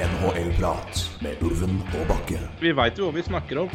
[0.00, 2.38] NHL-prat med Ulven og Bakke.
[2.62, 3.72] Vi veit jo hva vi snakker om.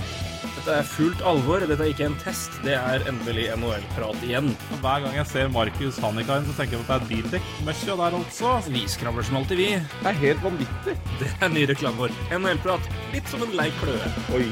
[0.56, 1.62] Dette er fullt alvor.
[1.62, 2.56] Dette er ikke en test.
[2.66, 4.50] Det er endelig NHL-prat igjen.
[4.82, 8.56] Hver gang jeg ser Markus Hannikainen, så tenker jeg at det er bildekk-møkkja der altså.
[8.74, 9.70] Vi skravler som alltid, vi.
[9.78, 10.98] Det er helt vanvittig.
[11.22, 12.18] Det er ny reklame vår.
[12.40, 12.90] NHL-prat.
[13.14, 14.12] Litt som en lei kløe.
[14.34, 14.50] Oi.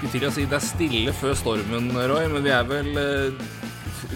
[0.00, 3.50] Skulle til å si det er stille før stormen, Roy, men vi er vel eh,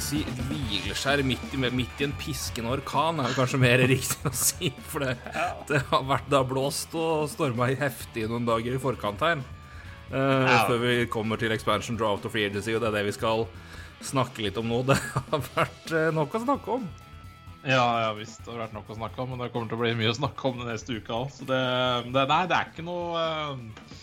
[0.02, 4.72] si hvileskjær midt i, midt i en piskende orkan, er kanskje mer riktig å si.
[4.90, 5.14] For det,
[5.70, 9.44] det har vært da blåst og storma heftig noen dager i forkant her.
[10.10, 13.16] Eh, Før vi kommer til expansion draft og free agency, og det er det vi
[13.16, 13.46] skal
[14.04, 14.82] snakke litt om nå.
[14.90, 16.88] Det har vært eh, nok å snakke om.
[17.64, 18.42] Ja, ja visst.
[18.44, 20.18] Det har vært nok å snakke om, men det kommer til å bli mye å
[20.18, 21.30] snakke om den neste uka òg.
[21.32, 21.60] Så det,
[22.12, 24.02] det Nei, det er ikke noe eh,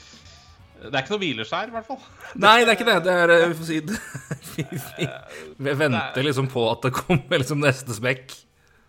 [0.82, 2.00] Det er ikke noe hvileskjær, i hvert fall.
[2.46, 2.98] Nei, det er ikke det.
[3.06, 4.00] Det er eh, vi får si det.
[4.52, 5.06] Vi, vi,
[5.64, 8.34] vi venter liksom på at det kommer liksom neste smekk.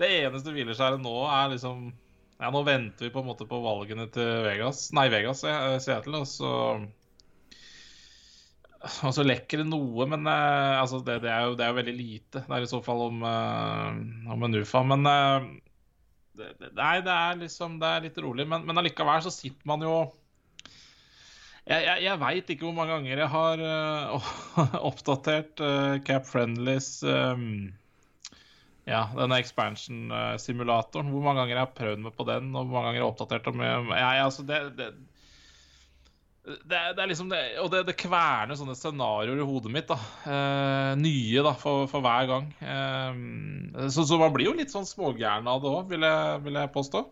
[0.01, 1.85] Det eneste hvileskjæret nå er liksom
[2.41, 6.25] Ja, nå venter vi på en måte på valgene til Vegas Nei, Vegas, eh, Seattle,
[6.25, 6.51] og så
[8.83, 11.79] og så lekker det noe, men eh, altså det, det, er jo, det, er jo,
[11.79, 12.43] veldig lite.
[12.43, 14.83] Det er i så fall om, eh, om en UFA.
[14.91, 15.47] Men eh,
[16.41, 18.49] det, nei, det er liksom Det er litt rolig.
[18.51, 19.95] Men, men allikevel så sitter man jo
[21.63, 24.33] Jeg, jeg, jeg veit ikke hvor mange ganger jeg har uh,
[24.91, 27.71] oppdatert uh, Cap Friendlys um,
[28.89, 31.13] ja, denne expansion-simulatoren.
[31.15, 33.15] Hvor mange ganger jeg har prøvd meg på den, og hvor mange ganger jeg har
[33.15, 33.63] oppdatert dem.
[33.95, 34.91] Ja, altså det, det
[36.43, 39.91] det, det, er liksom det, Og det, kverner sånne scenarioer i hodet mitt.
[39.91, 42.49] da eh, Nye da, for, for, hver gang.
[42.59, 46.09] Eh, så, så, man blir jo litt sånn smågæren av det òg, vil,
[46.43, 47.05] vil, jeg påstå.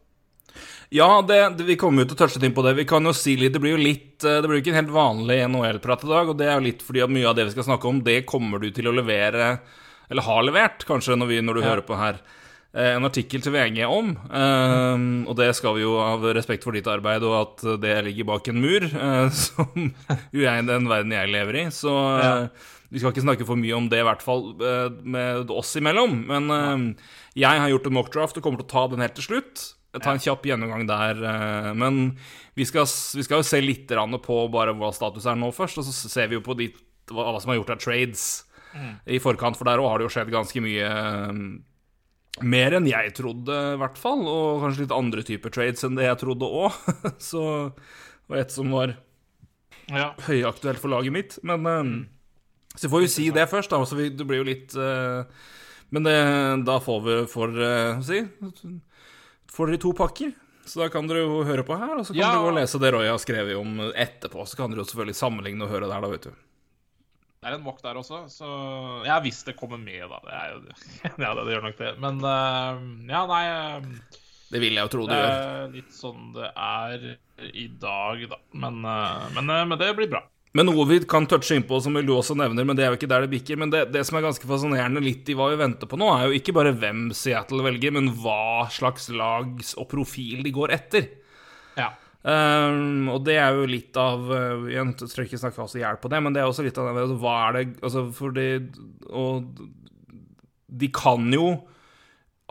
[0.90, 2.74] Ja, vi kommer jo til å touche inn på det.
[2.80, 4.80] Vi kan jo si litt, Det blir jo litt eh, Det blir jo ikke en
[4.80, 6.32] helt vanlig NHL-prat i dag.
[6.32, 8.24] Og det er jo litt fordi at mye av det vi skal snakke om, det
[8.26, 9.54] kommer du til å levere,
[10.10, 11.68] eller har levert, kanskje, når, vi, når du ja.
[11.70, 12.18] hører på her.
[12.70, 14.12] Eh, en artikkel til VG om.
[14.30, 18.28] Um, og det skal vi jo av respekt for ditt arbeid og at det ligger
[18.28, 19.90] bak en mur, uh, som
[20.30, 21.64] jo er den verden jeg lever i.
[21.74, 22.36] Så uh, ja.
[22.90, 26.14] vi skal ikke snakke for mye om det, i hvert fall uh, med oss imellom.
[26.30, 26.94] Men
[27.38, 29.66] jeg har gjort en mockdraft og kommer til å ta den helt til slutt.
[29.98, 31.18] Ta en kjapp gjennomgang der.
[31.74, 31.96] men
[32.54, 32.86] vi skal,
[33.16, 33.90] vi skal, jo se litt
[34.22, 36.68] på bare hva status er nå først, og så ser vi jo på de,
[37.10, 38.24] hva, som har gjort av trades
[38.74, 38.92] mm.
[39.16, 40.90] i forkant, for der òg har det jo skjedd ganske mye
[42.46, 44.22] mer enn jeg trodde, i hvert fall.
[44.28, 46.76] Og kanskje litt andre typer trades enn det jeg trodde òg.
[47.30, 47.42] Så
[47.74, 48.94] det var et som var
[49.90, 50.12] ja.
[50.28, 51.38] høyaktuelt for laget mitt.
[51.46, 51.94] Men um,
[52.76, 53.82] Så får vi si det først, da.
[53.84, 54.76] Så vi, det blir jo litt
[55.90, 56.18] Men det,
[56.68, 58.22] da får vi for uh, si
[59.60, 60.30] Får dere to pakker.
[60.64, 62.30] Så da kan dere jo høre på her, og så kan ja.
[62.32, 64.46] dere gå og lese det Roy har skrevet om etterpå.
[64.48, 66.38] Så kan dere jo selvfølgelig sammenligne og høre der, da, vet du.
[67.40, 68.48] Det er en mock der også, så
[69.04, 70.20] Ja, hvis det kommer med, da.
[70.24, 70.62] Det er jo,
[71.26, 71.92] ja, det, gjør nok det.
[72.00, 72.80] Men uh,
[73.12, 74.16] ja, nei uh,
[74.48, 75.68] Det vil jeg jo tro det gjør.
[75.76, 77.06] Litt sånn det er
[77.52, 78.40] i dag, da.
[78.64, 80.24] Men, uh, men, men, det blir bra.
[80.58, 83.08] Men noe vi kan touche innpå, som du også nevner, men det er jo ikke
[83.10, 83.58] der det bikker.
[83.60, 86.26] Men det, det, som er ganske fascinerende litt i hva vi venter på nå, er
[86.26, 91.06] jo ikke bare hvem Seattle velger, men hva slags lags og profil de går etter.
[91.78, 91.92] Ja.
[92.20, 95.96] Um, og det er jo litt av uh, Jeg tror ikke snakke oss i hjel
[96.02, 98.44] på det, men det er også litt av det altså, Hva er det Altså, fordi
[99.08, 99.46] Og
[100.82, 101.46] de kan jo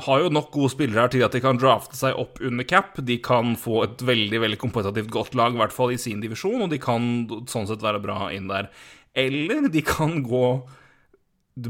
[0.06, 2.98] har jo nok gode spillere her til at de kan drafte seg opp under cap.
[3.06, 6.64] De kan få et veldig veldig kompetitivt godt lag, i hvert fall i sin divisjon,
[6.66, 7.04] og de kan
[7.52, 8.70] sånn sett være bra inn der.
[9.18, 10.46] Eller de kan gå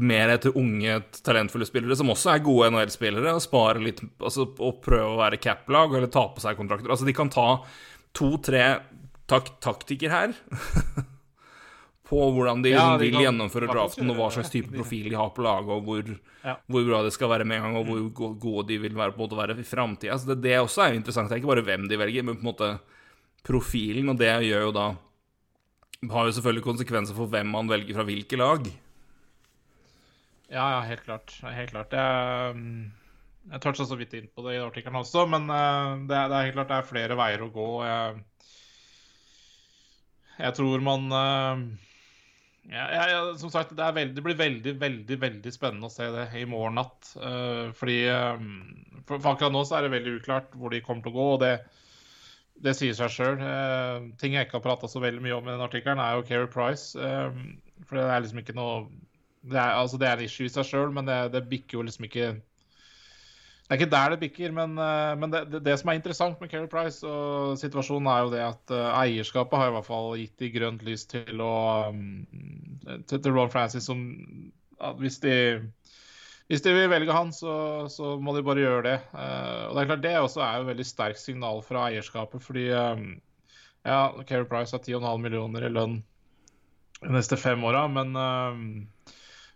[0.00, 4.82] mer etter unge, talentfulle spillere som også er gode NHL-spillere, og spare litt altså, og
[4.84, 6.92] prøve å være cap-lag eller ta på seg kontrakter.
[6.92, 7.48] Altså, de kan ta
[8.16, 8.66] to-tre
[9.30, 10.32] tak taktikker her
[12.10, 15.28] på hvordan de, ja, de vil gjennomføre draften, og hva slags type profil de har
[15.34, 16.08] på laget, og hvor,
[16.42, 16.56] ja.
[16.66, 19.22] hvor, bra det skal være med en gang, og hvor gode de vil være på
[19.22, 20.16] måte være i framtida.
[20.16, 21.30] Altså, det, det også er jo interessant.
[21.30, 22.72] Det er ikke bare hvem de velger, men på en måte
[23.46, 24.88] profilen, og det gjør jo da
[26.08, 28.64] har jo selvfølgelig konsekvenser for hvem man velger fra hvilke lag.
[30.50, 31.34] Ja, ja, helt klart.
[31.44, 31.92] Helt klart.
[31.92, 32.86] Jeg, mm,
[33.52, 36.48] jeg toucha så vidt inn på det i artikkelen også, men uh, det, det, er
[36.48, 37.68] helt klart det er flere veier å gå.
[37.86, 38.24] Jeg,
[40.40, 41.62] jeg tror man uh,
[42.68, 46.26] ja, ja, Som sagt, det, veldig, det, blir veldig, veldig veldig spennende å se det
[46.38, 47.12] i morgen natt.
[47.16, 48.48] Uh, fordi um,
[49.06, 51.28] for, for, akkurat nå så er det veldig uklart hvor de kommer til å gå.
[51.36, 51.54] og det
[52.60, 53.38] det sier seg sjøl.
[54.20, 56.48] ting jeg ikke har prata så veldig mye om i den artikkelen, er jo Keri
[56.52, 56.92] Price.
[57.88, 58.82] for det er liksom ikke noe
[59.40, 61.84] det er, altså, det er en issue i seg sjøl, men det, det, bikker jo
[61.86, 62.26] liksom ikke
[63.70, 66.40] Det er ikke der det bikker, men, eh, men det, det, det, som er interessant
[66.42, 70.08] med Keri Price og situasjonen, er jo det at uh, eierskapet har i hvert fall
[70.18, 71.52] gitt de grønt lys til å
[71.94, 72.00] um,
[73.06, 74.00] til, til, Ron Francis som
[74.98, 75.36] hvis de
[76.50, 78.96] hvis de vil velge han, så, så, må de bare gjøre det.
[79.14, 82.66] Uh, og Det er klart det også er jo veldig sterkt signal fra eierskapet, fordi
[82.74, 86.00] ja, Keri Price har 10,5 millioner i lønn
[87.04, 88.18] de neste fem åra, men,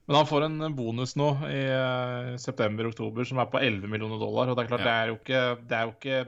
[0.04, 4.50] men han får en bonus nå i uh, september-oktober som er på 11 millioner dollar.
[4.50, 4.86] Og det er klart, ja.
[4.86, 6.24] det er jo ikke, det er jo ikke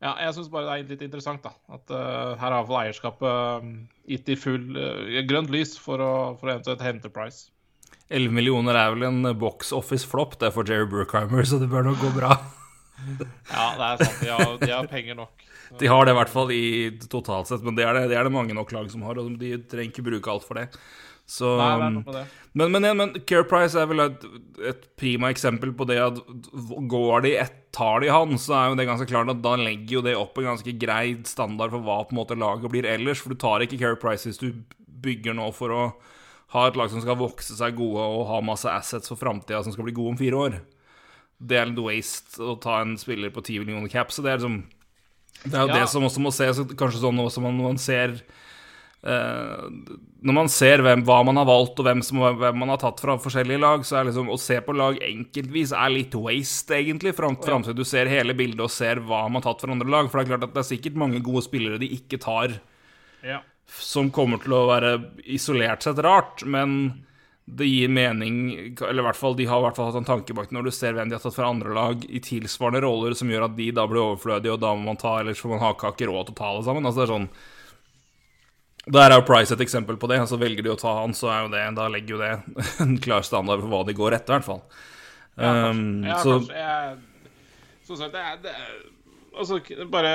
[0.00, 1.50] ja, jeg syns bare det er litt interessant, da.
[1.76, 3.72] At uh, her har vel eierskapet um,
[4.08, 7.50] gitt i full uh, grønt lys for å, for å eventuelt hente Price.
[8.08, 11.90] 11 millioner er vel en box office-flopp, det er for Jerry Burkheimer, så det bør
[11.90, 12.32] nok gå bra.
[13.52, 14.16] ja, det er sant.
[14.22, 15.44] De har, de har penger nok.
[15.78, 16.64] De har det i hvert fall i
[17.04, 19.36] totalt sett, men det er det, det, er det mange nok lag som har, og
[19.38, 20.66] de trenger ikke bruke alt for det.
[21.30, 22.30] Så, Nei, det er.
[22.58, 24.24] Men, men, men Care Price er vel et,
[24.66, 26.16] et, prima eksempel på det at
[26.90, 30.00] går de et tar de han, så er jo det ganske klart at da legger
[30.00, 33.22] jo det opp en ganske grei standard for hva på en måte laget blir ellers.
[33.22, 34.64] For du tar ikke Care Price hvis du
[35.04, 35.84] bygger nå for å
[36.56, 39.74] ha et lag som skal vokse seg gode og ha masse assets for framtida som
[39.74, 40.58] skal bli gode om fire år.
[41.38, 44.42] Det er litt waste å ta en spiller på 10 millioner cap, så det er
[44.42, 44.60] liksom
[45.44, 45.78] Det er jo ja.
[45.78, 48.18] det som også må ses, kanskje sånn også man, man ser
[49.00, 53.00] Når man ser hvem, hva man har valgt, og hvem, som, hvem, man har tatt
[53.00, 57.14] fra forskjellige lag, så er liksom å se på lag enkeltvis er litt waste, egentlig,
[57.16, 60.10] fram, til du ser hele bildet og ser hva man har tatt fra andre lag.
[60.10, 62.60] For det er klart at det er sikkert mange gode spillere de ikke tar.
[63.24, 63.40] Ja
[63.78, 64.96] som kommer til å være
[65.30, 67.04] isolert sett rart, men
[67.50, 68.34] det gir mening
[68.78, 70.70] Eller i hvert fall, de har i hvert fall hatt en tanke bak når du
[70.74, 73.70] ser hvem de har tatt fra andre lag i tilsvarende roller, som gjør at de
[73.74, 76.36] da blir overflødige, og da må man ta Ellers får man ha ikke råd til
[76.36, 76.86] å ta det sammen.
[76.86, 77.30] Altså det er sånn
[78.88, 80.20] Der er jo Price et eksempel på det.
[80.22, 82.30] Altså Velger de å ta han, så er jo det Da legger jo det
[82.84, 84.62] en klar standard for hva de går etter, i hvert fall.
[85.36, 85.68] Ja, kanskje.
[85.70, 86.64] Um, ja, så, kanskje.
[86.64, 87.28] Jeg,
[87.88, 88.80] sånn sagt, det er, det er
[89.30, 89.60] Altså,
[89.92, 90.14] bare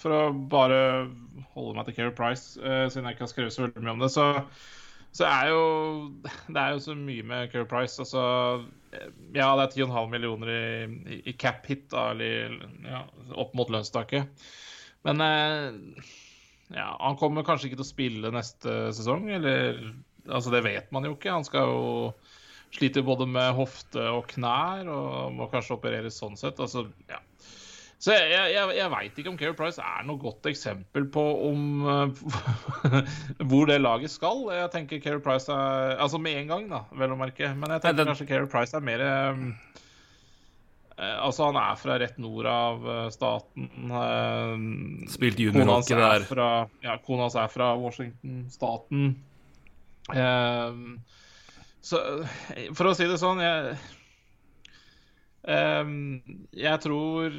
[0.00, 0.80] For å bare
[1.54, 4.02] holde meg til Keri Price, uh, siden jeg ikke har skrevet så veldig mye om
[4.02, 4.26] det, så,
[5.14, 5.62] så er jo
[6.48, 8.00] Det er jo så mye med Keri Price.
[8.02, 8.22] Altså
[9.36, 12.56] Ja, det er 10,5 millioner i, i, cap hit, da, eller
[12.88, 13.04] ja,
[13.38, 14.48] opp mot lønnstaket.
[15.06, 16.08] Men uh,
[16.74, 19.80] ja, han kommer kanskje ikke til å spille neste sesong, eller
[20.28, 21.32] Altså, det vet man jo ikke.
[21.32, 22.10] Han skal jo
[22.76, 26.60] slite både med hofte og knær og må kanskje opereres sånn sett.
[26.60, 27.22] Altså, ja.
[27.98, 31.62] Så jeg, jeg, jeg veit ikke om Keri Price er noe godt eksempel på om
[31.82, 32.20] uh,
[33.50, 34.44] hvor det laget skal.
[34.54, 37.50] Jeg tenker Keri Price er Altså med en gang, da, vel å merke.
[37.58, 39.48] Men jeg tenker kanskje Keri Price er mer um,
[40.98, 43.68] Altså, han er fra rett nord av uh, staten.
[45.12, 46.24] Spilt juniorhockey der.
[46.26, 46.48] Fra,
[46.82, 49.12] ja, kona hans er fra Washington-staten.
[51.84, 52.00] så
[52.74, 53.76] for å si det sånn jeg,
[56.58, 57.36] jeg tror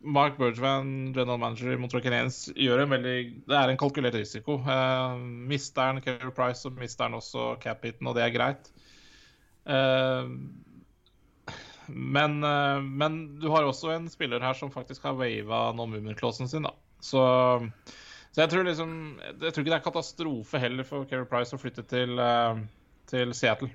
[0.00, 3.16] Mark Bergevin, general manager i Montreal Canadiens, gjør en veldig
[3.48, 4.56] Det er en kalkulert risiko.
[4.64, 8.70] Uh, mister han Kerry Price, så mister han også cap-hiten, og det er greit.
[9.68, 10.32] Uh,
[11.90, 16.66] men, uh, men, du har også en spiller her som faktisk har wava non-movement-klåsen sin,
[16.68, 16.74] da.
[17.00, 17.22] Så,
[18.30, 18.90] så, jeg tror liksom
[19.24, 22.20] Jeg tror ikke det er katastrofe heller for Keri Price å flytte til,
[23.08, 23.70] til Seattle.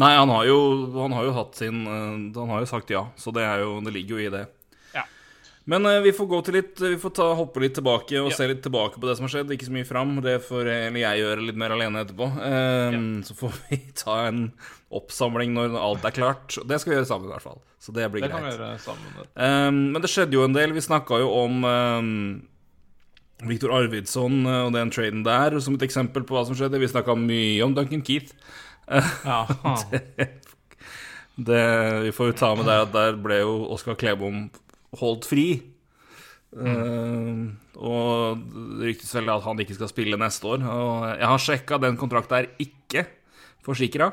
[0.00, 0.58] Nei, han har, jo,
[0.94, 4.16] han har jo hatt sin Han har jo sagt ja, så det, jo, det ligger
[4.16, 4.46] jo i det.
[5.66, 8.36] Men uh, vi får gå til litt Vi får ta, hoppe litt tilbake og ja.
[8.38, 9.52] se litt tilbake på det som har skjedd.
[9.54, 10.16] Ikke så mye fram.
[10.22, 12.28] Det får eller jeg gjøre litt mer alene etterpå.
[12.38, 13.00] Um, ja.
[13.26, 14.44] Så får vi ta en
[14.94, 16.58] oppsamling når alt er klart.
[16.62, 17.58] Det skal vi gjøre sammen, i hvert fall.
[17.82, 18.38] Så det blir det greit.
[18.38, 19.16] Kan vi gjøre sammen.
[19.34, 20.74] Um, men det skjedde jo en del.
[20.76, 22.12] Vi snakka jo om um,
[23.46, 26.78] Viktor Arvidsson og den traden der som et eksempel på hva som skjedde.
[26.80, 28.38] Vi snakka mye om Duncan Keith.
[29.26, 29.42] Ja.
[29.90, 30.30] det,
[31.34, 31.64] det,
[32.06, 34.46] vi får jo ta med der at der ble jo Oskar Klebom
[35.00, 35.46] holdt fri.
[36.56, 36.66] Mm.
[36.66, 38.44] Uh, og
[38.78, 40.62] det ryktes vel at han ikke skal spille neste år.
[40.64, 43.06] Og jeg har sjekka, den kontrakten er ikke
[43.66, 44.12] forsikra.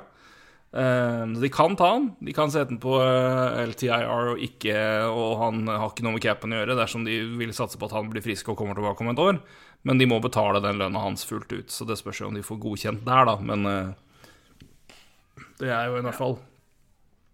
[0.74, 2.10] Uh, de kan ta han.
[2.24, 4.74] De kan sette den på uh, eh, LTIR og ikke
[5.06, 7.94] Og han har ikke noe med capen å gjøre dersom de vil satse på at
[7.94, 9.38] han blir frisk og kommer tilbake om et år.
[9.86, 12.46] Men de må betale den lønna hans fullt ut, så det spørs jo om de
[12.46, 13.36] får godkjent der, da.
[13.44, 13.68] Men
[15.60, 16.38] det er jo i hvert fall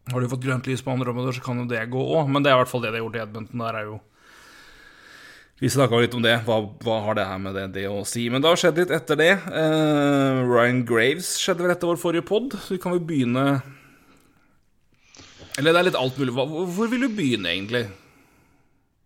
[0.09, 2.29] har du fått grønt lys på andre områder, så kan jo det gå òg.
[2.31, 3.65] Men det er i hvert fall det de har gjort i Edmonton.
[3.65, 3.99] Der er jo
[5.59, 6.37] Vi snakka litt om det.
[6.47, 8.29] Hva, hva, har det her med det, det, å si?
[8.31, 9.33] Men det har skjedd litt etter det.
[9.51, 13.43] Uh, Ryan Graves skjedde vel etter vår forrige pod, så vi kan jo begynne
[15.59, 16.31] Eller det er litt alt mulig.
[16.37, 17.89] Hvor vil du begynne, egentlig?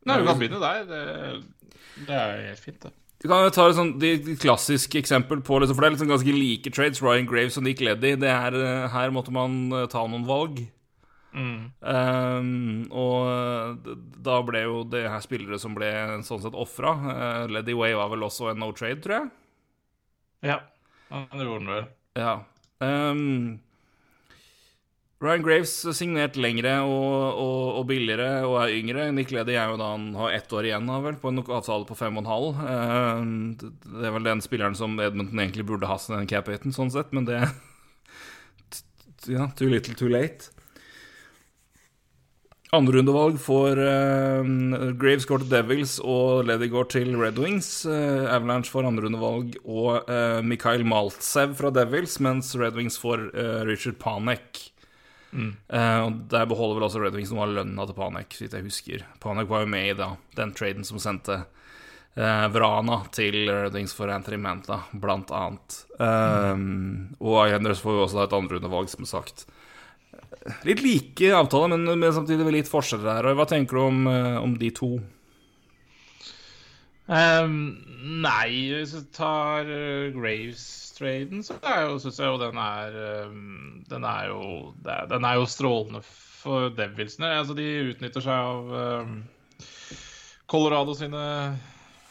[0.05, 0.85] Nei, vi kan begynne der.
[0.91, 2.93] Det, det er helt fint, det.
[3.23, 6.33] Du kan ta et sånt, de, klassiske eksempel på liksom, For det er liksom ganske
[6.35, 6.99] like trades.
[7.01, 8.17] Ryan Graves og Nick Leddy.
[8.19, 10.59] Det er, eh, her måtte man eh, ta noen valg.
[11.33, 11.71] Mm.
[11.81, 13.89] Um, og
[14.23, 15.89] da ble jo det her spillere som ble
[16.27, 16.93] sånn sett ofra.
[16.93, 19.29] Uh, Leddy Way var vel også en no trade, tror jeg.
[20.53, 20.59] Ja,
[21.09, 21.85] han gjorde den vel.
[22.19, 22.33] Ja.
[22.83, 23.61] Um,
[25.23, 29.05] Ryan Graves signert lengre og, og, og, billigere og er yngre.
[29.15, 31.95] Nick Leddy er jo da han har ett år igjen vel, på en avtale på
[31.95, 32.59] fem og en halv.
[32.59, 33.69] Uh,
[34.01, 37.29] det er vel den spilleren som Edmonton egentlig burde ha den cap-haten, sånn sett, men
[37.29, 37.39] det
[39.31, 40.51] Ja, too little, too late.
[42.73, 44.47] Andrerundevalg får uh,
[44.97, 47.67] Graves går til Devils og Lady går til Red Wings.
[47.85, 53.59] Uh, Avalanche får andrerundevalg og uh, Mikhail Maltsev fra Devils, mens Red Wings får uh,
[53.69, 54.69] Richard Panek
[55.33, 55.55] Mm.
[55.73, 59.05] Og Der beholder vel også Red Wings noe av lønna til Panek, hvis jeg husker.
[59.17, 61.39] Panek var jo med i da, den traden som sendte
[62.13, 65.79] Vrana til Red Wings for Anthony Manta, blant annet.
[65.97, 66.05] Um,
[66.61, 66.93] mm.
[67.17, 69.47] Og Islanders får jo også da et andrerundevalg, som sagt.
[70.67, 73.29] Litt like avtaler, men, men samtidig litt forskjeller.
[73.29, 74.07] Og hva tenker du om,
[74.43, 74.97] om de to?
[77.07, 77.55] Um,
[78.23, 81.57] nei, hvis du tar uh, Graves traden, så
[81.99, 82.95] syns jeg jo den er
[83.25, 87.33] um, Den er jo, den er jo strålende for Devilsene.
[87.41, 88.71] Altså, de utnytter seg av
[89.03, 89.17] um,
[90.47, 91.25] Colorado sine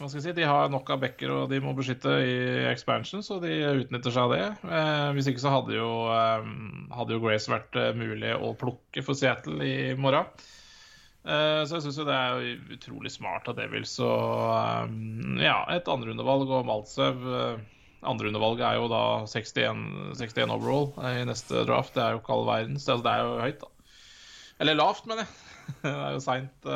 [0.02, 2.38] hva skal jeg si, De har nok av backer og de må beskytte i
[2.72, 3.52] expansion, så de
[3.84, 4.46] utnytter seg av det.
[4.66, 6.48] Eh, hvis ikke så hadde jo, eh,
[6.96, 10.26] hadde jo Grace vært uh, mulig å plukke for Seattle i morgen.
[11.22, 13.94] Eh, så jeg syns jo det er utrolig smart av Devils.
[14.00, 17.62] Så um, ja, et andrerundevalg og Maltsev uh,
[18.02, 19.86] Andrerundevalget er jo da 61,
[20.18, 21.94] 61, overall i neste draft.
[21.94, 22.88] Det er jo ikke all verdens.
[22.90, 23.96] Altså, det er jo høyt, da.
[24.62, 25.40] Eller lavt, mener jeg.
[25.84, 26.70] det er jo seint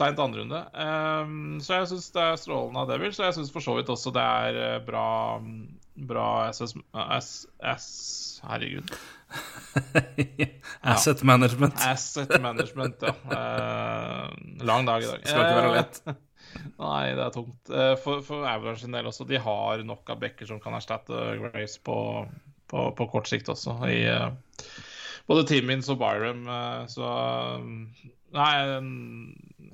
[0.00, 0.60] uh, andre runde.
[0.74, 3.12] Um, så jeg syns det er strålende av Devil.
[3.14, 5.06] Så jeg syns for så vidt også det er eh, bra,
[6.10, 6.76] bra SS,
[7.20, 7.88] SS
[8.44, 8.90] Herregud.
[10.82, 11.78] Asset management.
[11.80, 13.14] Asset management, ja.
[13.30, 15.22] Uh, lang dag i dag.
[15.24, 16.00] Skal ikke være lett.
[16.84, 17.60] Nei, det er tungt.
[17.70, 21.22] Uh, for, for Avalanche sin del også, de har nok av bekker som kan erstatte
[21.40, 21.96] Grace på,
[22.70, 23.78] på, på kort sikt også.
[23.88, 24.28] I uh,
[25.30, 26.44] både Timmins og Byram.
[26.90, 27.08] Så
[28.34, 28.88] Nei, en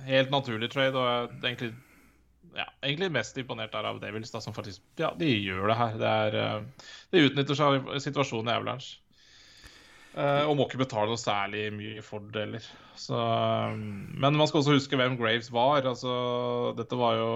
[0.07, 1.73] helt naturlig trade, og egentlig,
[2.57, 6.01] ja, egentlig mest imponert av Devils, da, som faktisk Ja, de gjør det her.
[6.01, 8.99] Det er, uh, de utnytter seg av situasjonen i Avalanche.
[10.11, 12.65] Uh, og må ikke betale noe særlig mye fordeler.
[12.99, 15.87] Så, um, men man skal også huske hvem Graves var.
[15.87, 16.15] Altså,
[16.79, 17.31] dette var jo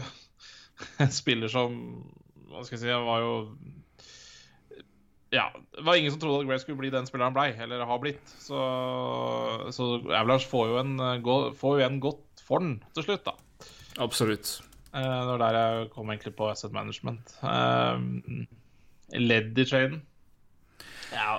[1.04, 1.76] en spiller som
[2.50, 3.34] Hva skal jeg si var jo
[5.30, 5.46] Ja,
[5.76, 8.00] det var ingen som trodde at Gray skulle bli den spilleren han blei, eller har
[8.02, 8.32] blitt.
[8.42, 8.58] Så,
[9.70, 10.96] så Avalanche får jo, en,
[11.58, 13.68] får jo en godt for den til slutt, da.
[14.02, 14.56] Absolutt.
[14.90, 17.36] Uh, det var der jeg kom egentlig på asset management.
[17.44, 18.02] Uh,
[19.14, 20.02] ledd i traden.
[21.14, 21.38] Ja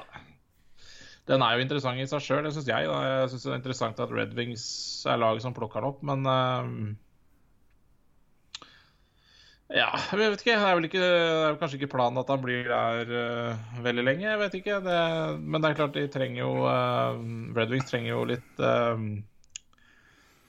[1.30, 2.88] den er jo interessant i seg sjøl, det syns jeg.
[2.90, 2.98] Da.
[3.06, 4.66] Jeg syns det er interessant at Red Wings
[5.10, 6.26] er laget som plukker den opp, men
[9.72, 10.58] Ja, jeg vet ikke.
[10.60, 14.04] Det er vel ikke, det er kanskje ikke planen at han blir der uh, veldig
[14.04, 14.28] lenge.
[14.28, 14.80] Jeg vet ikke.
[14.84, 15.02] Det,
[15.40, 17.20] men det er klart, de trenger jo uh,
[17.56, 18.66] Red Wings trenger jo litt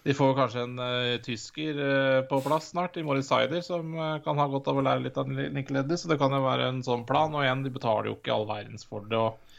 [0.03, 4.19] de får kanskje en uh, tysker uh, på plass snart, i Morris Sider, som uh,
[4.25, 5.99] kan ha godt av å lære litt av Nick Leddy.
[5.99, 7.35] Så det kan jo være en sånn plan.
[7.35, 9.21] Og igjen, de betaler jo ikke all verdens for det.
[9.21, 9.52] og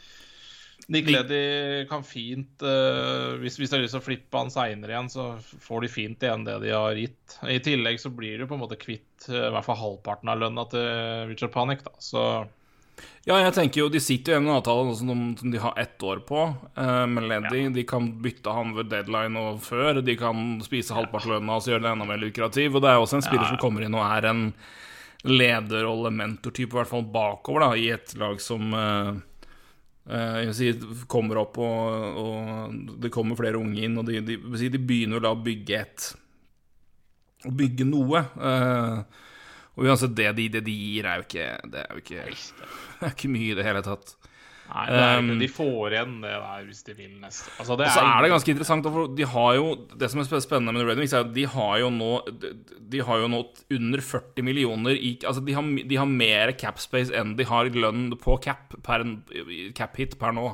[0.92, 4.92] Nick Leddy kan fint uh, hvis, hvis de har lyst til å flippe han seinere
[4.92, 7.38] igjen, så får de fint igjen det de har gitt.
[7.48, 10.42] I tillegg så blir du på en måte kvitt uh, i hvert fall halvparten av
[10.42, 10.90] lønna til
[11.30, 11.94] Richard Panic, da.
[12.04, 12.26] Så
[13.24, 16.02] ja, jeg tenker jo De sitter jo i en avtale som, som, de har ett
[16.04, 17.64] år på uh, med Leddy.
[17.64, 17.74] Ja.
[17.74, 20.02] De kan bytte han ved deadline og før.
[20.04, 22.76] De kan spise halvparten av lønna og gjøre det enda mer lukrativ.
[22.76, 23.54] Og det er også en spiller ja.
[23.54, 24.50] som kommer inn og er en
[25.24, 29.14] lederrolle, mentortype, i hvert fall bakover, da, i et lag som uh,
[30.52, 30.72] si,
[31.08, 35.36] kommer opp, og, og, det kommer flere unge inn, og de, de, de begynner å
[35.40, 36.10] bygge et
[37.44, 38.20] Å bygge noe.
[38.40, 39.00] Uh,
[39.74, 42.26] og uansett, det de, det de gir, er jo ikke Det er jo ikke,
[43.04, 44.14] er ikke mye i det hele tatt.
[44.64, 47.50] Nei, er, um, de får igjen det der hvis de vil neste.
[47.60, 50.72] Altså, og så er, det ganske interessant, for de har jo Det som er spennende
[50.72, 52.10] med Red Wings, er at de har jo nå
[52.94, 53.42] De har jo nå
[53.76, 58.08] under 40 millioner i Altså, de har, de har mer capspace enn de har lønn
[58.20, 59.04] på cap per
[59.76, 60.48] cap hit per nå.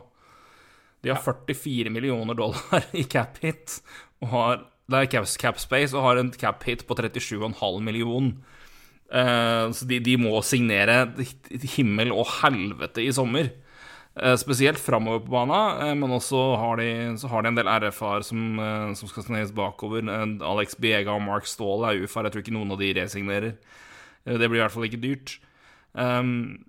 [1.00, 1.37] De har ja.
[1.47, 3.79] 44 millioner dollar i cap hit
[4.21, 7.55] og har Det er cap, cap space og har en cap hit på 37,5
[7.87, 8.35] millioner.
[9.11, 11.05] Uh, så de, de må signere
[11.76, 13.49] himmel og helvete i sommer.
[14.23, 16.89] Eh, spesielt framover på banen, eh, men også har de,
[17.29, 20.05] har de en del RFR som, eh, som skal snes bakover.
[20.45, 22.25] Alex Biega og Mark Ståhl er ufar.
[22.25, 23.55] Jeg tror ikke noen av de resignerer.
[24.25, 25.39] Det blir i hvert fall ikke dyrt.
[25.95, 26.67] Um,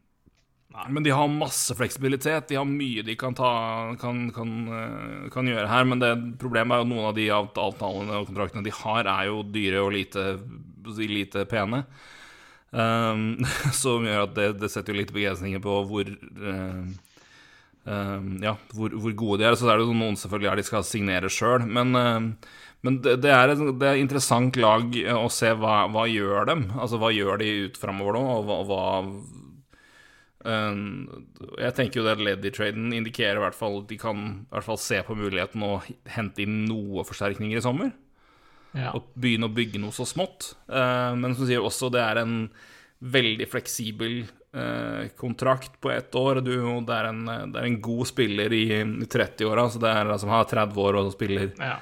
[0.88, 2.48] men de har masse fleksibilitet.
[2.48, 5.84] De har mye de kan, ta, kan, kan, kan gjøre her.
[5.84, 9.44] Men det, problemet er jo noen av de avtalene og kontraktene de har, er jo
[9.44, 10.40] dyre og lite,
[11.04, 11.84] lite pene.
[12.72, 13.44] Um,
[13.84, 16.88] som gjør at det, det setter jo litt begrensninger på hvor uh,
[17.86, 19.58] ja, hvor, hvor, gode de er.
[19.58, 21.66] Så er det noen selvfølgelig er de skal signere sjøl.
[21.66, 25.86] Men, uh, men det, det, er et, det, er et, interessant lag å se hva,
[25.94, 26.68] hva gjør dem.
[26.78, 28.84] Altså hva gjør de ut framover nå, og hva, hva
[30.46, 30.86] um,
[31.60, 35.02] Jeg tenker jo det Leddy-traden indikerer i hvert fall de kan i hvert fall se
[35.06, 35.76] på muligheten å
[36.10, 37.94] hente inn noe forsterkninger i sommer.
[38.72, 38.94] Ja.
[38.96, 40.54] Og begynne å bygge noe så smått.
[40.72, 42.36] Uh, men som sier også, det er en
[43.02, 44.30] veldig fleksibel eh,
[45.16, 46.42] kontrakt på ett år.
[46.44, 46.52] Du,
[46.86, 50.32] det, er en, det, er en, god spiller i, i 30-åra, så det er altså
[50.32, 51.78] har 30 år og spiller ja.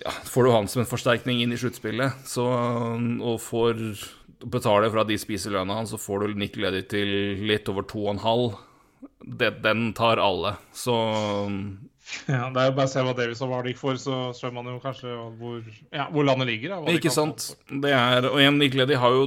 [0.00, 0.14] ja.
[0.24, 3.82] Får du han som en forsterkning inn i sluttspillet, og får
[4.44, 7.12] betale for at de spiser lønna hans, så får du Nick Leddy til
[7.48, 8.56] litt over 2,5.
[9.64, 10.56] Den tar alle.
[10.76, 10.94] Så
[12.30, 14.74] ja, Det er jo bare å se hva Davis og Vardik får, så skjønner man
[14.74, 16.76] jo kanskje hvor, ja, hvor landet ligger.
[16.76, 17.50] Da, Ikke sant.
[17.66, 19.24] Det er, og igjen, Nick Leddy har jo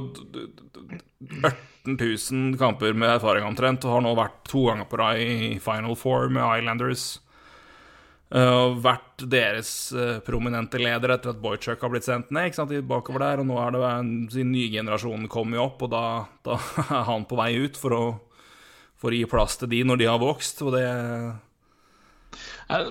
[1.84, 1.96] 18
[2.32, 5.96] 000 kamper med erfaring omtrent, og har nå vært to ganger på rad i Final
[5.96, 7.20] Four med Islanders.
[8.30, 12.74] Uh, vært deres uh, prominente leder etter at Boychuk har blitt sendt ned ikke sant,
[12.86, 13.42] bakover der.
[13.42, 16.04] Og nå er det en, sin nye generasjon kommer jo opp, og da,
[16.46, 18.04] da, er han på vei ut for å,
[19.00, 20.62] for å gi plass til de når de har vokst.
[20.62, 20.86] Og det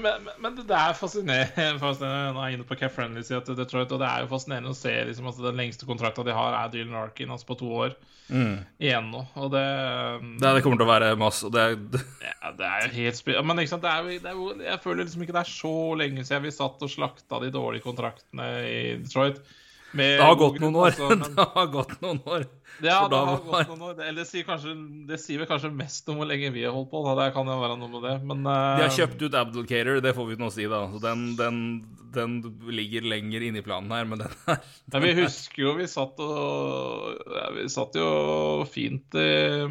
[0.04, 3.58] men, men, det er fascinerende, fascinerende Nå er jeg inne på Cap Friendly sier til
[3.58, 6.58] Detroit, og det er jo fascinerende å se liksom, at den lengste kontrakta de har,
[6.58, 7.96] er Dylan Arkin, altså på to år
[8.28, 8.58] mm.
[8.82, 9.24] igjen nå.
[9.40, 9.64] Og det,
[10.42, 11.66] det, det kommer til å være masse det,
[12.28, 15.26] ja, det er jo helt sp Men sant, det er, det er, jeg føler liksom
[15.26, 19.42] ikke det er så lenge siden vi satt og slakta de dårlige kontraktene i Detroit.
[19.98, 20.92] Det har gått noen år.
[20.92, 21.24] Altså, men...
[21.38, 22.44] det har gått noen år.
[22.80, 23.96] Ja, det har gått noen år.
[23.98, 24.74] Eller det sier, kanskje,
[25.10, 27.02] det sier vel kanskje mest om hvor lenge vi har holdt på.
[27.08, 27.16] Da.
[27.20, 28.58] Det kan jo være noe med det, men uh...
[28.78, 30.84] De har kjøpt ut Abdulcater, det får vi nå si, da.
[30.94, 31.64] Så den, den,
[32.16, 32.38] den
[32.70, 36.22] ligger lenger inne i planen her, men den er ja, Vi husker jo vi satt
[36.24, 38.14] og ja, Vi satt jo
[38.70, 39.18] fint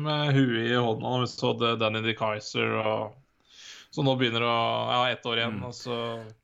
[0.03, 3.17] med huet i hånda når vi så Danny De Kaiser og
[3.91, 5.73] så nå begynner det å Ja, ett år igjen, mm.
[5.73, 5.95] så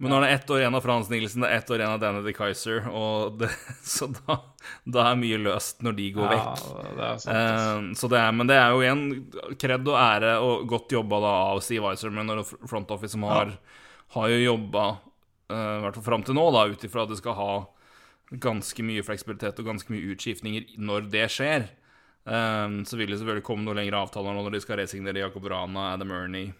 [0.00, 1.92] Men nå er det ett år igjen av Frans Nielsen, det er ett år igjen
[1.92, 2.86] av Danny de Kaiser,
[3.40, 3.50] det,
[3.94, 4.38] så da,
[4.88, 6.64] da, er mye løst når de går ja, vekk.
[6.96, 9.04] Det sant, så det er, men det er jo igjen
[9.60, 13.52] kred og ære og godt jobba da av Steve Iserman og Front Office, som har,
[13.52, 13.78] ja.
[14.16, 14.88] har jo jobba,
[15.52, 17.52] eh, i hvert fall fram til nå, da, ut ifra at de skal ha
[18.40, 21.68] ganske mye fleksibilitet og ganske mye utskiftninger når det skjer.
[22.24, 25.44] Um, så vil det selvfølgelig komme noen lengre avtaler nå når de skal resignere Jacob
[25.44, 26.54] Rana, Adam Ernie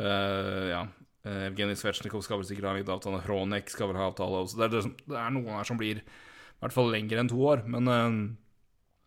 [0.00, 0.82] Uh, ja.
[1.22, 3.22] Uh, Evgenij Svetsjnikov skal vel sikkert ha en avtale.
[3.26, 4.60] Hronek skal vel ha avtale også.
[4.60, 7.40] Det er, det, det er noen her som blir i hvert fall lenger enn to
[7.52, 7.64] år.
[7.70, 8.18] Men uh,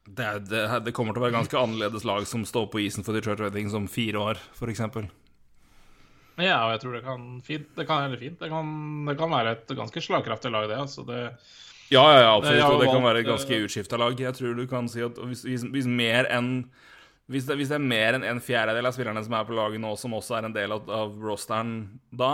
[0.05, 0.31] det,
[0.85, 3.55] det, kommer til å være ganske annerledes lag som står på isen for Detroit Red
[3.57, 4.83] Wings om fire år, f.eks.
[6.35, 7.69] Ja, og jeg tror det kan fint.
[7.77, 8.39] Det kan eller fint.
[8.41, 8.67] Det kan,
[9.07, 10.81] det kan være et ganske slagkraftig lag, det.
[10.83, 11.21] Altså det
[11.93, 12.65] ja, ja, ja, absolutt.
[12.73, 14.19] Og det kan være et ganske utskifta lag.
[14.19, 16.51] Jeg tror du kan si at hvis, hvis mer enn
[17.31, 19.81] hvis det, hvis det, er mer enn en fjerdedel av spillerne som er på laget
[19.81, 21.77] nå, som også er en del av, av rosteren
[22.13, 22.33] da,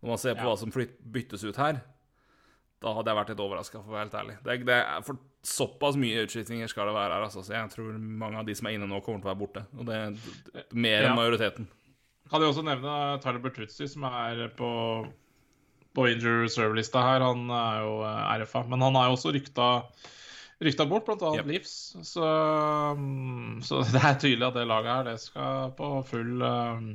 [0.00, 0.50] når man ser på ja.
[0.50, 1.80] hva som flytt, byttes ut her,
[2.80, 4.36] da hadde jeg vært litt overraska, for å være helt ærlig.
[4.46, 7.40] Det, det er for Såpass mye utskiftninger skal det være her, altså.
[7.40, 9.62] Så jeg tror mange av de som er inne nå, kommer til å være borte.
[9.72, 11.68] Og det er mer enn majoriteten.
[12.28, 14.68] Kan jeg også nevne Tyler Bertuzzi, som er på,
[15.96, 17.24] på injury reserve-lista her.
[17.24, 19.70] Han er jo eh, RFA, men han er jo også rykta
[20.64, 21.32] rykta bort, bl.a.
[21.38, 21.48] Yep.
[21.48, 21.72] Livs.
[22.06, 26.92] Så, um, så, det er tydelig at det laget her, det skal på full um,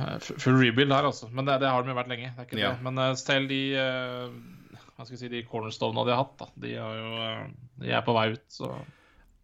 [0.00, 1.26] Full rebuild her, altså.
[1.28, 2.30] Men det, det har de jo vært lenge.
[2.56, 2.70] ja.
[2.80, 4.30] Men uh, selv de uh,
[4.96, 7.26] hva skal jeg si, de cornerstonene de har hatt, da, de jo
[7.80, 8.74] de er på vei ut, så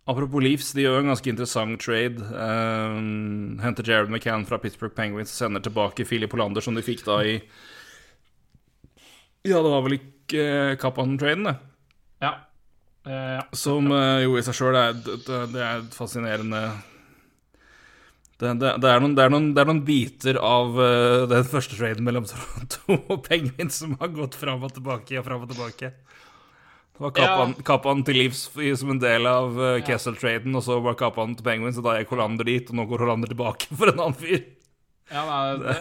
[0.07, 2.23] Apropos Leafs, de gjør en ganske interessant trade.
[2.31, 7.03] Um, henter Jared McCann fra Pittsburgh Penguins og sender tilbake Philip Hollander, som de fikk
[7.09, 7.33] da i
[9.47, 11.57] Ja, det var vel ikke Kappan-traden, det.
[12.25, 12.35] Ja.
[13.07, 13.47] Eh, ja.
[13.55, 16.63] Som eh, jo i seg sjøl er, det, det er fascinerende
[18.37, 21.47] det, det, det, er noen, det, er noen, det, er noen, biter av uh, den
[21.49, 25.55] første traden mellom Toronto og Penguins som har gått fram og tilbake og fram og
[25.55, 25.93] tilbake.
[26.97, 27.65] Det var Kappan, ja.
[27.71, 31.79] Kappan til livs som en del av uh, Kessel-traden, og så var Kappan til Penguins,
[31.79, 34.43] så da gikk Hollander dit, og nå går Hollander tilbake for en annen fyr.
[35.12, 35.75] Ja, nei,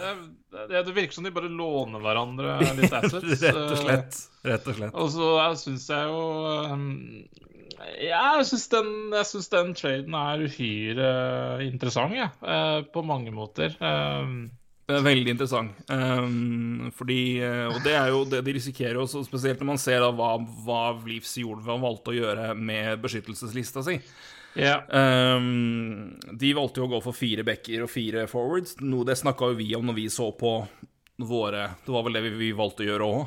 [0.52, 3.42] det, det, virker som de bare låner hverandre litt assets.
[3.42, 4.20] Rett og slett.
[4.46, 4.94] Rett og slett.
[4.94, 6.20] Og så syns jeg jo
[6.70, 6.86] um,
[7.96, 11.10] jeg syns den, den, traden er uhyre
[11.66, 13.74] interessant, ja, uh, på mange måter.
[14.86, 15.74] Det er veldig interessant.
[15.90, 19.98] Um, fordi uh, Og det er jo det de risikerer også, spesielt når man ser
[20.04, 23.98] da hva, hva Leafs gjorde, hva han valgte å gjøre med beskyttelseslista si.
[24.56, 24.82] Yeah.
[24.88, 28.78] Um, de valgte jo å gå for fire backer og fire forwards.
[28.80, 30.58] Noe det snakka jo vi om når vi så på
[31.16, 33.26] våre Det var vel det vi, valgte å gjøre òg.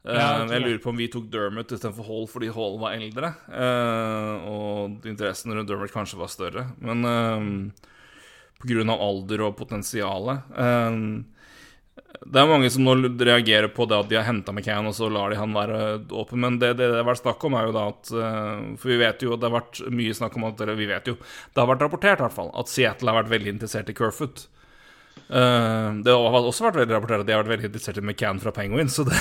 [0.00, 3.34] Ja, jeg jeg lurer på om vi tok Dermot istedenfor Hall fordi Hall var eldre.
[3.52, 6.64] eh, og interessen rundt Dermot kanskje var større.
[6.80, 7.90] Men eh,
[8.60, 10.48] på grunn av alder og potensialet.
[12.20, 15.08] Det er mange som nå reagerer på det at de har henta McCann, og så
[15.08, 15.80] lar de han være
[16.12, 16.42] åpen.
[16.42, 19.24] Men det det, har vært snakk om, er jo da at eh, For vi vet
[19.24, 21.84] jo, det har vært mye snakk om at Eller vi vet jo, det har vært
[21.86, 24.44] rapportert i hvert fall, at Seattle har vært veldig interessert i Kerfoot.
[25.30, 28.42] Eh, det har også vært veldig rapportert at de har vært veldig interessert i McCann
[28.44, 29.16] fra Penguins, så det,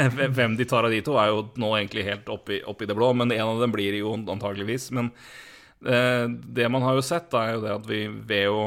[0.00, 2.98] det, hvem de tar av de to, er jo nå egentlig helt oppi, oppi det
[2.98, 3.12] blå.
[3.14, 4.88] Men en av dem blir jo antageligvis.
[4.96, 5.12] Men
[5.86, 8.66] eh, det man har jo sett, da, er jo det at vi ved å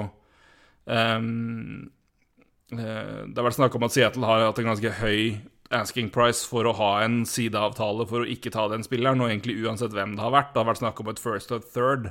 [2.67, 5.37] Det har vært snakk om at Seattle har hatt en ganske høy
[5.73, 9.57] asking price for å ha en sideavtale for å ikke ta den spilleren, og egentlig
[9.63, 10.53] uansett hvem det har vært.
[10.53, 12.09] Det har vært snakk om et first og et third.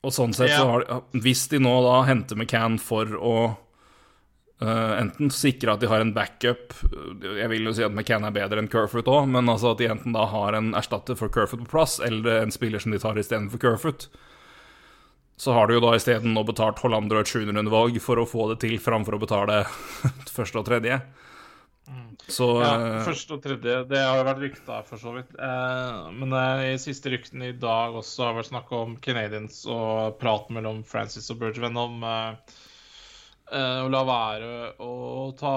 [0.00, 4.92] Og sånn sett så har de Hvis de nå da henter McCann for å uh,
[4.96, 6.72] enten sikre at de har en backup
[7.20, 9.90] Jeg vil jo si at McCann er bedre enn Kerfoot òg, men altså at de
[9.92, 13.20] enten da har en erstatter for Kerfoot på plass, eller en spiller som de tar
[13.20, 14.08] istedenfor Kerfoot.
[15.40, 18.50] Så har du jo da isteden nå betalt Hollander og et 700-rundevalg for å få
[18.52, 19.62] det til, framfor å betale
[20.36, 21.00] første og tredje.
[22.30, 25.32] Så Ja, eh, første og tredje, det har jo vært rykta for så vidt.
[25.34, 30.18] Eh, men eh, i siste ryktene i dag også har vært snakk om Canadians og
[30.20, 32.60] praten mellom Francis og Bergevin om eh,
[33.50, 34.50] å la være
[34.84, 34.92] å
[35.40, 35.54] ta,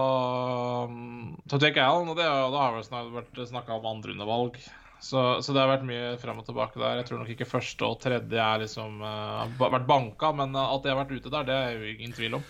[1.52, 2.10] ta Jake Allen.
[2.10, 4.58] Og det, da har det snak- vært snakka om andrerundevalg.
[5.04, 7.02] Så, så det har vært mye frem og tilbake der.
[7.02, 10.56] Jeg tror nok ikke første og tredje er liksom uh, har ba- vært banka, men
[10.56, 12.46] at de har vært ute der, det er jo ingen tvil om.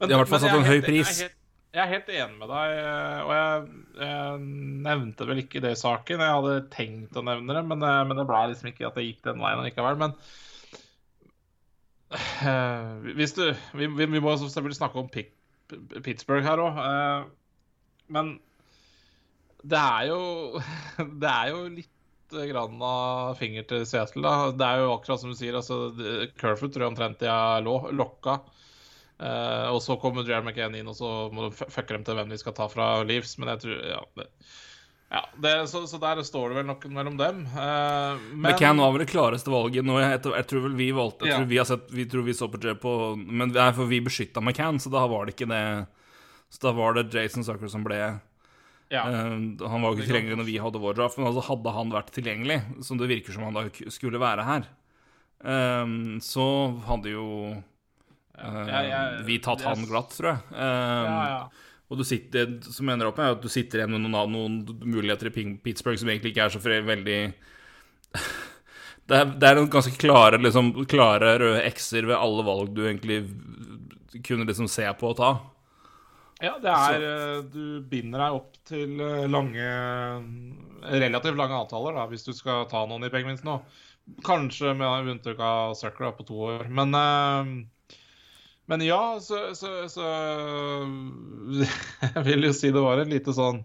[0.00, 1.10] Men, De har i hvert fall satt en høy pris.
[1.20, 1.36] Jeg er helt,
[1.76, 3.66] jeg er helt enig med deg, eh, og jeg,
[4.00, 4.40] jeg
[4.88, 6.24] nevnte vel ikke det i saken.
[6.24, 9.04] Jeg hadde tenkt å nevne det, men, eh, men det ble liksom ikke at det
[9.06, 10.00] gikk den veien likevel.
[10.00, 10.16] Men
[12.16, 13.44] uh, hvis du
[13.76, 15.12] Vi, vi, vi må selvfølgelig snakke om
[16.02, 16.80] Pittsburgh her òg.
[18.10, 18.38] men
[19.62, 20.20] det er jo
[21.20, 21.88] Det er jo litt
[22.30, 24.22] grann av finger til Seattle.
[24.22, 24.50] da.
[24.54, 25.56] Det er jo akkurat som du sier.
[25.58, 25.90] altså
[26.38, 28.36] Kerfoot tror jeg omtrent de har lo- lokka.
[29.20, 32.30] Eh, og så kommer Jared McCann inn, og så må de fucke dem til hvem
[32.30, 33.34] de skal ta fra Leaves.
[33.42, 34.28] Men jeg tror Ja, det,
[35.10, 37.42] ja det, så, så der står det vel noe mellom dem.
[37.50, 39.84] Eh, men McCann var vel det klareste valget.
[39.90, 41.42] Nå, jeg, jeg tror vel vi valgte Jeg Ja.
[41.42, 42.94] tror vi har sett Vi tror vi så på Jay på
[43.26, 45.64] Men for vi beskytta McCann, så da var det ikke det
[46.48, 48.20] Så da var det Jason Sucker som ble
[48.90, 49.04] ja.
[49.06, 51.92] Uh, Han var jo ikke tilgjengelig når vi hadde vår draft, men altså hadde han
[51.94, 54.68] vært tilgjengelig, som det virker som han da skulle være her,
[55.46, 55.86] uh,
[56.24, 56.46] så
[56.88, 57.26] hadde jo
[58.40, 60.38] ja, Jeg- jeg- vi tatt jeg- han glatt, tror jeg.
[60.54, 61.48] Eh, ja, ja.
[61.90, 64.80] og du sitter, som ender opp med, er at du sitter igjen med noen, noen
[64.80, 67.34] muligheter i Pittsburgh som egentlig ikke er så veldig
[69.10, 72.84] Det er, det er noen ganske klare, liksom, klare røde x-er ved alle valg du
[72.86, 73.24] egentlig
[74.22, 75.30] kunne liksom se på å ta.
[76.40, 79.66] Ja, det er eh, Du binder deg opp til eh, lange
[80.80, 83.58] Relativt lange avtaler, da, hvis du skal ta noen i Penguins nå.
[84.24, 86.64] Kanskje med unntak av Sucker på to år.
[86.72, 87.50] Men eh,
[88.72, 90.02] Men ja, så, så, så
[92.16, 93.60] Jeg vil jo si det var en lite sånn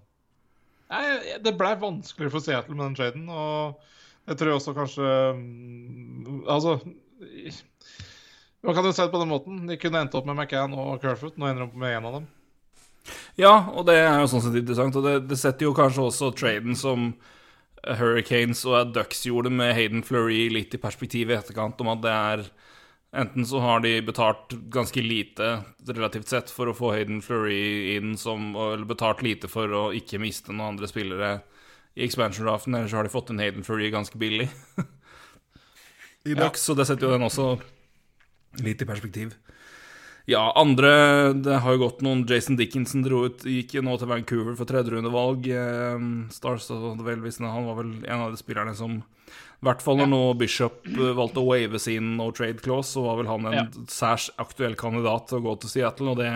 [0.92, 1.06] Nei,
[1.42, 3.80] det blei vanskelig for Seattle med den traden, og
[4.30, 5.08] jeg tror også kanskje
[5.40, 6.76] mm, Altså
[8.62, 9.64] Man kan jo se det på den måten.
[9.70, 11.38] De kunne endt opp med McCann og Kerfoot.
[11.38, 12.26] Nå ender de opp med én av dem.
[13.40, 14.98] Ja, og det er jo sånn sett interessant.
[15.00, 17.12] Og det, det setter jo kanskje også traden som
[17.86, 22.16] Hurricanes og Ducks gjorde med Hayden Fleury litt i perspektiv i etterkant, om at det
[22.16, 22.48] er
[23.16, 28.18] Enten så har de betalt ganske lite relativt sett for å få Hayden Fleury inn,
[28.20, 31.30] som, eller betalt lite for å ikke miste noen andre spillere
[31.96, 34.50] i expansion-draften, eller så har de fått inn Hayden Fleury ganske billig
[36.28, 37.54] i Ducks, så det setter jo den også
[38.66, 39.32] litt i perspektiv.
[40.28, 44.10] Ja, andre Det har jo gått noen Jason Dickinson dro ut, gikk jo nå til
[44.10, 45.46] Vancouver for tredjerundevalg.
[45.54, 49.98] Eh, Stars og velvisende, Han var vel en av de spillerne som I hvert fall
[50.02, 53.46] når nå Bishop eh, valgte å wave sin no trade clause, så var vel han
[53.46, 53.66] en Ja.
[53.88, 56.32] særs aktuell kandidat til å gå til Seattle, og det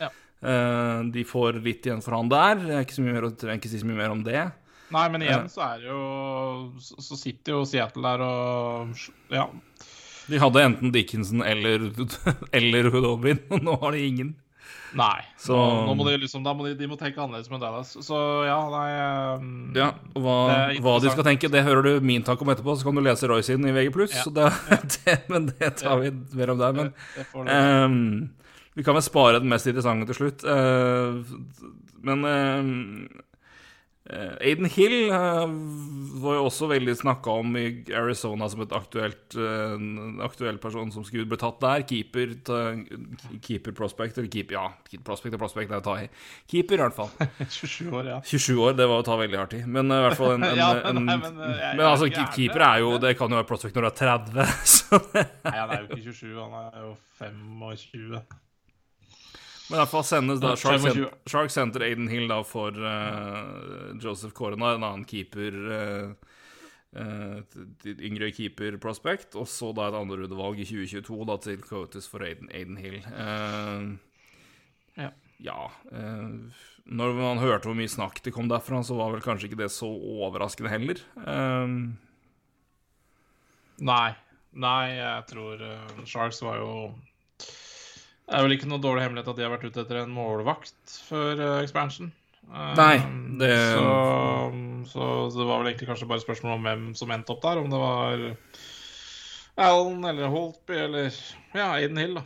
[0.00, 0.10] Ja.
[0.42, 2.56] eh, De får litt igjen for han der.
[2.56, 4.52] Jeg er ikke si så mye mer om det.
[4.90, 8.88] Nei, men igjen så er det jo Så, så sitter jo Seattle der og
[9.30, 9.46] Ja.
[10.28, 11.88] De hadde enten Dickinson eller,
[12.58, 14.34] eller Hudobin, og nå har de ingen.
[14.96, 15.20] Nei.
[15.36, 17.90] Så- Nå, nå må de liksom må de, de må tenke annerledes med Dallas.
[18.04, 18.16] Så
[18.48, 18.88] ja, nei
[19.36, 20.36] um, Ja, hva,
[20.80, 22.76] hva de skal tenke, det hører du min takk om etterpå.
[22.78, 23.92] Så kan du lese Roy sin i VG+.
[24.08, 24.24] Ja.
[24.24, 24.48] Så det,
[25.04, 26.76] det, men det tar vi mer om der.
[26.80, 28.02] Men det ehm,
[28.78, 30.44] vi kan vel spare den mest interessante til slutt.
[30.46, 31.24] Uh,
[32.06, 33.24] men Eh,
[34.08, 35.50] Aiden Hill eh,
[36.22, 39.74] var jo også veldig snakka om i Arizona som et aktuelt uh,
[40.24, 41.84] aktuell person som skulle bli tatt der.
[41.88, 42.32] Keeper,
[43.44, 44.64] keeper prospect, eller keep, Ja,
[45.04, 46.08] prospect og prospect er å ta i.
[46.48, 47.12] Keeper, i hvert fall.
[47.60, 48.18] 27 år, ja.
[48.24, 49.62] 27 år, det var å ta veldig hardt i.
[49.68, 52.32] Men i hvert fall en, en, Ja, men, nei, men, jeg- jeg Men altså, er
[52.34, 55.56] keeper er jo Det kan jo være prospect når du er 30, så det Nei,
[55.60, 58.22] han er jo ikke 27, han er jo 25.
[59.68, 61.04] Men fall sendes da Shark, Sharks, 25.
[61.04, 66.12] sen- Sharks sender Aiden Hill da for uh, Joseph Corona, en annen keeper uh,
[67.84, 72.48] Yngre keeper prospect, og så da et andrerundevalg i 2022 da til Coates for Aiden,
[72.56, 73.02] Aiden Hill.
[74.96, 75.10] Ja.
[75.44, 75.58] ja
[76.88, 79.68] Når man hørte hvor mye snakk det kom derfra, så var vel kanskje ikke det
[79.74, 79.86] så
[80.24, 81.04] overraskende heller.
[83.84, 84.08] Nei.
[84.58, 85.60] Nei, jeg tror
[86.08, 86.72] Sharks var jo
[88.28, 90.96] Det er vel ikke noe dårlig hemmelighet at de har vært ute etter en målvakt
[91.08, 92.10] før eh, expansion.
[92.48, 92.96] Nei,
[93.40, 93.56] det-
[94.88, 97.60] så, så det var vel egentlig kanskje bare spørsmål om hvem som endte opp der.
[97.60, 98.22] Om det var
[99.68, 101.10] Allen eller Holtby eller
[101.52, 102.24] ja, Aiden Hill, da.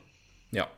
[0.59, 0.69] ja.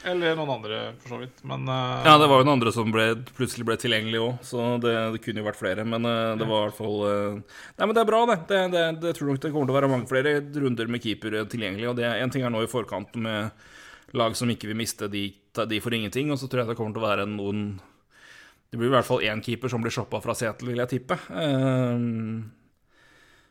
[0.00, 1.42] Eller noen andre, for så vidt.
[1.44, 2.00] Men uh...
[2.06, 3.04] Ja, det var jo noen andre som ble,
[3.36, 5.84] plutselig ble tilgjengelig òg, så det, det kunne jo vært flere.
[5.84, 7.58] Men uh, det var i hvert fall uh...
[7.76, 8.38] Nei, men det er bra, det.
[8.48, 8.84] Det, det.
[9.02, 11.90] det tror nok det kommer til å være mange flere runder med keeper tilgjengelig.
[11.92, 13.52] Og det en ting er nå i forkant med
[14.16, 16.94] lag som ikke vil miste de, de for ingenting, og så tror jeg det kommer
[16.96, 17.80] til å være noen
[18.70, 21.18] Det blir i hvert fall én keeper som blir shoppa fra Seattle, vil jeg tippe.
[21.30, 22.48] Eh,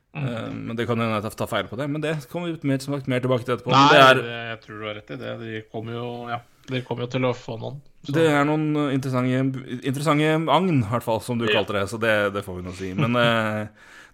[0.10, 0.66] Mm.
[0.66, 1.86] men det kan hende jeg tar feil på det.
[1.88, 3.70] Men det kommer vi mer, som sagt, mer tilbake til etterpå.
[3.70, 4.22] Nei, det er,
[4.56, 5.34] jeg tror du har rett i det.
[5.44, 7.78] De kommer jo, ja, de kommer jo til å få noen.
[8.08, 8.16] Så.
[8.16, 11.60] Det er noen interessante, interessante agn, i hvert fall, som du Ja.
[11.60, 11.86] kalte det.
[11.92, 12.94] Så det, det får vi nå si.
[12.98, 13.68] Men, eh,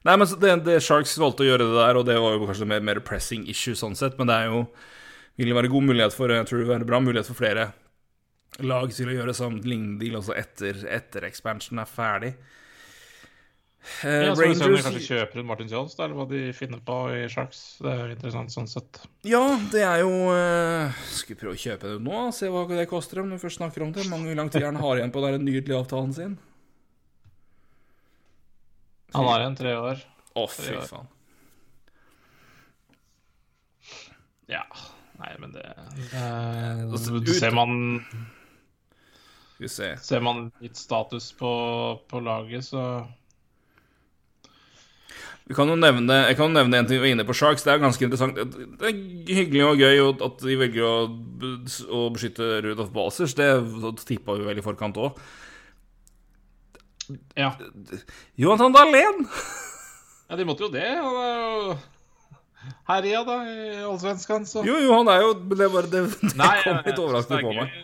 [0.04, 2.68] nei, men det, det Sharks valgte å gjøre det der, og det var jo kanskje
[2.68, 4.68] mer, mer pressing issue sånn sett, men det er jo
[5.36, 7.72] vil det være god mulighet for Jeg tror det vil være bra mulighet for flere
[8.64, 12.36] lag til å gjøre sånn lignende deal også etter, etter expansion er ferdig.
[14.02, 16.80] Uh, Ja, så om de Rangers kanskje kjøper ut Martin Jones, eller hva de finner
[16.82, 17.60] på i Sharks.
[17.84, 19.02] Det er jo interessant sånn sett.
[19.28, 19.44] Ja,
[19.74, 22.24] det er jo uh, vi prøve å kjøpe det nå?
[22.34, 24.08] Se hva det koster om du først snakker om det.
[24.10, 26.38] Mange lang tid han har igjen på den nydelige avtalen sin.
[29.14, 30.02] Han har igjen tre år.
[30.36, 31.12] Å, fy faen.
[34.52, 34.66] Ja.
[35.20, 35.64] Nei, men det,
[36.16, 38.02] Altså, det ut- Ser man
[39.56, 39.92] Skal vi se.
[40.04, 41.52] Ser man litt status på,
[42.12, 42.82] på laget, så
[45.48, 47.62] Vi kan jo nevne, jeg kan jo nevne en ting vi var inne på Sharks.
[47.64, 48.34] Det er ganske interessant.
[48.82, 48.96] Det er
[49.30, 50.96] hyggelig og gøy at de velger å,
[51.94, 53.36] å beskytte Rudolf Balsers.
[53.38, 53.52] Det
[54.10, 55.20] tippa vi vel i forkant òg.
[57.38, 57.52] Ja.
[58.42, 59.28] Jonathan Dahlén!
[60.32, 60.88] ja, de måtte jo det.
[60.98, 61.76] Han er jo
[62.90, 66.50] herja, da, i Allsvenskan, så Jo, jo, han er jo Det, var, det, det Nei,
[66.64, 67.76] kom litt overraskende på meg.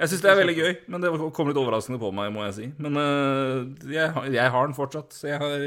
[0.00, 2.56] Jeg syns det er veldig gøy, men det kom litt overraskende på meg, må jeg
[2.58, 2.68] si.
[2.80, 5.66] Men uh, jeg, har- jeg har den fortsatt, så jeg har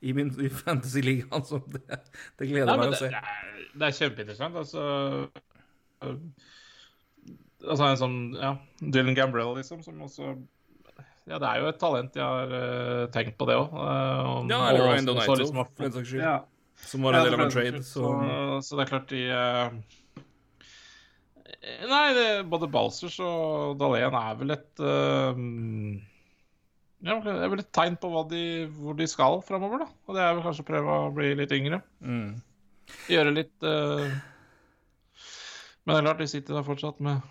[0.00, 1.82] i min i fantasy-liga, så det,
[2.40, 3.10] det gleder Nei, meg å se.
[3.12, 4.56] det, er, det er kjempeinteressant.
[4.62, 4.84] Altså
[7.60, 10.30] Altså en sånn, ja, Dylan Gambrell, liksom, som også
[11.28, 13.74] Ja, det er jo et talent jeg har uh, tenkt på, det òg.
[14.50, 16.24] Ja, eller Ryan Donato, liksom, for den saks skyld.
[16.86, 17.82] Som var en del av en trade.
[17.86, 18.04] Så.
[18.64, 19.74] Så, det er klart de eh,
[21.90, 25.42] Nei, det, både Balsers og Dahlén er vel et eh,
[27.00, 28.44] ja, det er vel et tegn på de,
[28.76, 30.00] hvor de skal framover, da.
[30.04, 31.80] Og det er vel kanskje å prøve å bli litt yngre.
[32.04, 32.34] Mm.
[33.08, 34.04] Gjøre litt uh...
[35.84, 37.22] Men det er klart, de sitter da fortsatt med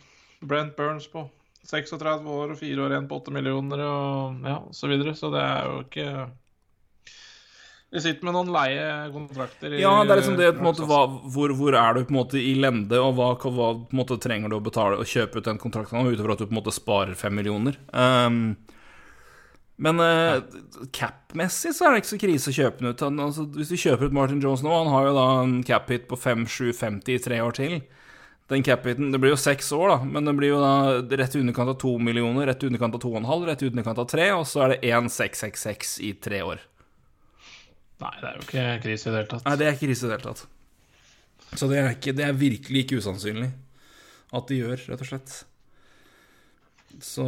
[0.41, 1.27] Brent Burns på
[1.69, 5.13] 36 år og 4 år igjen på 8 millioner og ja, så videre.
[5.17, 6.07] Så det er jo ikke
[7.89, 9.73] De sitter med noen leie kontrakter.
[9.73, 10.99] i- Ja, det er liksom det på en måte, hva,
[11.33, 14.57] hvor, hvor er du på en måte i lende, og hva, hva måte, trenger du
[14.59, 17.33] å betale og kjøpe ut den kontrakten utover at du på en måte sparer fem
[17.33, 17.77] millioner.
[17.91, 18.57] Um,
[19.79, 20.41] men uh,
[20.91, 22.99] cap-messig så er det ikke så krise å kjøpe den ut.
[23.07, 26.05] Han, altså, hvis du kjøper ut Martin Jones nå, han har jo da en cap-hit
[26.11, 27.79] på 5-7-50 i tre år til.
[28.49, 31.41] Den cap-hiten, Det blir jo seks år, da, men det blir jo da rett i
[31.41, 33.97] underkant av to millioner, rett i underkant av to og en halv, rett i underkant
[34.01, 36.59] av tre, og så er det 1-666 i tre år.
[37.99, 39.45] Nei, det er jo ikke krise i det hele tatt.
[39.45, 40.43] Nei, det er ikke krise i det hele tatt.
[41.57, 43.49] Så det er, ikke, det er virkelig ikke usannsynlig
[44.37, 45.39] at de gjør, rett og slett.
[47.03, 47.25] Så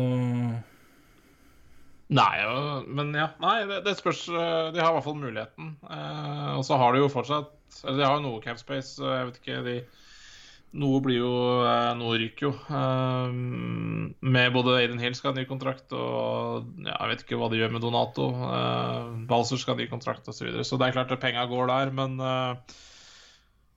[2.12, 2.32] Nei,
[2.92, 3.30] men ja.
[3.40, 5.70] Nei, det, det spørs eh, De har i hvert fall muligheten.
[5.88, 9.30] Eh, og så har de jo fortsatt Eller de har jo noe cap space, jeg
[9.30, 9.76] vet ikke de
[10.72, 11.32] Noe blir jo
[11.68, 12.52] eh, Noe ryker jo.
[12.72, 13.34] Eh,
[14.24, 17.60] med både Aiden Hill skal ha ny kontrakt, og ja, jeg vet ikke hva de
[17.60, 18.30] gjør med Donato.
[18.32, 20.38] Uh, Balser skal ha ny kontrakt osv.
[20.38, 20.64] Så, videre.
[20.68, 22.80] så det er klart at penga går der, men eh,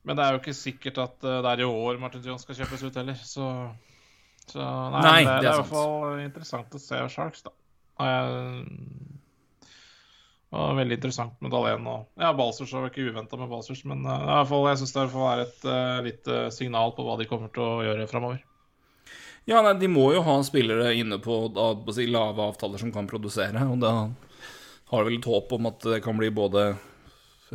[0.05, 2.55] Men det er jo ikke sikkert at eh, det er i år Martin Jones skal
[2.61, 3.49] kjøpes ut heller, så
[4.45, 7.41] så nei, Nei, det, det er det er i hvert fall interessant å se Sharks,
[7.47, 7.51] da.
[7.97, 9.14] Og jeg-
[10.53, 14.13] Og veldig interessant med Dalén og Ja, Balsers var ikke uventa med Balsers, men uh,
[14.13, 17.27] i hvert fall, jeg syns det får være et uh, lite signal på hva de
[17.29, 18.43] kommer til å gjøre framover.
[19.49, 22.93] Ja, nei, de må jo ha spillere inne på, da, på si, lave avtaler som
[22.93, 23.93] kan produsere, og da
[24.89, 26.71] har de vel et håp om at det kan bli både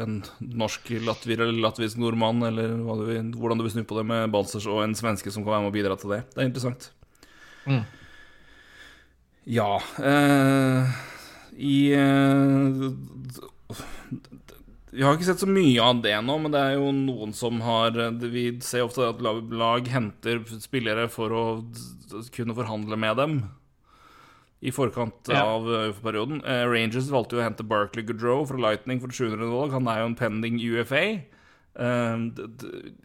[0.00, 4.07] en norsk latvier eller latvisk nordmann, eller du vil, hvordan du vil snu på det
[4.07, 6.20] med Balsers, og en svenske som kan være med og bidra til det.
[6.35, 6.90] Det er interessant.
[7.66, 7.83] Mm.
[9.50, 11.00] Ja eh,
[11.61, 12.90] I eh,
[14.90, 17.61] Vi har ikke sett så mye av det nå, men det er jo noen som
[17.62, 17.94] har
[18.25, 21.44] Vi ser ofte at lag henter spillere for å
[22.35, 23.37] kunne forhandle med dem
[24.61, 25.44] i forkant Ja.
[25.55, 26.42] av UFA-perioden.
[26.44, 29.70] Eh, Rangers valgte jo å hente Barkley Goodrow fra Lightning for 700 dollar.
[29.73, 31.05] Han er jo en pending UFA.
[31.81, 32.16] Eh,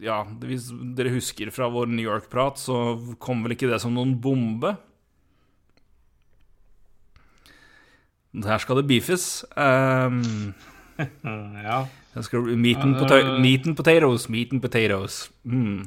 [0.04, 0.66] ja, hvis
[0.98, 4.74] dere husker fra vår New York-prat, så kom vel ikke det som noen bombe.
[8.44, 9.44] Her skal det beefes.
[9.56, 10.54] Um,
[11.64, 11.86] ja.
[12.56, 15.30] meat, and pota meat and potatoes, meat and potatoes.
[15.44, 15.86] Mm.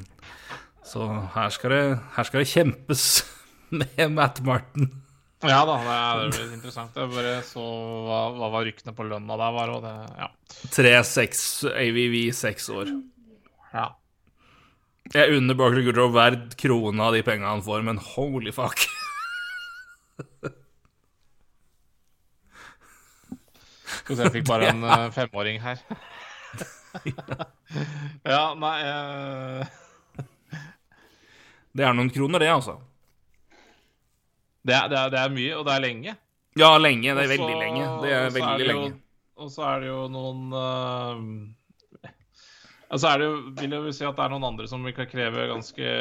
[0.85, 3.03] Så her skal, det, her skal det kjempes
[3.81, 4.89] med Matt Martin.
[5.45, 6.97] ja da, det er, det blir interessant.
[6.97, 7.61] Jeg bare så
[8.07, 10.31] hva, hva var ryktene på lønna der var, og det Ja.
[10.73, 12.89] 3-6 AVV, seks år.
[13.73, 13.87] ja.
[15.13, 18.83] Jeg unner Barkley Goodrow hver krone av de pengene han får, men holy fuck.
[23.89, 25.81] Skal vi se, jeg fikk bare en uh, femåring her.
[28.33, 29.77] ja, nei uh...
[31.69, 32.79] Det er noen kroner, det, altså.
[34.65, 36.15] det, er, det, er, det er mye, og det er lenge.
[36.57, 37.13] Ja, lenge.
[37.13, 37.85] Det er veldig også, lenge.
[38.01, 38.97] Det er så veldig det jo- lenge.
[39.39, 41.19] Og så er det jo noen uh,
[42.89, 45.45] Altså er det jo, vil jeg si at det er noen andre som kan kreve
[45.51, 45.91] ganske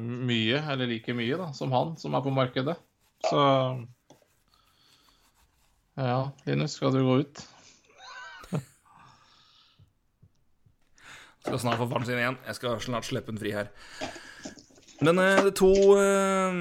[0.00, 2.74] mye, eller like mye, da, som han, som er på markedet.
[3.28, 3.42] Så
[5.94, 7.48] Ja, Linus, skal du gå ut?
[11.42, 12.38] Skal snart få faren sin igjen.
[12.46, 13.72] Jeg skal snart slippe den fri her.
[15.02, 16.58] Men eh, to, eh,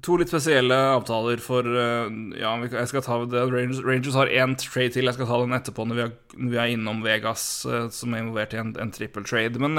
[0.00, 3.42] to litt spesielle avtaler for eh, Ja, jeg skal ta det.
[3.52, 5.04] Rangers, Rangers har én trade til.
[5.04, 7.44] Jeg skal ta den etterpå når vi er, når vi er innom Vegas,
[7.92, 9.60] som er involvert i en, en triple trade.
[9.62, 9.76] Men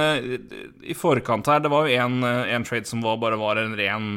[0.86, 4.12] i forkant her, det var jo en, trade som var, bare var en ren,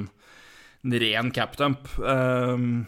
[0.85, 1.89] en ren capdump.
[1.97, 2.85] Um,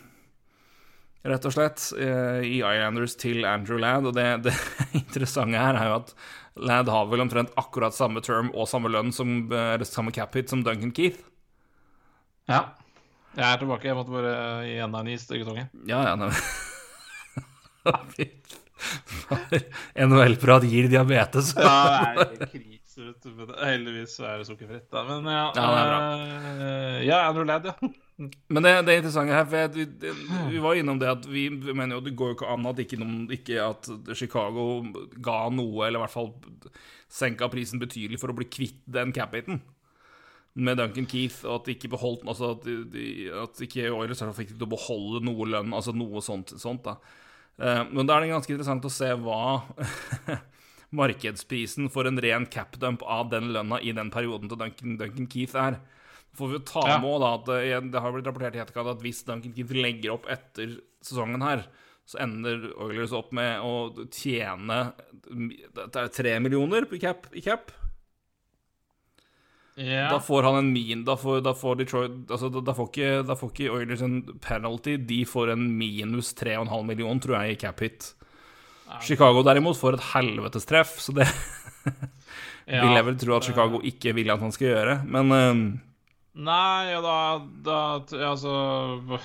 [1.31, 4.09] rett og slett, eh, i Islanders til Andrew Ladd.
[4.11, 4.55] Og det, det
[5.03, 6.15] interessante her er jo at
[6.59, 10.35] Ladd har vel omtrent akkurat samme term og samme lønn som eh, eller samme cap
[10.35, 11.21] hit som Duncan Keith.
[12.49, 12.65] Ja.
[13.37, 13.87] Jeg er tilbake.
[13.87, 14.35] Jeg måtte bare
[14.67, 15.69] gi enda en is til guttunge.
[15.87, 16.33] Ja, ja, nei
[19.99, 21.53] NHL-prat gir diabetes.
[21.57, 23.55] Ja, det er krise, vet du.
[23.59, 25.05] Heldigvis er det sukkerfritt, da.
[25.09, 25.47] Men ja.
[25.57, 26.01] Ja, det er bra.
[26.69, 27.75] eh, ja, Andrew Ladd, ja.
[28.19, 30.13] Men det, det interessant her for jeg, vi, det,
[30.51, 32.99] vi var innom det at vi, mener jo det går jo ikke an at ikke,
[32.99, 34.65] noen, ikke at Chicago
[35.23, 36.33] ga noe, eller i hvert fall
[37.09, 39.63] senka prisen betydelig for å bli kvitt den cap-hiten
[40.59, 44.51] med Duncan Keith, og at de ikke beholdt altså at, de, at ikke Oilers fikk
[44.57, 46.97] til å beholde noe lønn, altså noe sånt, sånt da.
[47.59, 49.39] Eh, men da er det ganske interessant å se hva
[51.01, 55.55] markedsprisen for en ren cap-dump av den lønna i den perioden til Duncan, Duncan Keith
[55.59, 55.79] er.
[56.39, 56.99] Får vi ta Ja.
[57.03, 60.15] med da at det, det har blitt rapportert i etterkant at hvis Duncan Keith legger
[60.15, 61.65] opp etter sesongen her,
[62.09, 64.79] så ender Oilers opp med å tjene
[65.29, 67.27] Det er tre millioner i cap.
[67.37, 67.73] I cap.
[69.79, 70.09] Yeah.
[70.11, 73.11] Da får han en min Da får, da får Detroit altså, da, da, får ikke,
[73.29, 74.97] da får ikke Oilers en penalty.
[75.07, 78.09] De får en minus 3,5 million, tror jeg, i cap hit.
[79.05, 81.29] Chicago derimot får et helvetes treff, så det
[82.69, 82.83] Ja.
[82.85, 84.95] vil jeg vel tro at Chicago ikke vil at han skal gjøre.
[85.09, 85.63] Men øhm,
[86.39, 87.15] Nei, ja, da,
[87.65, 87.79] da
[88.13, 88.53] ja, altså,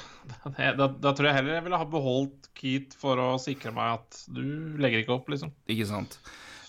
[0.80, 4.24] da, da tror jeg heller jeg ville ha beholdt Keat for å sikre meg at
[4.32, 5.52] du legger ikke opp, liksom.
[5.70, 6.18] ikke sant.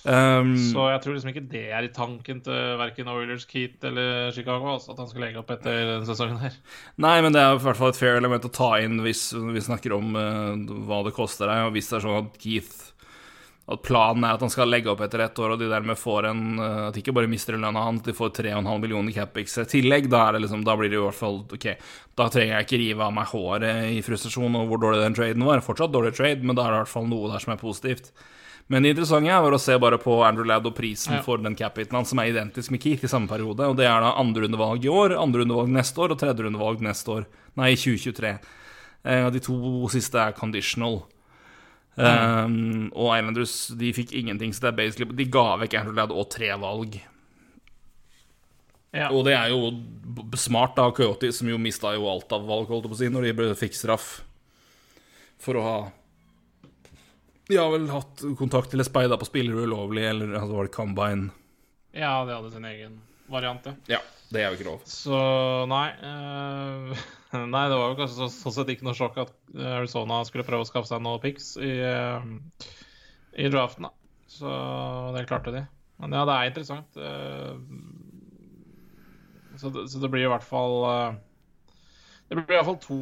[0.05, 4.35] Um, Så jeg tror liksom ikke det er i tanken til verken Oilers, Keat eller
[4.37, 6.59] Chicago, altså, at han skal legge opp etter denne sesongen her.
[7.01, 9.65] Nei, men det er i hvert fall et fair element å ta inn hvis vi
[9.65, 12.83] snakker om uh, hva det koster deg, og hvis det er sånn at Keith
[13.65, 16.27] At planen er at han skal legge opp etter ett år, og de dermed får
[16.29, 19.65] en øh, At de ikke bare mister lønna hans, de får 3,5 millioner capix i
[19.65, 20.11] tillegg.
[20.13, 21.67] Da, er det liksom, da blir det i hvert fall OK,
[22.21, 25.47] da trenger jeg ikke rive av meg håret i frustrasjon over hvor dårlig den traden
[25.49, 25.65] var.
[25.65, 28.13] Fortsatt dårlig trade, men da er det i hvert fall noe der som er positivt.
[28.69, 31.23] Men det interessante er var å se bare på Andrew Ladd og prisen Ja.
[31.23, 33.61] for den cap-hiten hans, som er identisk med Keith i samme periode.
[33.61, 37.27] Og det er da andrerundevalg i år, andrerundevalg neste år og tredjerundevalg neste år.
[37.57, 38.39] Nei, i 2023.
[39.05, 41.03] Eh, de to siste er conditional.
[41.95, 46.15] Um, og Islanders de fikk ingenting, så det er basically De ga vekk Andrew Ladd
[46.15, 46.97] og tre valg.
[48.95, 49.09] Ja.
[49.11, 49.73] Og det er jo
[50.39, 53.11] smart av Coyote, som jo mista jo alt av valg, holdt jeg på å si,
[53.11, 54.09] når de fikk straff
[55.43, 55.79] for å ha
[57.51, 61.33] De har vel hatt kontakt eller speida på spillere ulovlig, eller altså var det Combine?
[61.95, 63.75] Ja, de hadde sin egen variant, ja.
[63.97, 64.87] Ja, det er jo ikke lov.
[64.89, 65.19] Så
[65.71, 67.05] nei eh,
[67.55, 70.65] Nei, det var jo kanskje så- sånn sett ikke noe sjokk at Arizona skulle prøve
[70.67, 72.27] å skaffe seg noen picks i, eh,
[73.45, 73.93] i draften, da.
[74.35, 74.51] Så
[75.15, 75.65] det klarte de.
[76.03, 76.97] Men ja, det er interessant.
[76.99, 77.55] eh,
[79.57, 81.15] Så det, så det blir i hvert fall eh,
[82.29, 82.97] Det blir i hvert fall to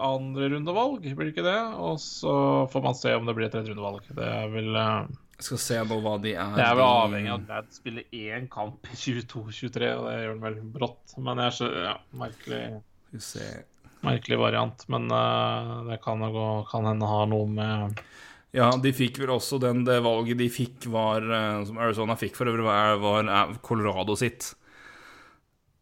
[0.00, 1.58] andre rundevalg, blir det ikke det?
[1.84, 2.32] Og så
[2.72, 4.06] får man se om det blir et tredjerundevalg.
[4.16, 6.54] Det er vel eh, Jeg skal se på hva de er.
[6.56, 10.32] det er vel avhengig av at Lad spiller én kamp i 22-23, og det gjør
[10.32, 11.14] han vel brått.
[11.18, 12.62] Men jeg skjønner, ja, merkelig,
[14.04, 14.84] merkelig variant.
[14.92, 18.02] Men uh, det kan, gå, kan hende ha noe med
[18.54, 22.36] Ja, de fikk vel også den Det valget de fikk, var eh, Som Arizona fikk
[22.38, 24.52] for øvrig, var, var er Colorado sitt.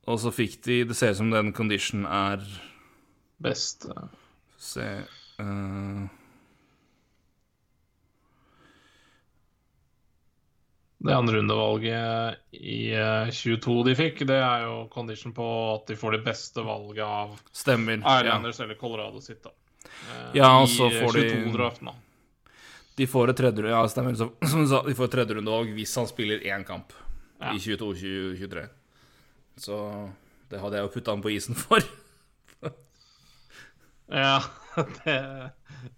[0.08, 2.40] Og så fikk de Det ser ut som den condition er
[3.42, 3.84] best.
[3.90, 4.08] eh.
[4.62, 4.86] Se
[5.42, 6.02] eh,
[11.02, 15.96] Det andre rundevalget i eh, 22 de fikk, det er jo condition på at de
[15.98, 17.98] får det beste valget av Stemmer.
[18.04, 18.36] Ja.
[18.38, 19.50] Eller Colorado sitt, da.
[19.82, 21.94] Eh, Ja, og så får de- 22-draften, da.
[22.96, 24.14] De får et tredje Ja, stemmer.
[24.14, 26.92] Så, som du sa, de får et tredjerundevalg hvis han spiller én kamp
[27.40, 27.50] Ja.
[27.54, 28.68] i 22-23.
[29.58, 29.78] Så
[30.52, 31.82] det hadde jeg jo putta han på isen for.
[34.12, 34.42] Ja,
[35.04, 35.50] det,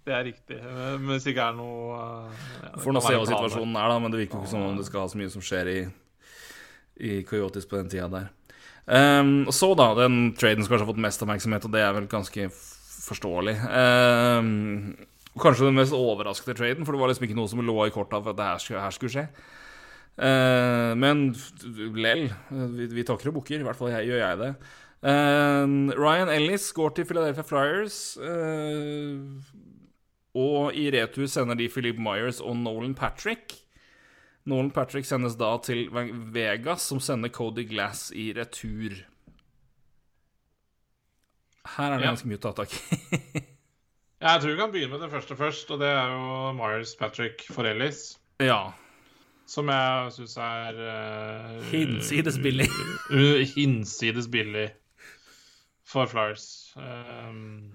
[0.06, 0.60] det er riktig.
[0.62, 4.14] Men hvis ikke er noe eh, ja, Får nå se hva situasjonen er, da, men
[4.14, 5.80] det virker jo ikke som om det skal ha så mye som skjer i,
[7.10, 8.30] i Coyotes på den tida der.
[8.84, 12.08] Um, så, da, den traden som kanskje har fått mest oppmerksomhet, og det er vel
[12.10, 12.48] ganske
[13.04, 13.56] forståelig.
[13.64, 14.94] Um,
[15.40, 18.20] kanskje den mest overraskende traden, for det var liksom ikke noe som lå i korta
[18.20, 19.26] for at det her her skulle skje.
[20.14, 21.26] Uh, men
[21.96, 22.28] lell,
[22.76, 24.52] vi, vi takker og bukker, i hvert fall jeg, gjør jeg det.
[25.04, 28.16] Uh, Ryan Ellis går til Philadelphia Flyers.
[28.20, 29.42] ehm,
[30.34, 33.54] og i retur sender de Philip Myers og Nolan Patrick.
[34.50, 35.86] Nolan Patrick sendes da til
[36.34, 38.96] Vegas, som sender Cody Glass i retur.
[41.76, 42.10] Her er det Ja.
[42.12, 43.42] ganske mye å ta tak i.
[44.24, 47.42] Jeg tror vi kan begynne med det første først, og det er jo Myers Patrick
[47.52, 48.16] for Ellis.
[48.40, 48.72] ja.
[49.46, 52.64] Som jeg syns er uh, Hinsides billig.
[53.58, 54.70] hinsides billig
[55.84, 56.72] for Flyers.
[56.80, 57.74] Um,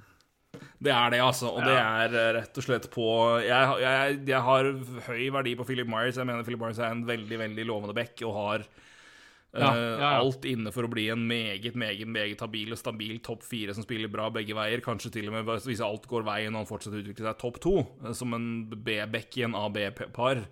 [0.80, 1.50] Det er det, altså.
[1.52, 3.06] Og det er eh, rett og slett på
[3.44, 4.70] jeg, jeg, jeg har
[5.10, 6.20] høy verdi på Philip Myers.
[6.20, 9.90] Jeg mener Philip Myers er en veldig, veldig lovende back og har eh, Ja, ja,
[10.00, 10.12] ja.
[10.22, 13.84] alt inne for å bli en meget, meget meget habil og stabil topp fire som
[13.84, 14.84] spiller bra begge veier.
[14.86, 17.60] Kanskje til og med hvis alt går veien og han fortsetter å utvikle seg, topp
[17.68, 17.76] to,
[18.06, 20.46] eh, som en B-back i en A-B-par.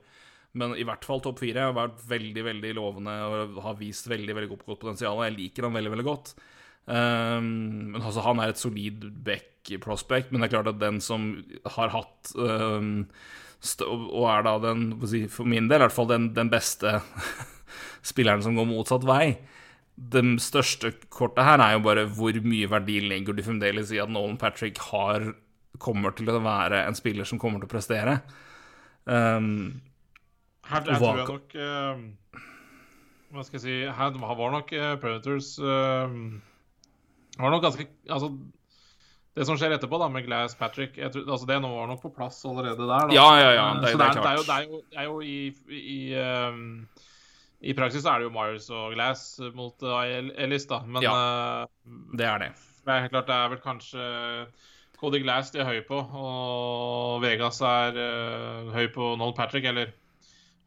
[0.58, 4.36] Men i hvert fall topp fire har vært veldig veldig lovende og har vist veldig
[4.36, 5.24] veldig godt, godt potensial.
[5.24, 6.36] Jeg liker han veldig veldig godt.
[6.88, 11.02] Um, men altså, han er et solid back prospect, men det er klart at den
[11.04, 11.30] som
[11.76, 13.08] har hatt um,
[13.84, 14.90] Og er da den,
[15.34, 17.00] for min del, i hvert fall den, den beste
[18.12, 19.38] spilleren som går motsatt vei.
[19.98, 24.14] Det største kortet her er jo bare hvor mye verdi legger du fremdeles i at
[24.14, 25.32] Nolan Patrick har
[25.82, 28.20] kommer til å være en spiller som kommer til å prestere.
[29.06, 29.82] Um,
[30.68, 32.42] her jeg tror jeg nok uh,
[33.32, 36.12] Hva skal jeg si Her var nok uh, Predators uh,
[37.38, 38.34] var nok ganske Altså,
[39.38, 42.10] det som skjer etterpå, da, med Glass Patrick jeg tror, altså Det var nok på
[42.16, 43.10] plass allerede der.
[43.12, 43.14] Da.
[43.14, 45.20] Ja, ja, ja, det- så det er det, er, jo, det, er jo, er jo
[45.22, 45.38] i,
[45.70, 46.88] i um,
[47.62, 49.28] I praksis er det jo Myers og Glass
[49.58, 50.82] mot eh, Ellis, da.
[50.86, 51.68] Men eh,
[52.18, 52.50] det er det.
[52.86, 54.10] det er klart, det er vel kanskje
[54.98, 59.94] Cody Glass de er høy på, og Vegas er uh, høy på Noel Patrick, eller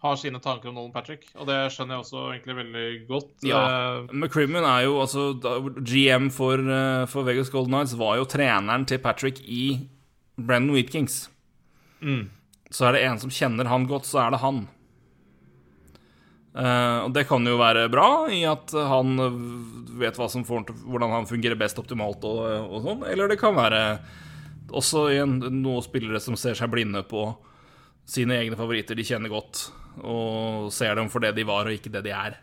[0.00, 1.26] har sine tanker om Nolan Patrick.
[1.36, 3.32] Og det skjønner jeg også egentlig veldig godt.
[3.44, 3.60] Ja.
[3.60, 5.26] Eh, McCrimmon er jo altså
[5.84, 9.88] GM for, eh, for Vegas Golden Knights var jo treneren til Patrick i
[10.40, 11.28] Brennan Wheatkings.
[12.00, 12.28] mm.
[12.70, 14.68] Så er det en som kjenner han godt, så er det han.
[16.54, 19.18] Uh, og det kan jo være bra i at han
[19.98, 23.82] vet får hvordan han fungerer best optimalt og, og sånn, eller det kan være
[24.70, 27.28] også en, noen spillere som ser seg blinde på
[28.06, 29.70] sine egne favoritter de kjenner godt,
[30.02, 32.38] og ser dem for det de var, og ikke det de er.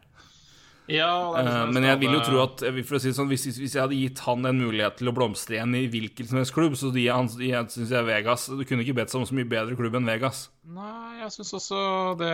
[0.88, 2.62] Ja, det er Eh, liksom men jeg vil jo tro at
[3.04, 5.82] si sånn, hvis, hvis jeg hadde gitt han en mulighet til å blomstre igjen i
[5.92, 9.10] hvilken som helst klubb, så de, han- jeg synes jeg Vegas Du kunne ikke bedt
[9.12, 10.46] seg om så mye bedre klubb enn Vegas.
[10.64, 12.32] Nei, jeg syns også det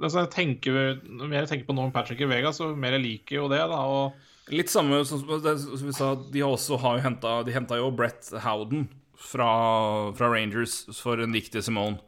[0.00, 0.72] altså jeg tenker,
[1.04, 3.58] Jo mer jeg tenker på Nolan Patrick i Vegas, jo mer jeg liker jo det.
[3.58, 4.14] da, og
[4.48, 7.02] Litt samme som som vi sa, de har også har jo
[7.44, 12.00] De henta jo Brett Howden fra, fra Rangers for en viktig Simone.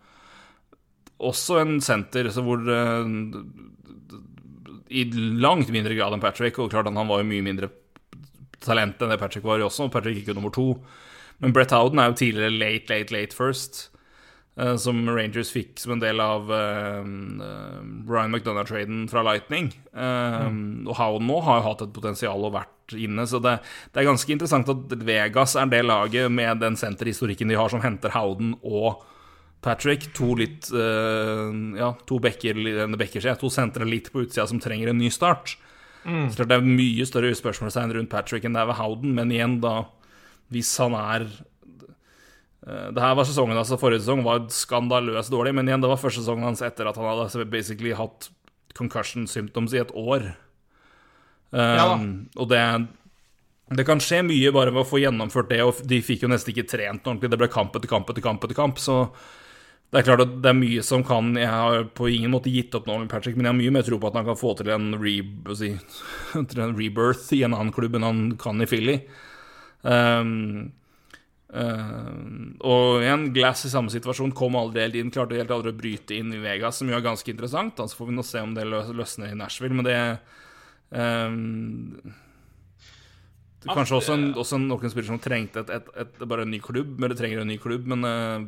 [1.23, 3.07] Også en senter så hvor eh,
[4.91, 5.07] I
[5.43, 7.71] langt mindre grad enn Patrick, og klart han var jo mye mindre
[8.65, 10.69] talent enn det Patrick var også, og Patrick gikk jo nummer to.
[11.43, 13.91] Men Brett Howden er jo tidligere late, late, late first.
[14.57, 19.73] eh, som Rangers fikk som en del av uh, Ryan McDonagh-traden fra Lightning.
[19.93, 20.87] Mm.
[20.87, 23.57] Og Howden nå har jo hatt et potensial og vært inne, så det,
[23.91, 27.83] det, er ganske interessant at Vegas er det laget med den senterhistorikken de har, som
[27.83, 29.03] henter Howden og
[29.65, 30.11] Patrick.
[30.19, 32.61] To litt uh, Ja, to bekker,
[32.99, 35.57] bekker to sentre litt på utsida som trenger en ny start.
[36.05, 36.29] Mm.
[36.33, 39.57] Så det er mye større spørsmålstegn rundt Patrick enn det er ved Howden, men igjen,
[39.62, 39.87] da,
[40.53, 45.71] hvis han er uh, Det her var sesongen, altså forrige sesong var skandaløst dårlig, men
[45.71, 48.29] igjen, det var første sesongen hans etter at han hadde basically hatt
[48.77, 50.35] concussion symptoms i et år.
[51.55, 51.89] Um, ja,
[52.43, 52.61] og det
[53.73, 56.53] det kan skje mye bare ved å få gjennomført det, og de fikk jo nesten
[56.53, 57.31] ikke trent ordentlig.
[57.33, 58.99] Det ble kamp etter kamp etter kamp etter kamp, så
[59.95, 62.74] det er klart at det er mye som kan Jeg har på ingen måte gitt
[62.74, 64.72] opp Nolan Patrick, men jeg har mye mer tro på at han kan få til
[64.74, 65.12] en, re,
[65.55, 65.70] si,
[66.40, 68.97] en rebirth i en annen klubb enn han kan i Philly.
[69.86, 70.72] Um,
[71.55, 72.11] uh,
[72.66, 75.14] og igjen, Glass i samme situasjon kom aldri helt inn.
[75.14, 77.78] Klarte helt aldri å bryte inn i Vegas, som jo er ganske interessant.
[77.78, 79.99] Så altså får vi nå se om det løsner i Nashville, men det
[80.90, 82.14] um,
[83.62, 86.51] det er Kanskje også, en, også noen spillere som trengte et, et, et, bare en
[86.53, 88.42] ny klubb, det trenger en ny klubb, men uh,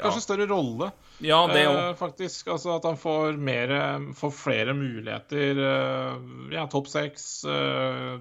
[0.00, 0.90] Kanskje større rolle,
[1.22, 2.48] ja, det eh, faktisk.
[2.50, 3.72] Altså At han får, mer,
[4.18, 5.60] får flere muligheter.
[5.68, 6.16] Eh,
[6.54, 7.44] ja, topp seks.
[7.44, 8.18] Eh,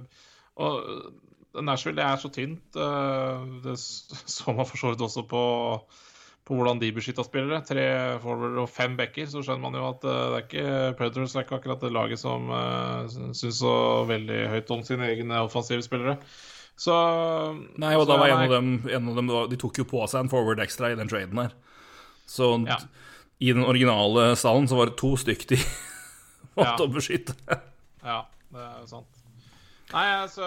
[0.61, 2.77] og Nashville det er så tynt.
[2.77, 3.77] Eh, det
[4.35, 5.43] så man for så vidt også på,
[6.47, 7.63] på hvordan de beskytta spillere.
[7.67, 7.87] Tre
[8.23, 9.27] forward og fem backer.
[9.31, 12.21] Så skjønner man jo at eh, det er ikke Predators er ikke akkurat det laget
[12.21, 13.75] som eh, syns så
[14.09, 16.19] veldig høyt om sine egne offensive spillere.
[16.81, 16.93] Så
[17.77, 19.99] Nei, og så, da var en av, dem, en av dem De tok jo på
[20.09, 21.53] seg en forward ekstra i den traden her.
[22.31, 22.79] Så ja.
[23.39, 25.57] i den originale salen så var det to stykk de
[26.57, 26.91] måtte ja.
[26.93, 27.35] beskytte.
[28.05, 28.21] ja,
[28.53, 29.17] det er sant.
[29.91, 30.45] Nei, altså,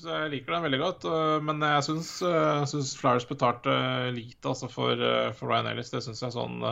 [0.00, 1.02] så, jeg liker den veldig godt.
[1.44, 3.74] Men jeg syns, øh, syns Flyers betalte
[4.16, 5.92] lite altså, for, øh, for, Ryan Ellis.
[5.92, 6.64] Det syns jeg sånn,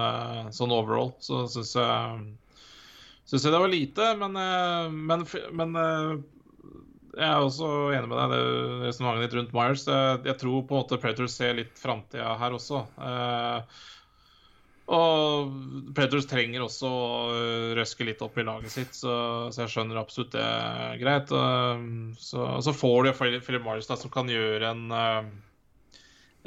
[0.57, 1.13] sånn, overall.
[1.21, 2.23] Så syns jeg,
[3.29, 4.09] synes jeg det var lite.
[4.23, 4.41] Men,
[5.13, 5.77] men, men
[7.13, 8.43] jeg er også enig med deg det
[8.87, 9.85] resonnementet ditt rundt Myers.
[9.85, 12.87] Jeg, jeg, tror på en måte Predator ser litt framtida her også.
[14.91, 15.53] Og
[15.95, 19.15] Predators trenger også å øh, røske litt opp i laget sitt, så,
[19.55, 21.31] så jeg skjønner absolutt det er greit.
[22.19, 25.31] Så, så får du Philip Marius da, som kan gjøre en uh,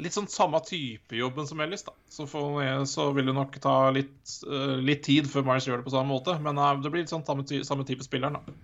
[0.04, 1.86] litt sånn samme type jobben som ellers.
[1.88, 1.96] da.
[2.12, 4.14] Så, for, så vil det nok ta litt,
[4.84, 7.48] litt tid før Marius gjør det på samme måte, men det blir litt sånn samme,
[7.64, 8.58] samme type spilleren, da.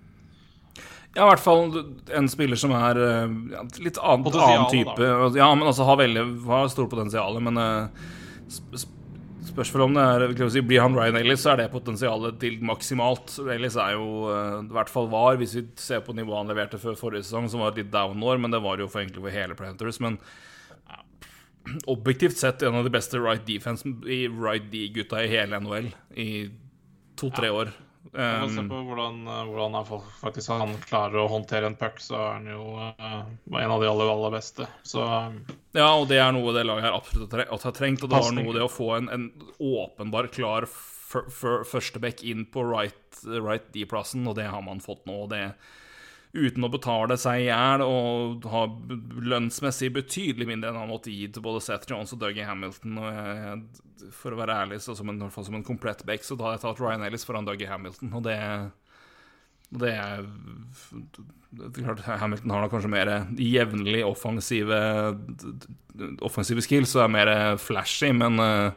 [1.13, 1.75] Ja, i hvert fall
[2.17, 4.95] en spiller som er ja, litt annen, annen type.
[4.97, 5.29] Da.
[5.37, 7.37] Ja, men altså har veldig har stort potensial.
[7.45, 8.07] Men uh,
[9.53, 13.35] Spørsmålet om det er si, Blir han Ryan Ellis, så er det potensialet til maksimalt.
[13.53, 16.81] Ellis er jo eh, i hvert fall var, hvis vi ser på nivået han leverte
[16.81, 19.37] før forrige sesong, som var et litt down-år, men det var jo for egentlig for
[19.37, 20.01] hele Planters.
[20.01, 20.17] Men
[20.89, 21.03] ja,
[21.93, 26.31] objektivt sett en av de beste right defense i right D-gutta i hele NHL i
[27.21, 27.67] to-tre ja.
[28.13, 29.87] Um, se på hvordan, eh, hvordan han
[30.19, 33.21] faktisk han klarer å håndtere en puck, så er han jo uh,
[33.57, 34.67] en av de aller, aller beste.
[34.83, 35.05] Så
[35.73, 38.03] Ja, og det er noe det laget her absolutt har trengt.
[38.03, 40.69] Og det var noe det å få en, en åpenbar, klar
[41.13, 45.25] førsteback inn på right, right D-plassen, og det har man fått nå.
[45.25, 45.53] og det
[46.33, 48.63] uten å betale seg i hjel og ha
[49.29, 53.01] lønnsmessig betydelig mindre enn han måtte gi til både Seth Jones og Dougie Hamilton.
[53.03, 53.59] Og jeg,
[54.17, 56.65] for å være ærlig, så som en, som en komplett back, så da har jeg
[56.65, 58.71] tatt Ryan Ellis foran Dougie Hamilton, og det er
[59.73, 60.25] det er
[61.79, 63.11] klart Hamilton har da kanskje mer
[63.41, 64.77] jevnlig offensive
[66.25, 67.31] offensive skills og er mer
[67.61, 68.73] flashy, men uh,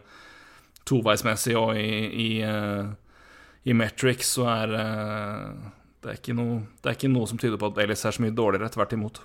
[0.88, 2.88] toveismessig og i, i, uh,
[3.68, 5.68] i metrics så er uh,
[6.06, 8.22] det er, ikke noe, det er ikke noe som tyder på at Ellis er så
[8.22, 9.24] mye dårligere, tvert imot.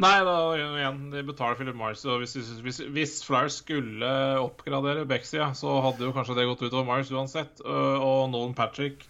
[0.00, 2.02] Nei, da igjen, de betaler Philip Mars.
[2.04, 4.10] Og hvis, hvis, hvis Flyers skulle
[4.40, 7.62] oppgradere Bexia, så hadde jo kanskje det gått utover Mars uansett.
[7.64, 9.06] Og Nolan Patrick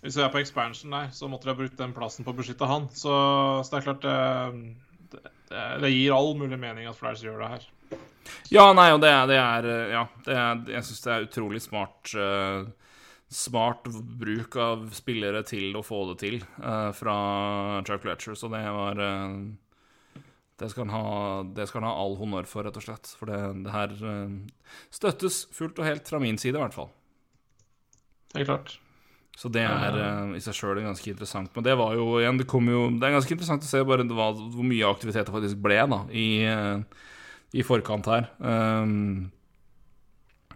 [0.00, 2.38] Hvis vi er på expansion der, så måtte de ha brukt den plassen på å
[2.38, 2.88] beskytte han.
[2.90, 3.12] Så,
[3.62, 7.50] så det er klart det, det, det, gir all mulig mening at Flyers gjør det
[7.54, 7.66] her.
[8.50, 12.14] Ja, nei, og det, det er Ja, er, jeg syns det er utrolig smart.
[12.16, 12.70] Uh,
[13.30, 13.86] smart
[14.18, 17.16] bruk av spillere til å få det til uh, fra
[17.86, 19.38] Chuck Letcher, så det var uh,
[20.58, 21.06] det, skal han ha,
[21.46, 23.12] det skal han ha all honnør for, rett og slett.
[23.20, 24.34] For det, det her uh,
[24.90, 26.90] støttes fullt og helt fra min side, i hvert fall.
[28.34, 28.78] Det er klart.
[29.38, 29.94] Så det er
[30.36, 31.48] i seg sjøl ganske interessant.
[31.54, 34.36] Men det var jo igjen Det, jo, det er ganske interessant å se bare var,
[34.36, 36.26] hvor mye aktivitet det faktisk ble da i,
[37.56, 38.28] i forkant her.
[38.36, 39.30] Um,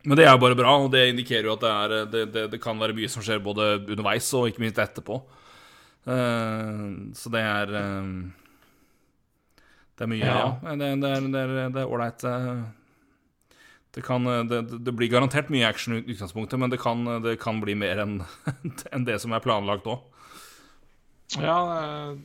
[0.05, 2.45] men det er jo bare bra, og det indikerer jo at det, er, det, det,
[2.53, 5.17] det, kan være mye som skjer både underveis og ikke minst etterpå.
[6.05, 8.09] Uh, så det er uh,
[9.97, 10.49] Det er mye, ja.
[10.61, 10.75] ja.
[10.77, 12.27] Det, er ålreit.
[13.95, 17.39] Det, kan, eh, det, det blir garantert mye action i utgangspunktet, men det kan, det
[17.41, 18.17] kan bli mer enn
[18.95, 20.03] en det som er planlagt òg.
[21.39, 21.61] Ja,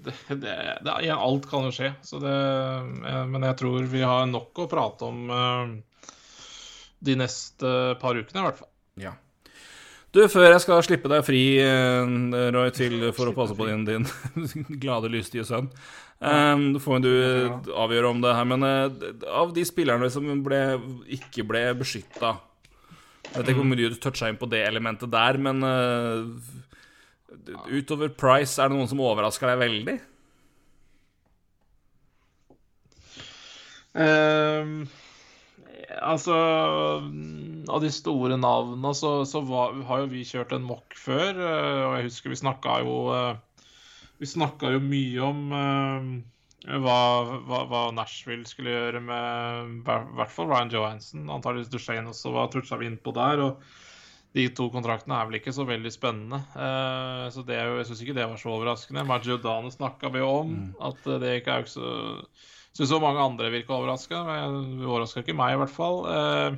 [0.03, 1.93] det, det, det, alt kan jo skje.
[2.03, 2.33] Så det,
[3.29, 5.29] men jeg tror vi har nok å prate om
[7.05, 8.71] de neste par ukene, i hvert fall.
[8.99, 9.15] Ja.
[10.09, 12.05] Du, før jeg skal slippe deg fri, uh,
[12.55, 14.07] Roy, til, for å passe på din, din
[14.83, 15.69] glade, lystige sønn
[16.19, 17.11] um, får du
[17.77, 18.47] avgjøre om det her.
[18.49, 20.63] Men uh, av de spillerne som ble,
[21.19, 22.39] ikke ble beskytta
[23.29, 25.61] Jeg vet ikke hvor mye du toucha inn på det elementet der, men
[27.69, 29.99] Utover Price, er det noen som overrasker deg veldig?
[33.93, 34.89] Uh,
[36.01, 36.35] altså
[37.69, 41.37] Av de store navnene så, så var, har jo vi kjørt en mock før.
[41.37, 43.69] Uh, og jeg husker vi snakka jo uh,
[44.19, 46.09] Vi snakka jo mye om uh,
[46.69, 47.01] hva,
[47.47, 51.29] hva, hva, Nashville skulle gjøre med i hvert fall Ryan Johansen.
[51.31, 53.45] Antakeligvis Duchene også var toucha vi innpå der.
[53.45, 53.77] og
[54.37, 56.37] de to kontraktene er vel ikke så veldig spennende.
[57.33, 59.01] Så det jeg syns ikke det var så overraskende.
[59.09, 60.51] Margiodane snakka vi om.
[60.51, 60.67] Mm.
[60.85, 61.87] At det ikke er så
[62.77, 64.21] Syns så mange andre virka overraska.
[64.85, 66.03] Overraska ikke meg, i hvert fall.
[66.05, 66.57] Uh,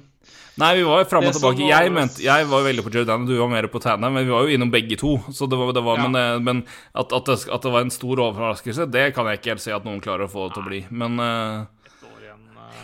[0.60, 1.66] Nei, vi var jo fram og tilbake.
[1.66, 4.46] Jeg, mente, jeg var veldig på Jordan, du var mer på Tanner, men vi var
[4.46, 5.16] jo innom begge to.
[5.34, 6.08] Så det var, det var, ja.
[6.08, 9.40] Men, eh, men at, at, det, at, det, var en stor overraskelse, det kan jeg
[9.40, 10.82] ikke helt si at noen klarer å få det til å bli.
[10.92, 11.70] Men uh,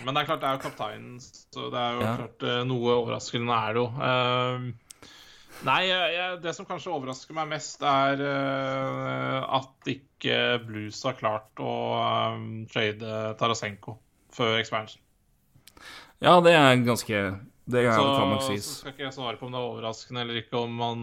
[0.07, 2.11] men det er klart, det er jo kapteinen, så det er jo ja.
[2.15, 3.87] klart eh, noe overraskende er det jo.
[5.57, 11.17] Uh, nei, jeg, det som kanskje overrasker meg mest, er uh, at ikke Blues har
[11.17, 11.73] klart å
[12.35, 13.97] um, trade Tarasenko
[14.33, 15.01] før expansion.
[16.21, 17.21] Ja, det er ganske
[17.69, 18.65] Det kan så, kan nok sies.
[18.65, 20.99] Så skal ikke jeg svare på om det er overraskende eller ikke, om man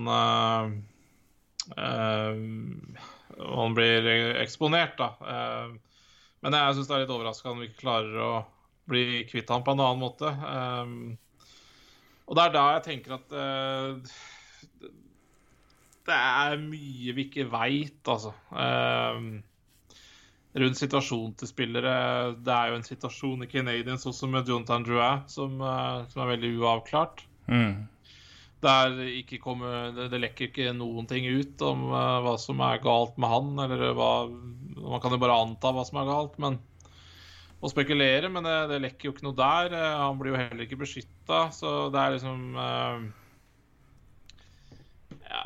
[3.35, 4.05] man blir
[4.43, 5.15] eksponert, da.
[6.45, 8.33] men jeg syns det er litt overraskende om vi ikke klarer å
[8.91, 10.29] bli kvitt ham på en annen måte.
[12.25, 14.19] Og det er da jeg tenker at uh,
[16.05, 18.35] det er mye vi ikke veit, altså.
[18.53, 19.39] Um,
[20.55, 21.95] rundt situasjonen til spillere.
[22.45, 26.35] Det er jo en situasjon i Canadians også med Jonathan Drouin som, uh, som, er
[26.35, 27.25] veldig uavklart.
[27.49, 27.89] Mm.
[28.65, 32.85] Der ikke kommer, det, det, lekker ikke noen ting ut om uh, hva som er
[32.85, 36.61] galt med han, eller hva Man kan jo bare anta hva som er galt, men
[37.65, 39.73] og spekulere, men det, det, lekker jo ikke noe der.
[39.73, 43.07] Uh, han blir jo heller ikke beskytta, så det er liksom uh,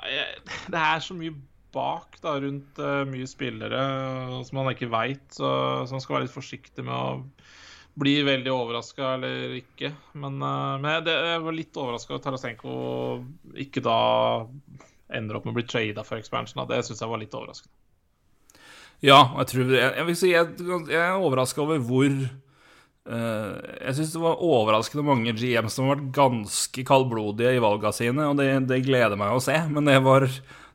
[0.09, 1.35] Det er så mye
[1.75, 5.51] bak da, rundt uh, mye spillere uh, som man ikke veit, så,
[5.85, 7.19] så, man skal være litt forsiktig med å
[7.99, 9.91] bli veldig overraska eller ikke.
[10.23, 12.75] Men, men det, jeg var litt overraska over Tarasenko
[13.59, 13.99] ikke da
[15.19, 16.61] ender opp med å bli trada for expansion.
[16.63, 16.77] Da.
[16.77, 17.75] Det syns jeg var litt overraskende.
[19.03, 20.55] Ja, jeg tror Jeg, jeg vil si jeg,
[20.91, 22.15] jeg er overraska over hvor
[23.09, 28.27] Jeg syns det var overraskende mange GM som har vært ganske kaldblodige i valga sine,
[28.29, 29.57] og det, det, gleder meg å se.
[29.73, 30.27] Men det var,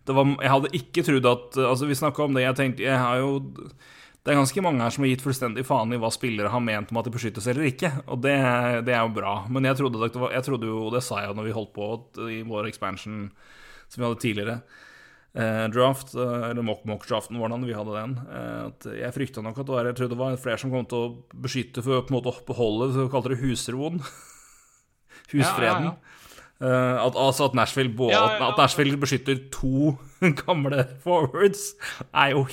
[0.08, 2.98] det var Jeg hadde ikke trodd at Altså, vi snakka om det, jeg tenkte Jeg
[2.98, 3.36] har jo
[4.24, 6.94] det er ganske mange her som har gitt fullstendig faen i hva spillere har ment
[6.94, 8.38] om at de beskyttes eller ikke, og det,
[8.88, 9.34] det er jo bra.
[9.52, 11.90] Men jeg trodde, var, jeg trodde jo, det sa jeg når vi holdt på
[12.32, 13.26] i vår expansion
[13.92, 14.56] som vi hadde tidligere,
[15.36, 18.16] eh, draft, eh, eller mock-mock-draften, hvordan vi hadde den.
[18.28, 20.88] Eh, at jeg frykta nok at det var, jeg trodde det var flere som kom
[20.90, 21.14] til å
[21.46, 24.04] beskytte for å på en måte beholde det vi kalte det husroen.
[25.34, 25.94] Husfreden.
[25.94, 26.20] Ja, ja, ja.
[26.64, 29.98] Uh, at, altså at Nashville, både, at Nashville beskytter to
[30.46, 31.74] gamle forwards,
[32.14, 32.46] er jo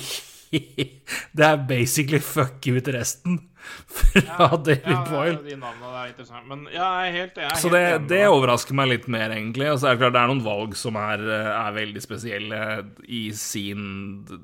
[1.37, 3.39] Det er basically fuck ut resten
[3.87, 4.47] fra ja,
[4.85, 5.37] ja, Boyle.
[5.45, 6.47] De navnene er interessant.
[6.49, 9.67] Men jeg er helt, jeg er Så det, det, overrasker meg litt mer, egentlig.
[9.69, 12.61] Altså, det er klart det er noen valg som er, er veldig spesielle
[13.07, 13.85] i sin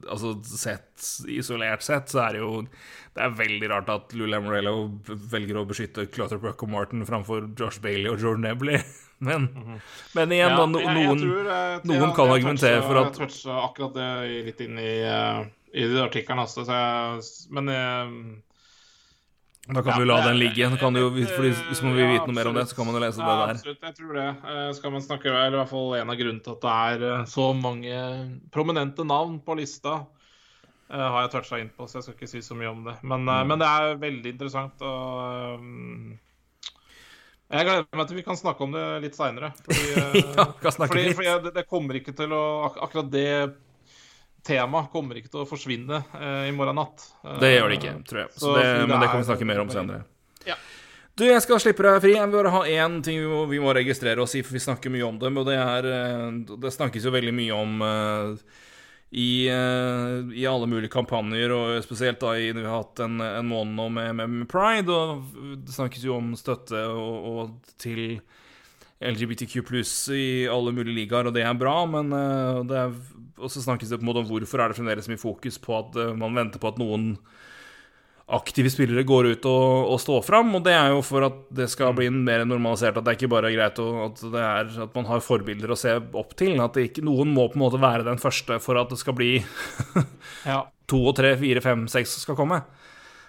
[0.05, 4.77] Altså sett isolert sett, så er det jo Det er veldig rart at Lula Morello
[5.33, 8.81] velger å beskytte Clutterbuck og Martin framfor Josh Bailey og Jordan Ebley.
[9.19, 9.79] Men, mm -hmm.
[10.13, 13.55] men igjen, ja, noen, jeg, jeg tror, jeg, noen kan argumentere for at Jeg toucha
[13.65, 15.47] akkurat det litt inn i uh,
[15.77, 16.43] i de artiklene.
[16.43, 18.11] Altså, jeg, men jeg,
[19.67, 20.69] da kan ja, du la den ligge.
[20.79, 21.01] Kan du,
[21.35, 23.27] fordi, hvis man vil vite noe mer om det, så kan man jo lese ja,
[23.27, 23.55] det der.
[23.57, 24.27] Absolutt, jeg tror det.
[24.51, 27.07] Eh, skal man snakke, eller i hvert fall En av grunnene til at det er
[27.09, 27.97] eh, så mange
[28.53, 29.99] prominente navn på lista,
[30.87, 32.93] har jeg toucha inn på, så jeg skal ikke si så mye om det.
[33.03, 34.85] Men, uh, men det er veldig interessant.
[34.87, 35.65] Og
[37.47, 39.49] jeg gleder meg til vi kan snakke om det litt seinere.
[39.65, 39.83] Fordi,
[40.39, 43.27] ja, fordi, fordi det, det, kommer ikke til å Akkurat det
[44.47, 47.03] tema kommer ikke til å forsvinne eh, i morgen natt.
[47.41, 48.33] det gjør det ikke, tror jeg.
[48.39, 50.05] Så det, men det kan vi snakke mer om senere.
[50.47, 50.55] Ja.
[51.17, 52.13] Du, jeg skal slippe deg fri.
[52.13, 54.63] Jeg vil bare ha én ting vi må, vi må, registrere oss i, for vi
[54.63, 55.41] snakker mye om dem.
[55.41, 57.85] Og det er eh, Det snakkes jo veldig mye om
[59.09, 63.77] i, i, alle mulige kampanjer, og spesielt da i, vi har hatt en, en måned
[63.77, 68.19] nå med, med, med, pride, og det snakkes jo om støtte og, og til
[68.97, 72.09] LGBTQ pluss i alle mulige ligaer, og det er bra, men
[72.69, 72.95] det er,
[73.37, 75.99] også snakkes det på en måte om hvorfor er det fremdeles mye fokus på at
[75.99, 77.11] uh, man venter på at noen
[78.27, 80.49] aktive spillere går ut og, og står fram.
[80.57, 82.97] Og det er jo for at det skal bli mer normalisert.
[82.99, 85.93] At det er ikke bare greit å, at, er, at, man har forbilder å se
[85.95, 86.57] opp til.
[86.63, 89.37] At ikke, noen må på en måte være den første for at det skal bli
[90.91, 92.59] to og tre, fire, fem, seks skal komme.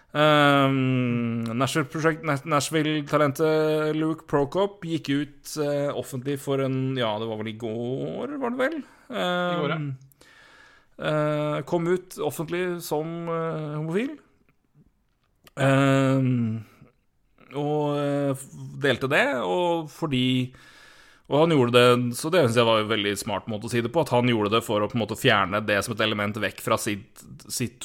[0.09, 7.61] Um, Nashville-talentet Luke Prokop gikk ut uh, offentlig for en Ja, det var vel i
[7.61, 8.79] går, var det vel?
[9.11, 9.79] Um, I går, ja.
[10.99, 14.17] Uh, kom ut offentlig som uh, homofil.
[15.59, 16.65] Um,
[17.59, 17.99] og
[18.81, 20.55] delte det, og fordi
[21.29, 23.83] Og han gjorde det Så det syns jeg var en veldig smart måte å si
[23.85, 24.01] det på.
[24.01, 26.63] At han gjorde det for å på en måte fjerne det som et element vekk
[26.65, 27.85] fra sitt, sitt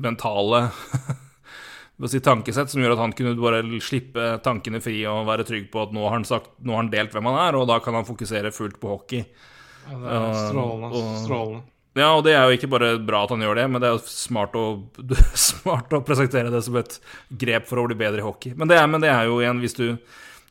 [0.00, 0.66] mentale
[2.12, 5.86] sitt tankesett, som gjør at han kunne bare slippe tankene fri og være trygg på
[5.86, 7.96] at nå har han, sagt, nå har han delt hvem han er, og da kan
[7.96, 9.24] han fokusere fullt på hockey.
[9.86, 10.90] Ja, det er strålende.
[10.92, 11.64] Og, strålende.
[11.96, 13.96] Ja, og det er jo ikke bare bra at han gjør det, men det er
[13.96, 14.66] jo smart å,
[15.48, 16.98] smart å presentere det som et
[17.32, 18.52] grep for å bli bedre i hockey.
[18.52, 19.86] Men det er, men det er jo igjen, hvis du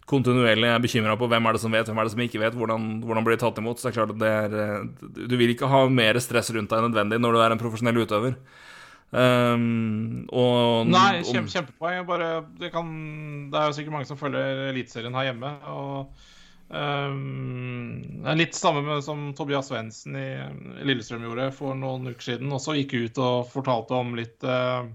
[0.09, 2.57] kontinuerlig er bekymra på hvem er det som vet, hvem er det som ikke vet,
[2.57, 4.85] hvordan, hvordan blir det tatt imot, så er klart at det er
[5.15, 8.03] Du vil ikke ha mer stress rundt deg enn nødvendig når du er en profesjonell
[8.03, 8.37] utøver.
[9.15, 12.05] Um, og, Nei, kjempe, kjempepoeng.
[12.09, 12.29] Bare,
[12.59, 12.87] det, kan,
[13.51, 15.53] det er jo sikkert mange som følger Eliteserien her hjemme.
[15.71, 16.31] og
[16.65, 20.29] Um, det er litt samme med, som Tobias Svendsen i,
[20.81, 22.53] Lillestrøm gjorde for noen uker siden.
[22.55, 24.87] Også gikk ut og fortalte om litt uh,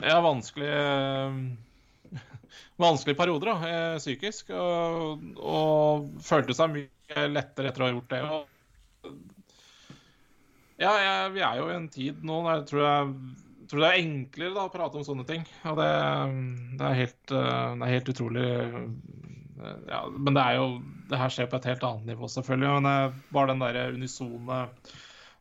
[0.00, 1.36] ja, vanskelige uh,
[2.80, 4.50] vanskelige perioder da, uh, psykisk.
[4.56, 8.22] Og, og, følte seg mye lettere etter å ha gjort det.
[8.24, 9.12] Og,
[10.80, 13.88] ja, jeg, vi er jo i en tid nå der jeg tror jeg tror det
[13.90, 15.44] er enklere da, å prate om sånne ting.
[15.70, 15.90] Og det,
[16.74, 18.46] det, er, helt, det er helt utrolig
[19.88, 20.66] ja, men det er jo
[21.10, 22.74] Det her skjer på et helt annet nivå, selvfølgelig.
[22.78, 24.60] Men eh, bare den der unisone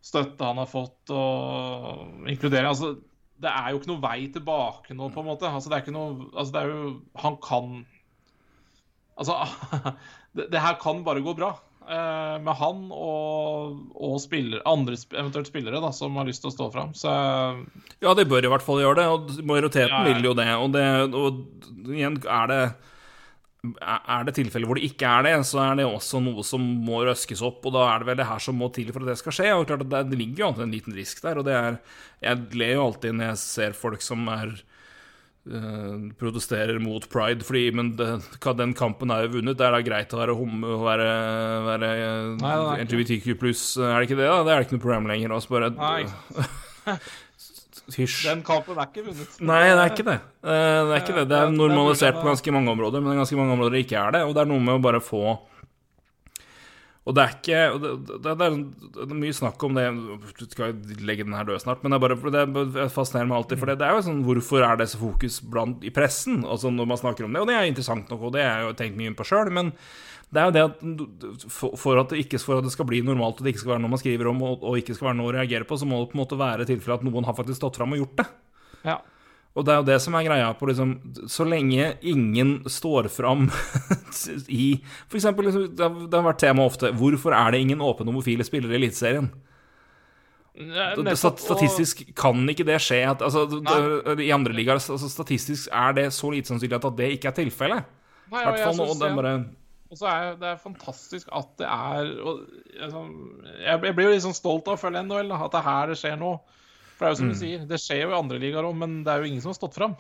[0.01, 2.93] støtte han har fått, og inkludere altså,
[3.39, 5.47] Det er jo ikke noe vei tilbake nå, på en måte.
[5.47, 6.91] Altså, det er ikke noe Altså, det er jo
[7.23, 7.73] Han kan
[9.19, 9.35] Altså,
[10.37, 11.49] det, det her kan bare gå bra
[11.83, 16.55] eh, med han og, og spiller, andre eventuelt spillere da, som har lyst til å
[16.55, 16.93] stå fram.
[16.95, 17.11] Så
[17.99, 20.13] Ja, de bør i hvert fall gjøre det, og majoriteten ja, ja.
[20.13, 20.47] vil jo det.
[20.55, 20.85] Og, det,
[21.19, 22.61] og igjen er det
[23.59, 27.01] er det tilfeller hvor det ikke er det, så er det også noe som må
[27.03, 27.65] røskes opp.
[27.67, 29.51] Og da er det vel det her som må til for at det skal skje.
[29.57, 31.41] Og klart at Det ligger jo alltid en liten risk der.
[31.41, 31.79] Og det er
[32.23, 34.55] Jeg ler jo alltid når jeg ser folk som er
[35.51, 38.09] uh, protesterer mot pride, fordi Men det,
[38.63, 39.59] den kampen er jo vunnet.
[39.59, 41.09] Det er da greit å være homme og være,
[41.67, 41.93] være
[42.85, 44.29] LGBTQ pluss, er det ikke det?
[44.31, 44.43] da?
[44.43, 45.35] Det er det ikke noe problem lenger.
[45.35, 46.05] Også bare Nei.
[47.95, 48.23] Hysj.
[48.27, 49.37] Den kampen er ikke vunnet.
[49.41, 50.17] Nei, det er ikke det.
[50.43, 51.27] Eh, det er ikke det.
[51.31, 54.01] Det er normalisert på ganske mange områder, men det er ganske mange områder det ikke
[54.01, 54.25] er det.
[54.27, 55.39] Og det er noe med å bare få
[57.09, 58.47] og det er ikke det, det, det,
[59.01, 59.85] er, mye snakk om det
[60.37, 62.33] Du skal legge den her død snart, men det er bare
[62.75, 63.61] det fascinerer meg alltid.
[63.61, 66.91] For det, er jo sånn Hvorfor er det så fokus blant, i pressen altså når
[66.91, 67.41] man snakker om det?
[67.41, 69.49] Og det er interessant nok, og det har jeg jo tenkt mye på sjøl.
[69.55, 69.73] Men
[70.29, 73.39] det er jo det at for at, det ikke, for at det skal bli normalt,
[73.39, 75.31] og det ikke skal være noe man skriver om, og, og ikke skal være noe
[75.31, 77.57] å reagere på, så må det på en måte være tilfelle at noen har faktisk
[77.57, 78.27] stått fram og gjort det.
[78.85, 78.99] Ja.
[79.57, 80.91] Og det er jo det som er greia på liksom
[81.27, 83.47] Så lenge ingen står fram
[84.61, 84.67] i
[85.09, 88.11] For eksempel, liksom, det, har, det har vært tema ofte Hvorfor er det ingen åpne
[88.11, 89.31] homofile spillere i Eliteserien?
[91.15, 92.97] Statistisk kan ikke det skje.
[93.07, 93.45] At, altså,
[94.19, 97.95] I andre ligaer altså, Statistisk er det så lite sannsynlig at det ikke er tilfellet.
[98.29, 99.33] I hvert fall nå.
[99.89, 102.43] Er og så er det fantastisk at det er og,
[102.77, 102.99] altså,
[103.63, 105.97] Jeg blir jo litt sånn stolt av å følge NHL, at det er her det
[105.97, 106.37] skjer noe.
[106.93, 107.33] For det er jo som mm.
[107.33, 109.49] du sier, det skjer jo i andre ligaer òg, men det er jo ingen som
[109.49, 109.95] har stått fram.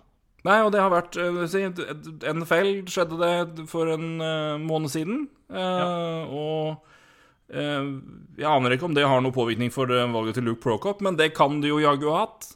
[0.45, 1.17] Nei, og det har vært
[1.51, 5.25] si, NFL skjedde det for en uh, måned siden.
[5.51, 5.89] Uh, ja.
[6.29, 6.85] Og
[7.49, 11.31] jeg aner ikke om det har noen påvirkning for valget til Luke Prokop, men det
[11.33, 12.51] kan det jo jaggu ha hatt.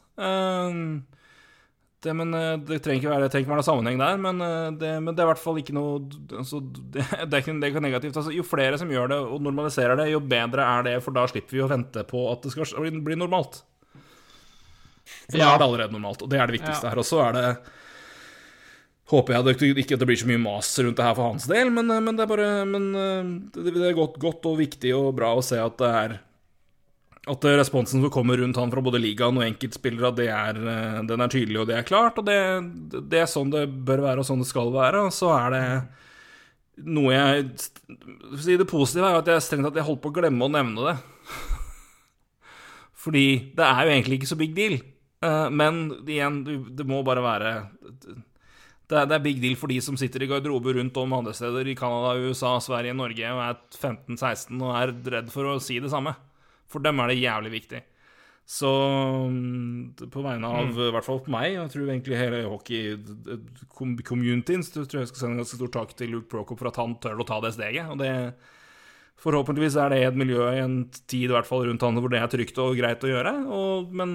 [2.04, 4.72] Det, men eh, det trenger ikke være, trenger ikke være noe sammenheng der, men eh,
[4.80, 6.02] det, men det, er i hvert fall ikke noe
[6.36, 6.60] altså,
[6.94, 8.18] det, det, er ikke, det er negativt.
[8.20, 11.24] Altså, jo flere som gjør det og normaliserer det, jo bedre er det, for da
[11.32, 13.62] slipper vi å vente på at det skal bli, bli normalt.
[15.30, 15.46] For ja.
[15.46, 16.92] da er det allerede normalt, og det er det viktigste ja.
[16.92, 17.00] her.
[17.00, 17.48] Og så er det
[19.12, 21.44] Håper jeg det, ikke at det blir så mye mas rundt det her for hans
[21.52, 22.86] del, men, eh, men det er bare Men
[23.56, 26.16] det, er godt, godt og viktig og bra å se at det er
[27.24, 31.24] at responsen som kommer rundt han fra både ligaen og enkeltspillere, det er, eh, den
[31.24, 32.18] er tydelig og det er klart.
[32.20, 32.40] Og det,
[32.92, 35.06] det, er sånn det bør være og sånn det skal være.
[35.08, 35.64] Og så er det
[36.90, 37.46] noe jeg
[38.42, 40.98] si Det positive er at jeg strengt tatt holdt på å glemme å nevne det.
[43.04, 44.78] Fordi det er jo egentlig ikke så big deal.
[45.24, 46.44] Eh, men igjen,
[46.76, 47.56] det må bare være
[48.92, 51.32] det er, det er big deal for de som sitter i garderober rundt om andre
[51.34, 55.80] steder i Canada, USA, Sverige, Norge og er 15-16 og er redd for å si
[55.80, 56.18] det samme.
[56.74, 57.82] For dem er det jævlig viktig.
[58.46, 58.70] Så
[59.32, 64.84] mm, på vegne av i hvert fall meg, og jeg tror egentlig hele hockey-communityen, så
[64.84, 66.98] tror jeg jeg skal sende en ganske stor takk til Luke Prokop for at han
[67.04, 67.86] tør å ta det steget.
[67.94, 68.12] Og det
[69.24, 72.20] Forhåpentligvis er det et miljø i en tid i hvert fall rundt han hvor det
[72.20, 73.32] er trygt og greit å gjøre.
[73.56, 74.10] Og, men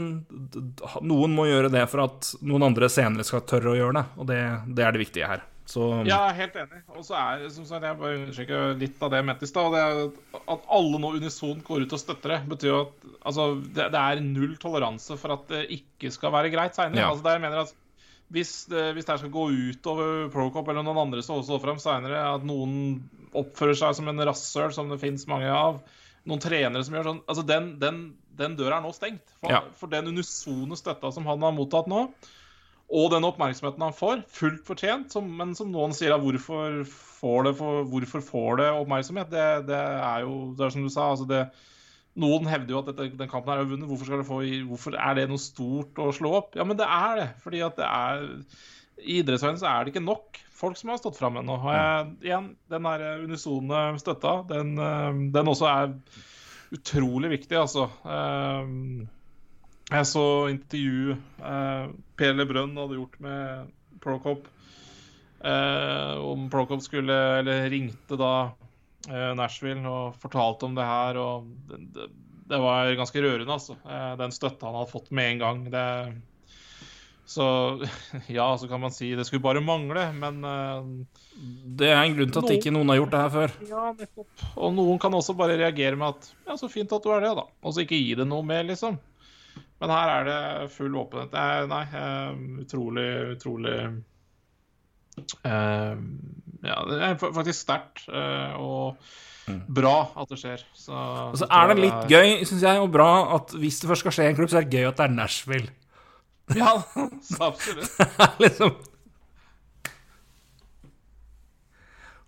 [1.06, 4.04] noen må gjøre det for at noen andre senere skal tørre å gjøre det.
[4.18, 4.42] Og det,
[4.76, 5.46] det er det viktige her.
[5.68, 6.78] Så Ja, jeg er helt enig.
[6.96, 9.74] Og så er som sagt, jeg bare understreker litt av det jeg mente i stad.
[9.74, 13.90] det At alle nå unisont går ut og støtter det, betyr jo at altså, det,
[13.92, 17.02] det er null toleranse for at det ikke skal være greit seinere.
[17.04, 17.10] Ja.
[17.12, 17.76] Altså, mener jeg at
[18.28, 21.78] hvis det, hvis det her skal gå utover Procop eller noen andre som står frem
[21.80, 22.74] seinere, at noen
[23.36, 25.78] oppfører seg som en rasshøl, som det fins mange av,
[26.28, 28.02] noen trenere som gjør sånn altså Den, den,
[28.36, 29.24] den døra er nå stengt.
[29.40, 29.62] For, Ja.
[29.80, 32.06] for den unisone støtta som han har mottatt nå,
[32.88, 37.54] og den oppmerksomheten han får, fullt fortjent, som, men som noen sier hvorfor får det,
[37.58, 39.28] for, hvorfor får det oppmerksomhet?
[39.32, 41.10] Det, det er jo det er som du sa.
[41.12, 41.42] altså det
[42.18, 43.86] noen hevder jo at dette, den kampen her er vunnet.
[43.90, 46.56] Hvorfor, få, hvorfor er det noe stort å slå opp?
[46.58, 47.28] Ja, men det er det.
[47.44, 48.24] Fordi at det er
[48.98, 51.60] I idrettsverdenen så er det ikke nok folk som har stått fram ennå.
[52.24, 55.92] Igjen, den der unisone støtta, den, eh, den også er
[56.74, 57.86] utrolig viktig, altså.
[58.02, 58.74] Eh,
[59.88, 60.22] Jeg så
[60.52, 63.74] intervju eh, Per Lebrun hadde gjort med
[64.04, 64.48] Procop.
[65.40, 68.32] Eh, om Procop skulle Eller ringte da
[69.08, 71.20] eh, Nashville og fortalte om det her.
[71.22, 72.08] Og det, det,
[72.52, 73.78] det var ganske rørende, altså.
[73.88, 75.64] Eh, den støtta han hadde fått med en gang.
[75.72, 75.86] Det,
[77.28, 77.46] så
[78.38, 80.94] ja, så kan man si det skulle bare mangle, men eh,
[81.80, 83.60] det er en grunn til at ikke noen har gjort det her før.
[83.72, 84.48] ja, nettopp.
[84.56, 87.36] Og noen kan også bare reagere med at ja, så fint at du er det,
[87.40, 87.48] da.
[87.64, 89.00] Og så ikke gi det noe mer, liksom.
[89.78, 90.40] Men her er det
[90.74, 91.30] full åpenhet.
[91.32, 93.78] Det er, nei, eh, utrolig, utrolig
[95.46, 95.96] uh,
[96.66, 100.64] Ja, det er faktisk sterkt uh, og bra at det skjer.
[100.76, 104.04] Så, Og så er det litt gøy, syns jeg, og bra at hvis det først
[104.04, 105.70] skal skje i en klubb, så er det gøy at det er Nashville.
[106.56, 106.74] Ja,
[107.48, 107.98] absolutt.
[108.44, 108.76] liksom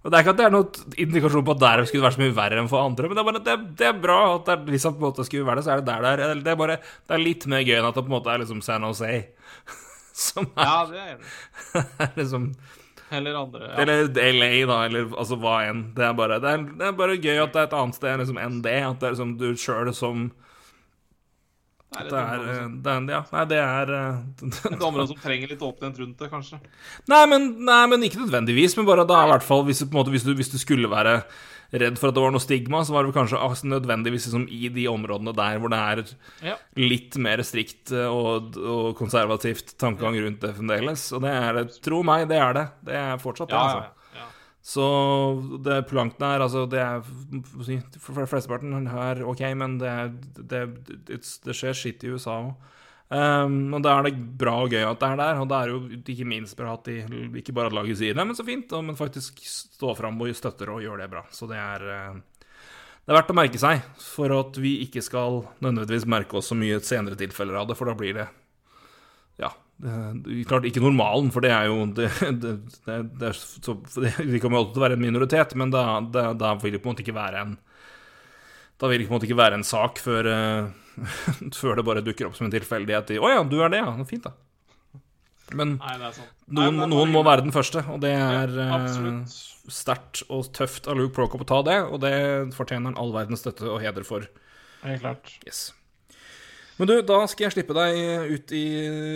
[0.01, 2.23] Og Det er ikke at det er noen indikasjon på at der skulle vært så
[2.23, 4.55] mye verre enn for andre, men det er bare det, det er bra at det
[4.55, 6.41] er, hvis det på en måte skulle være det, så er det der det er.
[6.41, 8.41] Det er, bare, det er litt mer gøy enn at det på en måte er
[8.41, 9.11] liksom San Jose.
[10.21, 11.85] Som er, Ja, det er det.
[12.07, 12.49] er liksom
[13.11, 13.69] Eller andre.
[13.69, 13.77] Ja.
[13.83, 15.85] Eller LA, da, eller altså hva enn.
[15.97, 18.21] Det er bare, det er, det er bare gøy at det er et annet sted
[18.23, 18.77] liksom, enn det.
[18.87, 20.29] At det er liksom du sjøl som
[21.91, 24.73] Det er Det er, et eh, område det er Ja, nei, det er eh, som-
[24.77, 26.61] et område som trenger litt åpenhet rundt det, kanskje.
[27.11, 28.77] Nei, men, nei, men ikke nødvendigvis.
[28.79, 31.23] Men bare da i hvert fall hvis måte, hvis, du, hvis du skulle være
[31.73, 34.69] redd for at det var noe stigma, så var det kanskje altså, nødvendigvis liksom, i
[34.75, 36.01] de områdene der hvor det er
[36.51, 36.57] Ja.
[36.79, 41.13] litt mer strikt eh, og, og konservativt tankegang rundt det fremdeles.
[41.15, 41.81] Og det er det.
[41.83, 42.69] Tro meg, det er det.
[42.87, 43.97] Det er fortsatt det, Ja, altså.
[44.63, 44.85] Så
[45.65, 47.01] det plankton her, altså det er
[48.05, 50.13] For flesteparten her ok, men det, er-
[50.53, 50.61] det,
[51.47, 52.53] det skjer skitt i USA òg.
[53.11, 55.71] Um, og da er det bra og gøy at det er der, og det er
[55.73, 57.01] jo ikke minst bra at de
[57.41, 60.71] ikke bare at laget sier det, men så fint, men faktisk står fram og støtter
[60.71, 61.25] og gjør det bra.
[61.35, 62.21] Så det er eh,
[63.01, 66.55] Det er verdt å merke seg for at vi ikke skal nødvendigvis merke oss så
[66.61, 68.15] mye senere tilfeller av det, for da blir.
[68.21, 68.29] Det,
[70.49, 72.11] klart ikke normalen, for det er jo det,
[72.43, 72.55] det,
[73.21, 74.13] det, så, det,
[74.43, 76.91] kommer jo alltid til å være en minoritet, men da, da, da vil det på
[76.91, 77.59] en måte ikke være en
[78.81, 81.03] Da vil det på en måte ikke være en sak før, uh,
[81.61, 83.93] før det bare dukker opp som en tilfeldighet i Å ja, du er det, ja.
[84.09, 84.37] Fint, da.
[85.57, 86.31] Men Nei, det sant.
[86.47, 89.41] noen, Nei, noen må være den første, og det er eh,
[89.73, 92.15] sterkt og tøft av Luke Procop å ta det, og det
[92.55, 94.29] fortjener han all verdens støtte og heder for.
[94.85, 95.33] Helt klart.
[95.49, 95.71] Yes.
[96.81, 98.67] Men du, da skal jeg slippe deg ut i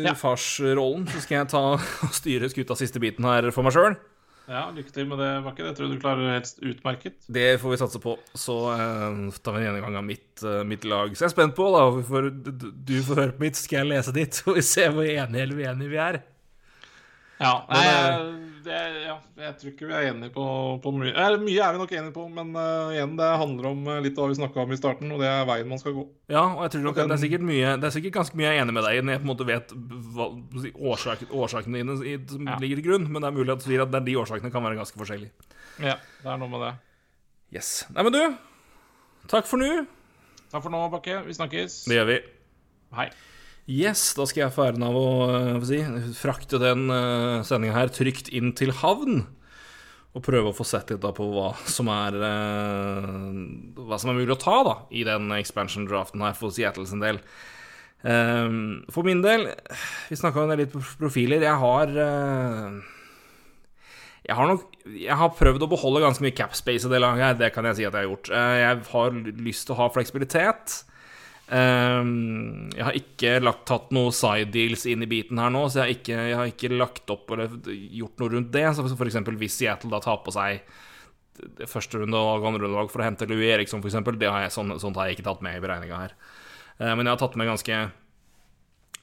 [0.05, 0.13] Ja.
[0.19, 1.07] farsrollen.
[1.09, 3.97] Så skal jeg ta og styre skuta siste biten her for meg sjøl.
[4.45, 5.65] Ja, lykke til med det, Bakke.
[5.65, 7.15] Det tror Jeg du klarer det helst utmerket.
[7.33, 8.19] Det får vi satse på.
[8.37, 11.15] Så uh, tar vi en gjennomgang av mitt, uh, mitt lag.
[11.17, 11.87] Så jeg er spent på, da.
[12.05, 12.51] For du,
[12.85, 14.37] du får høre på mitt, så skal jeg lese ditt.
[14.43, 16.21] Så vi ser hvor enige eller uenige vi er.
[17.41, 20.45] Ja, Men, uh, det, ja, jeg tror ikke vi er enige på,
[20.83, 21.13] på mye.
[21.13, 24.17] Eh, mye er vi nok enige på, men uh, igjen, det handler om uh, litt
[24.19, 26.05] av hva vi snakka om i starten, og det er veien man skal gå.
[26.33, 28.47] Ja, og jeg tror nok at det er sikkert mye Det er sikkert ganske mye
[28.47, 29.75] jeg er enig med deg i når jeg på en måte vet
[30.17, 30.29] hva,
[30.95, 32.57] årsaken, årsakene dine i, som Ja.
[32.63, 34.99] ligger til grunn, men det er mulig at at det de årsakene kan være ganske
[34.99, 35.53] forskjellige.
[35.83, 36.73] Ja, det er noe med det.
[37.59, 37.75] Yes.
[37.93, 38.23] Nei, men du,
[39.31, 39.85] takk for nå.
[40.51, 41.21] Takk for nå, Bakke.
[41.27, 41.85] Vi snakkes.
[41.91, 42.19] Det gjør vi.
[42.95, 43.09] Hei.
[43.65, 45.79] Yes, da skal jeg få æren av å eh, si,
[46.19, 49.25] frakte den uh, sendinga her trygt inn til havn.
[50.15, 53.09] og prøve å få sett litt på hva som er eh,
[53.81, 57.19] Hva som er mulig å ta da i den expansion-draften her for Seattle sin del.
[58.05, 58.53] Eh,
[58.93, 59.49] for min del,
[60.11, 61.43] vi snakka litt på profiler.
[61.49, 62.83] Jeg har eh,
[64.25, 67.25] jeg har nok Jeg har prøvd å beholde ganske mye cap space i det laget
[67.25, 68.29] her, det kan jeg si at jeg har gjort.
[68.29, 70.83] Eh, jeg har lyst til å ha fleksibilitet.
[71.45, 75.83] Um, jeg har ikke lagt, tatt noen side deals inn i biten her nå, så
[75.83, 78.65] jeg har ikke, jeg har ikke lagt opp eller gjort noe rundt det.
[78.77, 80.65] Så for eksempel hvis Seattle da tar på seg
[81.69, 85.19] første runde og andre rundevalg for å hente Louis Eriksson, f.eks., sånn, sånt har jeg
[85.19, 86.17] ikke tatt med i beregninga her.
[86.81, 87.81] Uh, men jeg har tatt med ganske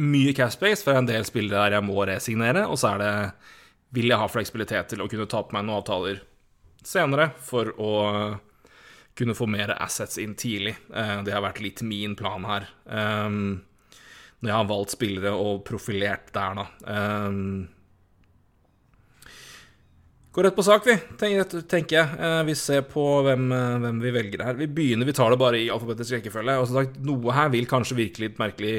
[0.01, 3.15] mye cash space for en del spillere der jeg må resignere, og så er det
[3.91, 6.21] vil jeg ha fleksibilitet til å kunne ta på meg noen avtaler
[6.87, 7.91] senere for å
[9.17, 10.75] kunne få mer assets inn tidlig.
[10.95, 12.69] Eh, det har vært litt min plan her.
[12.85, 13.61] Um,
[14.41, 16.65] når jeg har valgt spillere og profilert der, da.
[17.27, 17.69] Um,
[20.31, 22.07] Går rett på sak, vi, tenker jeg.
[22.23, 23.49] Eh, vi ser på hvem,
[23.83, 24.55] hvem, vi velger her.
[24.55, 26.55] Vi begynner, vi tar det bare i alfabetisk rekkefølge.
[26.61, 28.77] Og som sagt, Noe her vil kanskje virke litt merkelig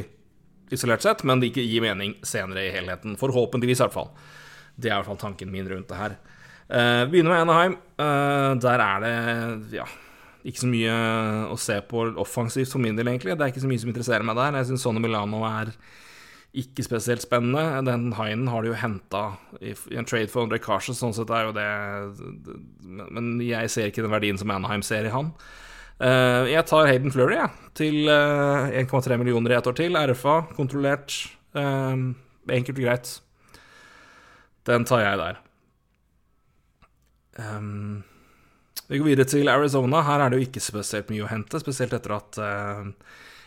[0.72, 3.18] isolert sett, men det ikke gir mening senere i helheten.
[3.20, 4.09] Forhåpentligvis, i hvert fall.
[4.80, 6.16] Det er i hvert fall tanken min rundt det her.
[6.72, 7.76] Vi begynner med Anaheim.
[8.64, 9.85] Der er det ja,
[10.43, 10.95] ikke så mye
[11.53, 13.36] å se på offensivt for min del, egentlig.
[13.38, 14.59] Det er ikke så mye som interesserer meg der.
[14.61, 15.72] Jeg syns Sonny Milano er
[16.53, 17.80] ikke spesielt spennende.
[17.86, 19.22] Den haien har de jo henta
[19.61, 21.68] i, en trade for André Carson, sånn sett er jo det
[22.82, 25.32] Men jeg ser ikke den verdien som Anaheim ser i han.
[26.03, 27.47] Uh, jeg tar Hayden Flurry ja,
[27.78, 29.97] til uh, eh, 1,3 millioner i ett år til.
[29.97, 31.14] RFA, kontrollert.
[31.55, 33.12] Enkelt og greit.
[34.66, 35.40] Den tar jeg der.
[37.38, 38.03] Um,
[38.93, 40.03] vi går videre til Arizona.
[40.05, 42.84] Her er det jo ikke spesielt mye å hente, spesielt etter at uh,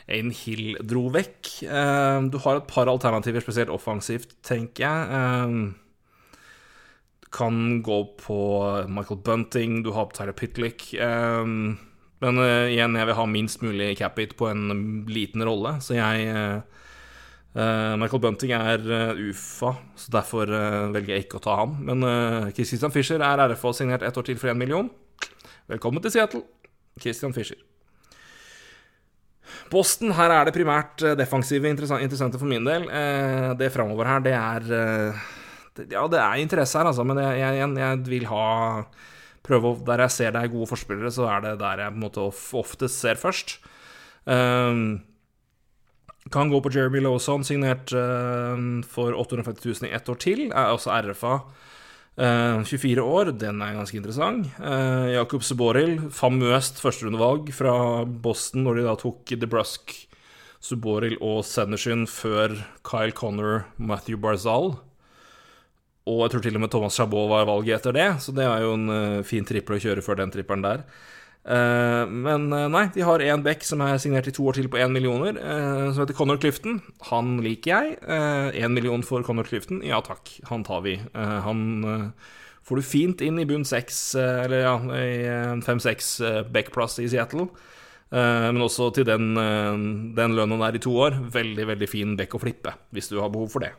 [0.10, 1.52] Aiden Hill dro vekk.
[1.70, 5.06] Uh, du har et par alternativer, spesielt offensivt, tenker jeg.
[5.14, 6.40] Uh,
[7.22, 8.40] du kan gå på
[8.90, 10.94] Michael Bunting, du har på Tyler Pitlick.
[10.96, 12.38] men
[12.72, 16.62] igjen, jeg vil ha minst mulig cap-it på en liten rolle, så jeg
[18.00, 18.80] Michael Bunting er
[19.20, 20.48] UFA, så derfor
[20.96, 21.76] velger jeg ikke å ta ham.
[21.90, 24.88] Men uh, Christian Fischer er RFA signert ett år til for én million.
[25.66, 26.44] Velkommen til Seattle,
[27.02, 27.58] Christian Fischer.
[29.72, 32.86] Boston, her er det primært eh, defensive interessante for min del.
[32.86, 35.24] Eh, det framover her, det er eh,
[35.90, 38.46] Ja, det er interesse her, altså, men jeg, jeg, jeg vil ha
[39.46, 41.98] prøve å, Der jeg ser det er gode forspillere, så er det der jeg på
[41.98, 42.30] en måte
[42.62, 43.58] oftest ser først.
[46.34, 47.94] Kan gå på Jeremy Lawson, signert
[48.90, 50.48] for 850 000 i ett år til.
[50.50, 51.36] Er også RFA.
[52.16, 54.48] 24 eh, år, den er ganske interessant.
[54.56, 59.92] Uh, Jakob Suboril, famøst førsterundevalg fra Boston når de da tok DeBrusk,
[60.64, 62.56] Suboril og Sennersyn før
[62.88, 64.78] Kyle Connor, Matthew Barzal.
[66.06, 68.64] Og jeg tror til og med Thomas Chabot var valget etter det, så det er
[68.64, 70.88] jo en uh, fin trippel å kjøre før den trippelen der.
[71.46, 74.70] Uh, men uh, nei, de har én back som er signert i to år til
[74.72, 76.80] på én millioner, uh, som heter Connor Clifton.
[77.12, 78.00] Han liker jeg.
[78.58, 80.98] Én million for Connor Clifton, ja takk, han tar vi.
[81.14, 81.62] han
[82.66, 86.16] får du fint inn i bunn seks, eller ja, i fem-seks
[86.50, 87.48] backplass i Seattle.
[88.10, 89.36] men også til den,
[90.18, 91.20] den lønna der i to år.
[91.34, 93.74] Veldig, veldig fin back å flippe, hvis du har behov for det.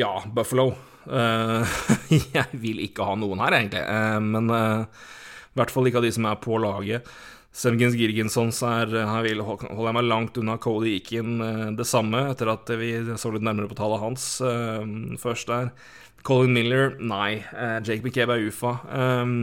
[0.00, 0.72] Ja, Buffalo.
[2.38, 3.84] jeg vil ikke ha noen her, egentlig,
[4.32, 4.48] men
[5.52, 7.08] i hvert fall ikke av de som er på laget.
[7.52, 12.48] Semgens Girgensons er Her holder jeg meg langt unna Cody Eakin eh, det samme, etter
[12.54, 14.86] at vi så litt nærmere på tallet hans uh,
[15.20, 15.74] først der.
[16.24, 17.42] Colin Miller, nei.
[17.52, 18.78] Uh, Jake McCabe er UFA.
[18.88, 19.34] Um,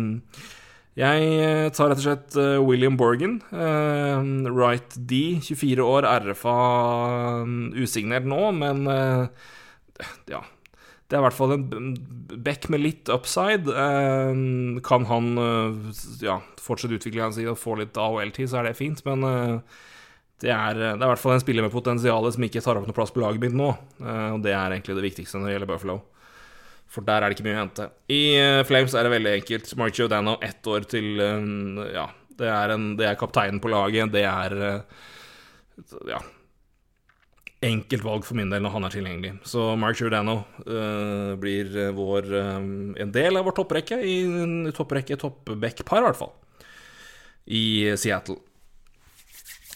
[0.98, 3.38] jeg tar rett og slett William Borgan.
[3.54, 6.56] Uh, right D, 24 år, RFA,
[7.46, 8.90] um, usignert nå, men
[10.32, 10.42] ja
[11.10, 11.94] det er i hvert fall en
[12.46, 13.66] back med litt upside.
[13.66, 18.78] Uh, kan han uh, ja, fortsette utviklingen sin og få litt AHL-tid, så er det
[18.78, 19.02] fint.
[19.08, 19.82] Men uh,
[20.44, 22.86] det, er, det, er, i hvert fall en spiller med potensial som ikke tar opp
[22.86, 23.74] noe plass på laget mitt nå.
[23.74, 26.00] og det er egentlig det viktigste når det gjelder Buffalo.
[26.90, 27.90] For der er det ikke mye å hente.
[28.14, 28.22] I
[28.66, 29.76] Flames er det veldig enkelt.
[29.82, 32.08] Mark Giordano, ett år til Ja,
[32.40, 34.14] det er, en, det er kapteinen på laget.
[34.14, 34.58] Det er
[36.10, 36.22] Ja,
[37.66, 39.32] enkelt valg for min del når han er tilgjengelig.
[39.48, 44.20] Så Mark Giordano uh, blir eh, vår, um, en del av vår topprekke, i
[44.76, 46.32] topprekke toppback-par, i hvert fall,
[47.52, 47.66] i
[48.00, 48.40] Seattle.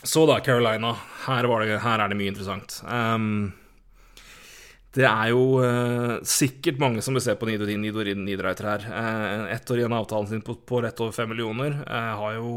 [0.04, 0.94] Så da, Carolina.
[1.26, 2.80] Her, det, her er det mye interessant.
[2.88, 3.52] Um,
[4.94, 8.88] det er jo uh, sikkert mange som vil se på Nidorin Niederreiter her.
[8.88, 11.80] Uh, ett år igjen av avtalen sin på, på rett over fem millioner.
[11.88, 12.52] Uh, har jo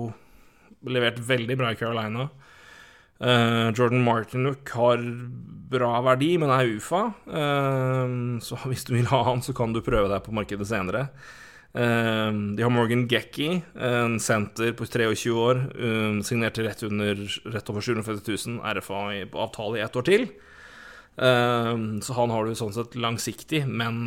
[0.87, 2.29] levert veldig bra i Carolina.
[3.17, 5.01] Uh, Jordan Martinuk har
[5.71, 7.09] bra verdi, men er UFA.
[7.25, 11.09] Uh, så hvis du vil ha han, så kan du prøve deg på markedet senere.
[11.77, 15.65] Uh, de har Morgan Gekki, en senter på 23 år,
[16.25, 19.03] signerte rett, under, rett over 750 000 RFA
[19.33, 20.29] på avtale i ett år til.
[21.17, 24.03] så han har du sånn sett langsiktig, men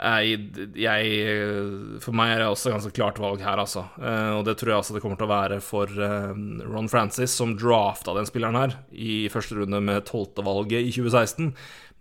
[0.00, 0.40] jeg,
[0.80, 3.84] jeg, For meg er det også et ganske klart valg her, altså.
[4.00, 6.32] Uh, og det tror jeg også det kommer til å være for uh,
[6.64, 11.52] Ron Francis, som drafta den spilleren her i første runde med tolvtevalget i 2016.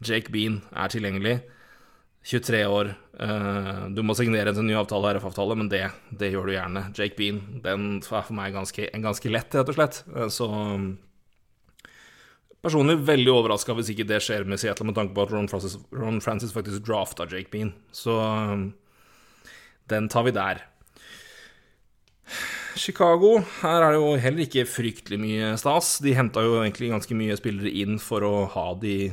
[0.05, 1.39] Jake Bean er tilgjengelig.
[2.29, 2.89] 23 år.
[3.95, 5.85] Du må signere en ny avtale, RF-avtale, men det,
[6.19, 6.83] det, gjør du gjerne.
[6.93, 10.01] Jake Bean den er for meg ganske, ganske lett, rett og slett.
[10.35, 10.49] så
[12.65, 15.77] personlig veldig overraska hvis ikke det skjer med Seattle, med tanke på at Ron Francis,
[15.95, 17.73] Ron Francis faktisk drafta Jake Bean.
[17.95, 18.71] Så um,
[19.91, 20.65] den tar vi der.
[22.79, 25.97] Chicago, her er det jo heller ikke fryktelig mye stas.
[26.03, 29.11] De henta jo egentlig ganske mye spillere inn for å ha de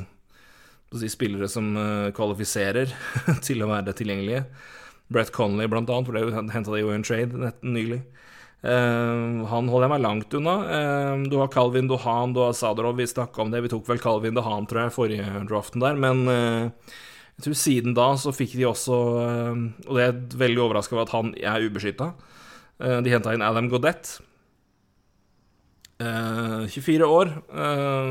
[0.95, 2.93] si, spillere som uh, kvalifiserer
[3.47, 4.45] til å være tilgjengelige.
[5.11, 8.01] Brett Conley, blant annet, for det henta de jo i en trade nylig.
[8.65, 10.55] Uh, han holder jeg meg langt unna.
[10.65, 13.61] Uh, du har Calvin Dohan, du har Sadrov, vi snakka om det.
[13.65, 15.99] Vi tok vel Calvin Dohan, tror jeg, forrige draften der.
[15.99, 16.95] Men uh,
[17.37, 21.11] jeg tror siden da så fikk de også Og det er veldig overraska over at
[21.13, 22.07] han er ubeskytta.
[23.05, 24.17] de henta inn Adam Godet.
[26.01, 27.29] 24 år,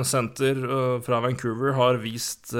[0.06, 0.62] senter
[1.06, 2.54] fra Vancouver, har vist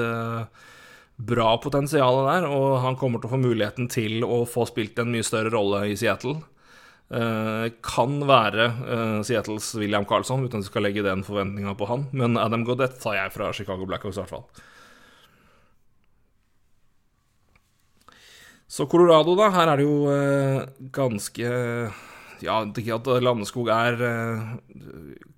[1.15, 5.11] bra potensial der, og han kommer til å få muligheten til å få spilt en
[5.11, 6.41] mye større rolle i Seattle.
[7.07, 11.87] Uh, kan være uh, Seattles William Carlson, uten at vi skal legge den forventninga på
[11.87, 12.03] han.
[12.11, 14.43] Men Adam Godet tar jeg fra Chicago Blackhawks, i hvert fall.
[18.67, 19.47] Så Colorado, da.
[19.55, 21.53] Her er det jo uh, ganske
[22.43, 24.51] Ja, ikke at Landeskog er uh,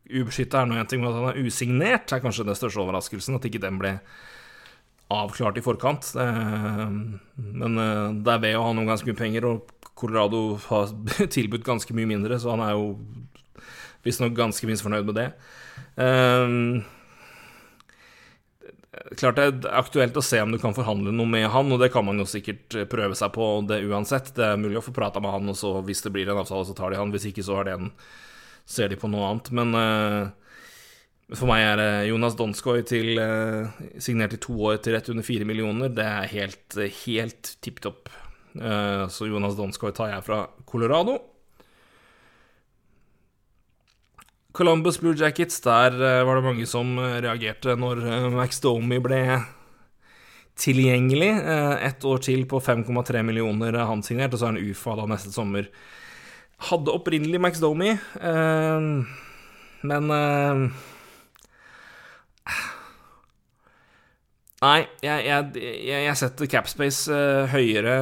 [0.10, 3.38] ubeskytta, er nå én ting, men at han er usignert, er kanskje den største overraskelsen.
[3.38, 4.00] At ikke den ble
[5.10, 6.12] avklart i forkant.
[6.16, 7.80] men
[8.24, 10.94] det er ved å ha noen ganske mye penger og Colorado har
[11.36, 12.94] tilbudt ganske mye mindre, så han er jo
[14.06, 15.28] visstnok ganske misfornøyd med det.
[16.00, 16.86] Um,
[19.20, 21.92] klart det er aktuelt å se om du kan forhandle noe med han, og det
[21.94, 24.34] kan man jo sikkert prøve seg på det uansett.
[24.38, 26.68] Det er mulig å få prata med han, og så hvis det blir en avtale,
[26.68, 27.12] så tar de han.
[27.14, 27.92] Hvis ikke, så det en,
[28.70, 29.52] ser de på noe annet.
[29.56, 29.76] Men
[31.36, 33.70] for meg er det Jonas Donskoy til uh,
[34.02, 35.92] signert i to år til rett under fire millioner.
[35.94, 38.10] Det er helt, helt tipp topp.
[38.56, 41.18] Eh, så Jonas Donskoy tar jeg fra Colorado.
[44.52, 48.02] Columbus Blue Jackets, der eh, var det mange som eh, reagerte når
[48.34, 49.22] Max Domi ble
[50.60, 51.32] tilgjengelig.
[51.88, 55.32] Ett år til på 5,3 millioner han signert, og så er han UFA da neste
[55.32, 55.70] sommer.
[56.68, 57.94] Hadde opprinnelig Max Domi,
[59.88, 60.12] men
[64.60, 67.94] Nei, jeg, jeg, jeg, setter Capspace uh, høyere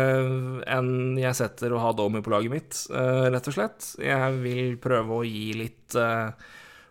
[0.65, 3.91] enn jeg setter å ha Domi på laget mitt, uh, rett og slett.
[4.01, 6.33] Jeg vil prøve å gi litt uh,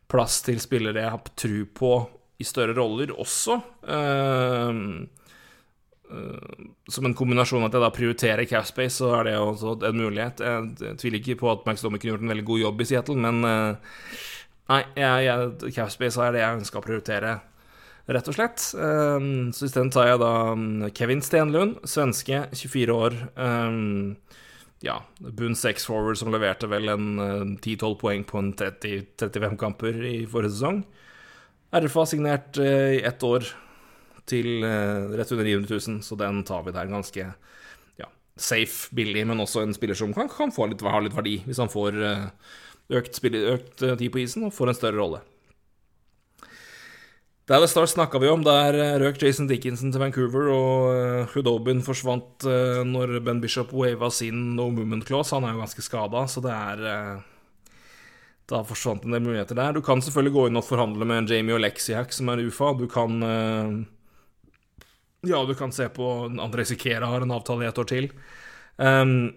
[0.06, 1.92] plass til spillere jeg har tru på
[2.38, 3.56] i større roller også.
[6.92, 10.42] som en kombinasjon at jeg da prioriterer Capspace, så er det også en mulighet.
[10.44, 13.16] Jeg tviler ikke på at Max Domi kunne gjort en veldig god jobb i Seattle,
[13.24, 13.40] men
[14.72, 14.82] nei,
[15.74, 17.36] Capspace er det jeg ønsker å prioritere
[18.06, 18.62] rett og slett.
[18.78, 23.16] Um, så isteden tar jeg da um, Kevin Stenlund, svenske, 24 år.
[23.34, 24.16] Um,
[24.84, 29.56] ja, bunn seks forward som leverte vel en uh, 10-12 poeng på en 30, 35
[29.60, 30.82] kamper i forrige sesong.
[31.74, 33.48] RFA signert uh, i ett år
[34.26, 37.26] til uh, rett under 900 000, så den tar vi der ganske
[37.98, 38.08] ja,
[38.38, 41.72] safe, billig, men også en spiller som kan, kan litt, ha litt verdi hvis han
[41.72, 42.54] får uh,
[42.92, 45.22] økt, spill, økt uh, tid på isen og får en større rolle.
[47.46, 48.42] Dallas Stars snakka vi om.
[48.42, 54.10] Der eh, røk Jason Dickinson til Vancouver, og Hudobin forsvant uh, når Ben Bishop wava
[54.10, 55.34] sin no movement clause.
[55.34, 57.24] Han er jo ganske skada, så det er
[58.46, 59.74] Da forsvant en del muligheter der.
[59.74, 62.74] Du kan selvfølgelig gå inn og forhandle med Jamie og Oleksiak, som er UFA.
[62.78, 63.18] Du kan
[65.26, 68.10] Ja, du kan se på André Sikera har en avtale i et år til.
[68.78, 69.32] Um,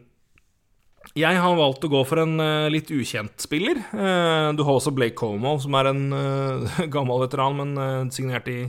[1.17, 3.81] jeg har valgt å gå for en uh, litt ukjent spiller.
[3.93, 8.61] Uh, du har også Blake Como, som er en uh, gammel veteran, men signert i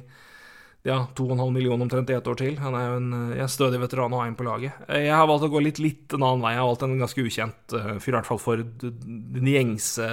[0.86, 2.56] ja, 2,5 millioner omtrent i ett år til.
[2.62, 4.78] Han er jo en ja, stødig veteran og har en på laget.
[4.88, 6.54] Jeg har valgt å gå litt, litt en annen vei.
[6.54, 10.08] Jeg har valgt en ganske ukjent fyr, i hvert fall for den gjengse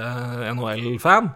[0.52, 1.32] NHL-fan.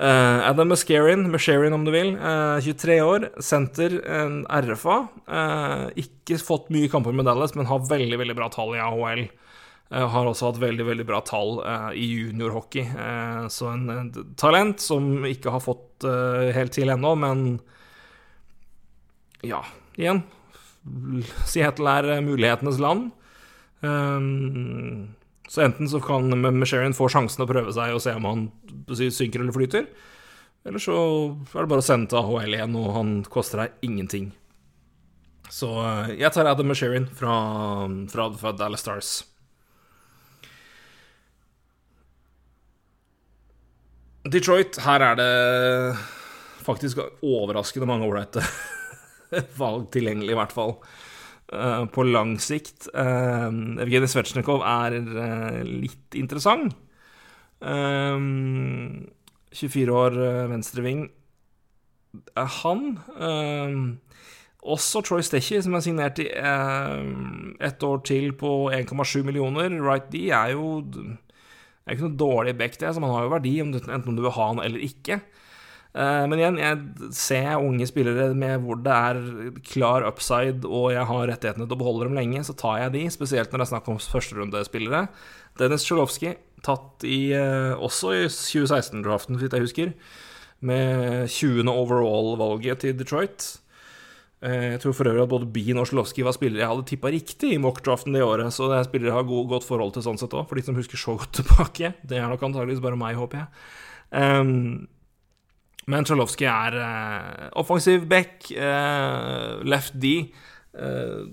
[0.00, 4.96] Uh, Adam Muscarin, Muscarin om du vil, uh, 23 år, senter, en RFA.
[5.28, 9.26] Uh, ikke fått mye kamper med Dallas, men har veldig veldig bra tall i AHL.
[9.90, 12.84] Uh, har også hatt veldig veldig bra tall uh, i juniorhockey.
[12.94, 17.40] Uh, så en, en, talent som ikke har fått helt til ennå, men
[19.44, 19.58] ja,
[20.00, 20.22] igjen
[21.44, 23.10] Seattle er mulighetenes land.
[23.84, 28.46] så enten så kan Mesherian få sjansen å prøve seg og se om han
[28.88, 29.90] synker eller flyter.
[30.64, 30.96] Eller så
[31.52, 34.30] er det bare å sende til AHL igjen, og han koster deg ingenting.
[35.52, 35.68] Så
[36.14, 37.36] jeg tar Adam Mesherian fra,
[38.08, 39.12] fra, fra Dallas Stars.
[44.28, 45.96] Detroit, her er det
[46.60, 48.42] faktisk overraskende mange ålreite
[49.60, 50.74] valg tilgjengelig, i hvert fall.
[51.50, 52.88] Uh, på lang sikt.
[52.92, 53.48] Uh,
[53.80, 56.76] Evgenij Svetsjnikov er uh, litt interessant.
[57.60, 60.14] 24 år,
[60.48, 61.02] venstreving.
[62.62, 62.96] han
[64.64, 69.76] Også Troy Stetchy, som er signert i ett år til på 1,7 millioner.
[69.76, 70.80] Right D er jo
[71.90, 72.94] er ikke noe dårlig back, det.
[72.94, 75.20] Så man har jo verdi, enten om du vil ha han eller ikke.
[75.90, 79.20] Eh, men igjen, jeg ser unge spillere med hvor det er
[79.66, 83.04] klar upside, og jeg har rettighetene til å beholde dem lenge, så tar jeg de.
[83.10, 85.04] Spesielt når det er snakk om førsterundespillere.
[85.58, 86.36] Dennis Tsjolowski,
[86.66, 89.94] tatt i, eh, også i 2016-draften, så vidt jeg husker,
[90.60, 91.66] med 20.
[91.72, 93.56] overall-valget til Detroit.
[94.40, 97.10] Eh, jeg tror for øvrig at både Bean og Slowski var spillere jeg hadde tippa
[97.12, 100.20] riktig i mockdraften det året, så det er spillere har god, godt forhold til sånn
[100.20, 101.92] sett òg, for de som husker så godt tilbake.
[102.00, 103.52] Det er nok antageligvis bare meg, håper jeg.
[104.10, 104.88] Um,
[105.90, 110.30] men Tsjolowski er uh, offensiv back, uh, left D.
[110.72, 111.28] Uh,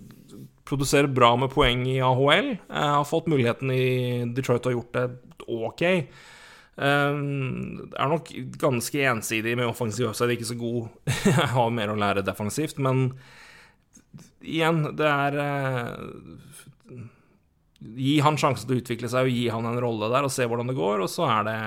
[0.68, 2.58] produserer bra med poeng i AHL.
[2.68, 5.06] har fått muligheten i Detroit og gjort det
[5.48, 5.84] ok.
[6.78, 8.30] Um, er nok
[8.62, 10.92] ganske ensidig med offensiv offside, ikke så god.
[11.26, 13.08] Jeg har mer å lære defensivt, men
[14.46, 17.00] igjen, det er uh,
[17.78, 20.46] Gi han sjansen til å utvikle seg og gi han en rolle der og se
[20.50, 21.58] hvordan det går, og så er det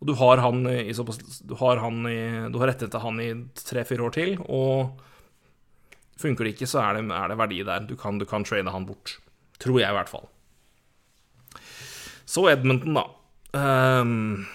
[0.00, 4.16] Og du har han i såpass Du har, har rettet til han i tre-fire år
[4.16, 4.98] til, og
[6.18, 7.86] funker det ikke, så er det, er det verdi der.
[7.86, 9.16] Du kan, du kan trade han bort.
[9.62, 10.26] Tror jeg, i hvert fall.
[12.28, 13.06] Så Edmonton, da.
[13.50, 14.46] Um,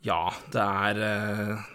[0.00, 1.66] ja, det er uh,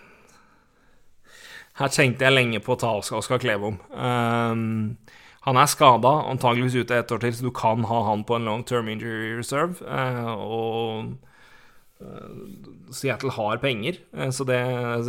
[1.78, 3.78] Her tenkte jeg lenge på å ta Oskar Klevom.
[3.94, 4.96] Um,
[5.44, 8.48] han er skada, antageligvis ute et år til, så du kan ha han på en
[8.48, 9.82] long term injury reserve.
[9.86, 14.00] Uh, og uh, Seattle har penger,
[14.34, 14.60] så det,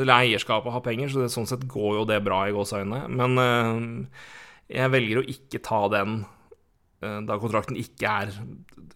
[0.00, 3.04] eller eierskapet har penger, så det, sånn sett går jo det bra i gåseøynene.
[3.12, 4.08] Men
[4.72, 6.22] jeg velger å ikke ta den
[7.26, 8.32] da kontrakten ikke er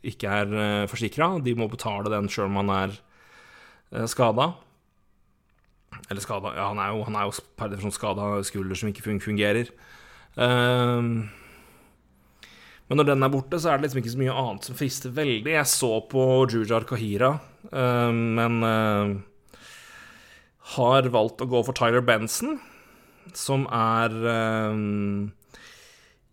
[0.06, 1.32] ikke er eh, forsikra.
[1.42, 4.52] De må betale den sjøl om han er eh, skada.
[6.08, 9.18] Eller skada Ja, han er jo, han er jo per definisjon skada skulder som ikke
[9.24, 9.72] fungerer.
[10.38, 11.26] Uh,
[12.88, 15.12] men når den er borte, så er det liksom ikke så mye annet som frister
[15.16, 15.50] veldig.
[15.56, 16.22] Jeg så på
[16.52, 17.32] Jujar Kahira,
[17.72, 18.60] uh, men
[20.76, 22.60] har valgt å gå for Tyler Benson,
[23.36, 24.76] som er uh,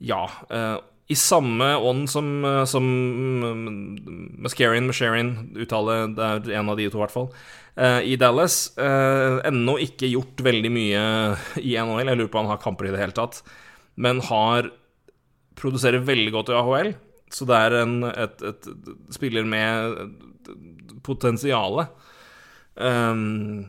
[0.06, 0.22] Ja
[1.08, 2.86] i samme ånd som, eh, som
[4.42, 6.24] Mascarin, Masharian, uttaler Det
[6.54, 7.30] er en av de to, i hvert fall.
[7.76, 8.72] Uh, I Dallas.
[8.80, 11.04] Uh, Ennå ikke gjort veldig mye
[11.60, 12.08] i NHL.
[12.08, 13.44] Jeg lurer på om han har kamper i det hele tatt.
[14.00, 14.72] Men har
[15.60, 16.94] produserer veldig godt i AHL.
[17.36, 18.70] Så det er en et, et,
[19.12, 20.16] spiller med
[21.04, 21.90] potensiale.
[22.76, 23.68] Um,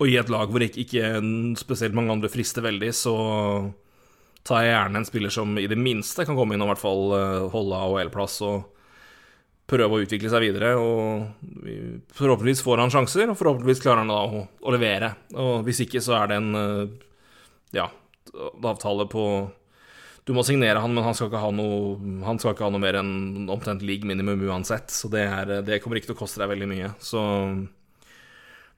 [0.00, 3.16] og i et lag hvor ikke, ikke spesielt mange andre frister veldig, så
[4.46, 6.82] tar jeg gjerne en spiller som i det minste kan komme inn og i hvert
[6.82, 8.80] fall eh, holde AHL-plass og
[9.70, 10.72] prøve å utvikle seg videre.
[10.80, 15.14] Og forhåpentligvis får han sjanser, og forhåpentligvis klarer han da å, levere.
[15.36, 16.84] Og hvis ikke, så er det en eh,
[17.78, 17.88] ja,
[18.64, 19.24] avtale på
[20.28, 21.96] Du må signere han, men han skal ikke ha noe,
[22.26, 24.92] han skal ikke ha noe mer enn omtrent league minimum uansett.
[24.92, 26.94] Så det, er, det, kommer ikke til å koste deg veldig mye.
[27.02, 27.20] Så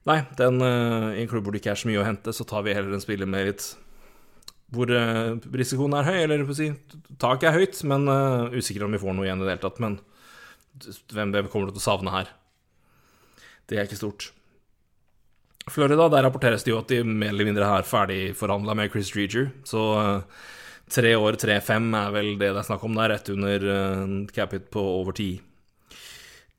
[0.03, 2.43] Nei, den, eh, i en klubb hvor det ikke er så mye å hente, så
[2.43, 3.69] tar vi heller en spiller med litt
[4.73, 6.71] hvor uh, risikoen er høy, eller si,
[7.21, 9.81] taket er høyt, men uh, usikker om vi får noe igjen i det hele tatt.
[9.83, 9.99] Men
[11.13, 12.31] hvem, hvem kommer du til å savne her?
[13.69, 14.31] Det er ikke stort.
[15.71, 19.49] Florida, der rapporteres det jo at de mer eller mindre har ferdigforhandla med Chris Dreger.
[19.67, 20.43] Så uh,
[20.91, 24.67] tre år, tre-fem er vel det det er snakk om der, rett under uh, capit
[24.73, 25.31] på over ti.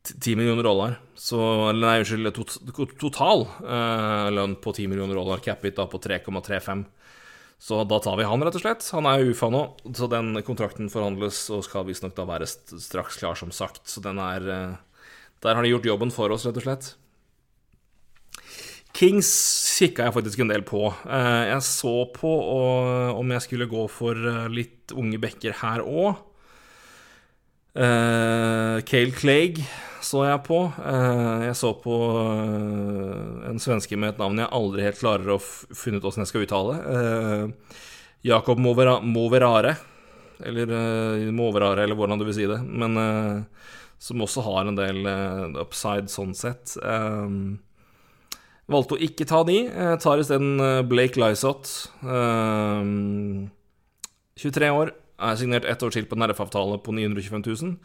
[0.05, 0.99] 10 millioner dollar.
[1.17, 1.39] Så
[1.73, 2.57] Nei, unnskyld, tot,
[3.01, 6.85] total uh, lønn på 10 millioner dollar, capit da på 3,35.
[7.61, 8.85] Så da tar vi han, rett og slett.
[8.93, 9.63] Han er UFA nå,
[9.95, 13.87] så den kontrakten forhandles og skal visstnok da være straks klar, som sagt.
[13.89, 14.75] Så den er eh,
[15.43, 16.93] Der har de gjort jobben for oss, rett og slett.
[18.95, 19.29] Kings
[19.75, 20.87] kikka jeg faktisk en del på.
[21.07, 22.31] Eh, jeg så på
[23.15, 26.21] om jeg skulle gå for eh, litt unge bekker her òg.
[27.75, 29.59] Uh, Cale Clegg
[30.05, 30.59] så jeg på.
[30.79, 35.41] Uh, jeg så på uh, en svenske med et navn jeg aldri helt klarer å
[35.41, 36.75] finne ut åssen jeg skal uttale.
[38.25, 39.75] Jakob Movera Moverare.
[40.45, 40.67] Eller
[41.31, 42.57] Moverare, eller hvordan du vil si det.
[42.63, 42.91] Men
[44.03, 45.05] som også har en del
[45.61, 46.75] upside sånn sett.
[48.67, 49.61] valgte å ikke ta de.
[50.03, 51.71] Tar isteden Blake Lysot.
[54.35, 57.75] 23 år er signert ett år til på en RF-avtale på 925 000.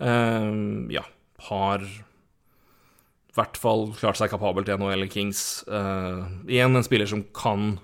[0.00, 1.04] Uh, ja,
[1.50, 5.64] har i hvert fall klart seg kapabel til NHL Kings.
[5.66, 7.74] Uh, igjen en spiller som kan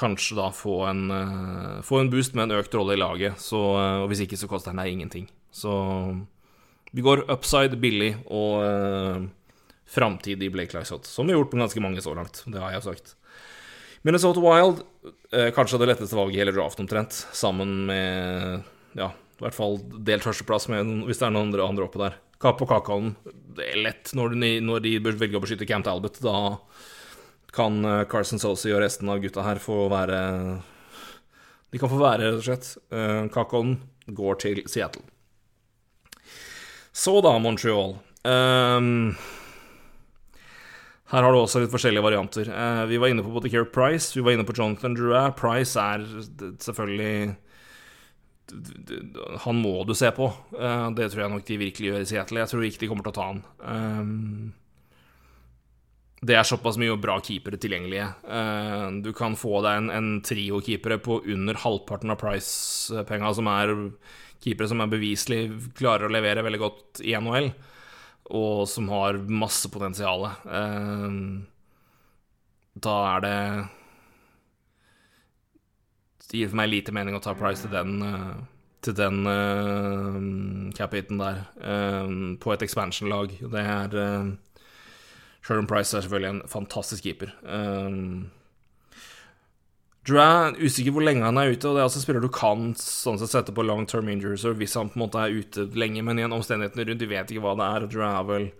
[0.00, 3.38] kanskje da få en, uh, få en boost med en økt rolle i laget.
[3.42, 5.28] Så, uh, og hvis ikke, så koster han deg ingenting.
[5.54, 5.70] Så
[6.90, 9.22] vi går upside billig og uh,
[9.90, 12.42] framtid i Blake Lysot, som vi har gjort på ganske mange så langt.
[12.46, 13.14] Det har jeg sagt.
[14.06, 14.82] Minnesota Wild,
[15.32, 18.62] eh, kanskje det letteste valget i hele draften omtrent, sammen med
[18.96, 22.16] ja, i hvert fall delt førsteplass med hvis det er noen andre, andre oppe der.
[22.40, 23.12] Kapp og Kakaoen,
[23.56, 26.16] det er lett når de, når de velger å beskytte Camp Talbot.
[26.24, 26.56] Da
[27.52, 30.20] kan eh, Carson Sosi og resten av gutta her få være
[31.70, 32.70] De kan få være, rett og slett.
[32.88, 33.76] Eh, Kakaoen
[34.08, 35.04] går til Seattle.
[36.96, 37.98] Så da, Montreal.
[38.26, 39.12] Um,
[41.10, 42.48] her har du også litt forskjellige varianter.
[42.54, 45.34] Eh, vi var inne på både Care Price, vi var inne på Jonathan Drouin.
[45.38, 46.04] Price er
[46.62, 47.36] selvfølgelig
[49.44, 50.26] Han må du se på.
[50.58, 52.40] Eh, det tror jeg nok de virkelig gjør i Seattle.
[52.42, 53.42] Jeg tror ikke de kommer til å ta han.
[53.62, 54.04] Eh,
[56.30, 58.10] det er såpass mye bra keepere tilgjengelige.
[59.00, 63.72] Du kan få deg en, en trio keepere på under halvparten av Price-penga, som er
[64.44, 65.40] keepere som er beviselig
[65.78, 67.48] klarer å levere veldig godt i NHL
[68.30, 70.26] og som har masse potensial.
[70.46, 71.10] Eh,
[72.80, 73.36] da er det
[76.30, 78.34] Det gir for meg lite mening å ta Price til den, eh,
[78.86, 83.34] til den uh, cap-hiten der, uh, på et expansion-lag.
[83.50, 84.30] Det er uh,
[85.42, 87.34] Sherman Price er selvfølgelig en fantastisk keeper.
[87.42, 88.30] Uh,
[90.18, 93.20] Er usikker hvor lenge han er ute, og det er altså spiller du kan sånn
[93.20, 96.18] sett sette på long term injuries hvis han på en måte er ute lenge, men
[96.18, 98.50] igjen omstendighetene rundt, de vet ikke hva det er, og Drew er vel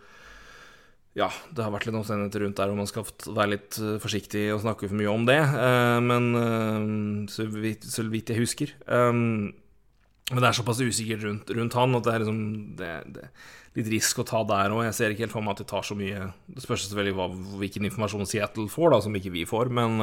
[1.18, 4.44] ja, det har vært litt omstendigheter rundt der, og man skal være litt eh, forsiktig
[4.55, 5.40] og snakke for mye om det.
[5.43, 6.85] Uh, men uh,
[7.32, 8.77] så, vidt, så, vidt, jeg husker.
[8.86, 12.44] Men det er såpass usikkert rundt, rundt, han at det er liksom
[12.78, 13.24] det, det,
[13.81, 14.85] litt risk å ta der òg.
[14.86, 17.90] Jeg ser ikke helt for meg at de tar så mye Det spørs selvfølgelig hvilken
[17.90, 19.98] informasjon Seattle får, da, som ikke vi får, men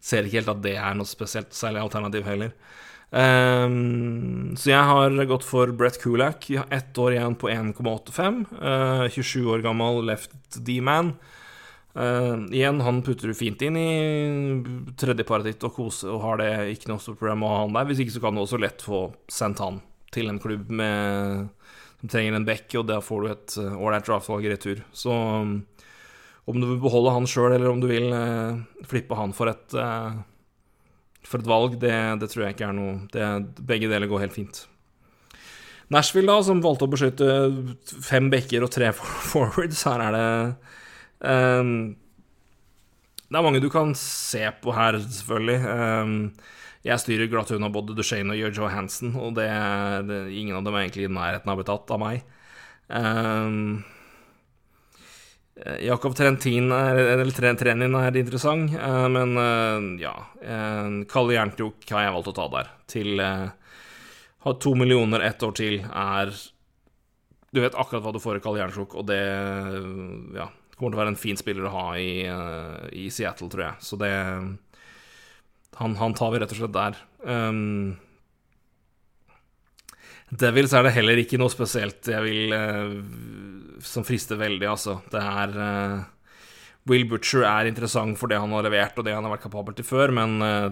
[0.00, 2.52] Ser ikke helt at det er noe spesielt særlig alternativ heller.
[3.08, 6.44] Um, så jeg har gått for Brett Kulak.
[6.50, 8.44] Vi har ett år igjen på 1,85.
[8.60, 11.14] Uh, 27 år gammel left D-man.
[11.98, 16.50] Uh, igjen, han putter du fint inn i tredjeparet ditt og koser og har det
[16.76, 17.88] ikke noe stort problem å ha han der.
[17.88, 19.80] Hvis ikke så kan du også lett få sendt han
[20.14, 21.48] til en klubb med,
[22.00, 24.84] som trenger en back, og da får du et eh, ålreit draftvalg i retur.
[24.96, 25.58] Så um,
[26.48, 28.56] om du vil beholde han sjøl, eller om du vil eh,
[28.88, 30.16] flippe han for et, eh,
[31.28, 33.28] for et valg, det, det, tror jeg ikke er noe det,
[33.68, 34.62] Begge deler går helt fint.
[35.92, 37.28] Nashville, da, som valgte å beskytte
[38.04, 38.92] fem bekker og tre
[39.30, 40.28] forwards, her er det
[41.24, 41.74] um,
[43.24, 45.58] Det er mange du kan se på her, selvfølgelig.
[45.68, 46.16] Um,
[46.86, 49.50] jeg styrer glatt unna både Duchene og Joe Hansen, og det,
[50.08, 52.24] det, ingen av dem er egentlig i nærheten av blitt tatt av meg.
[52.88, 53.97] Um, Eh,
[55.82, 60.14] Jakob Trentin er, eller Trenin er interessant, eh, men eh, ja
[61.10, 62.70] Kalle Jernkrok har jeg valgt å ta der.
[62.88, 63.22] Til
[64.38, 66.30] ha to millioner ett år til er
[67.50, 69.22] Du vet akkurat hva du får i Kalle Jernkrok, og det
[70.38, 72.10] ja, kommer til å være en fin spiller å ha i,
[72.92, 73.86] i Seattle, tror jeg.
[73.88, 74.12] Så det
[75.78, 77.00] han, han, tar vi rett og slett der.
[77.24, 77.96] Um,
[80.28, 82.52] Devils er det heller ikke noe spesielt jeg vil
[83.84, 84.98] som frister veldig, altså.
[85.12, 86.06] Det er uh,
[86.88, 89.76] Will Butcher er interessant for det han har levert og det han har vært kapabel
[89.76, 90.70] til før, men uh,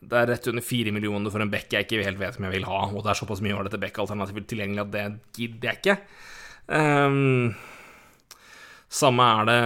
[0.00, 2.56] det er rett under fire millioner for en back jeg ikke helt vet om jeg
[2.58, 5.04] vil ha, og det er såpass mye av dette back-alternativet tilgjengelig at det
[5.36, 5.98] gidder jeg ikke.
[6.70, 7.52] Um,
[8.90, 9.60] samme er det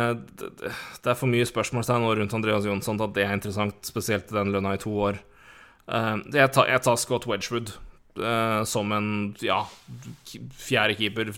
[1.05, 4.53] Det er for mye spørsmålstegn rundt Andreas Jonsson til at det er interessant, spesielt den
[4.55, 5.21] lønna i to år.
[5.85, 7.75] Tar, jeg tar Scott Wedgwood
[8.21, 9.09] uh, som en
[9.43, 9.63] ja,
[10.59, 11.33] fjerde keeper,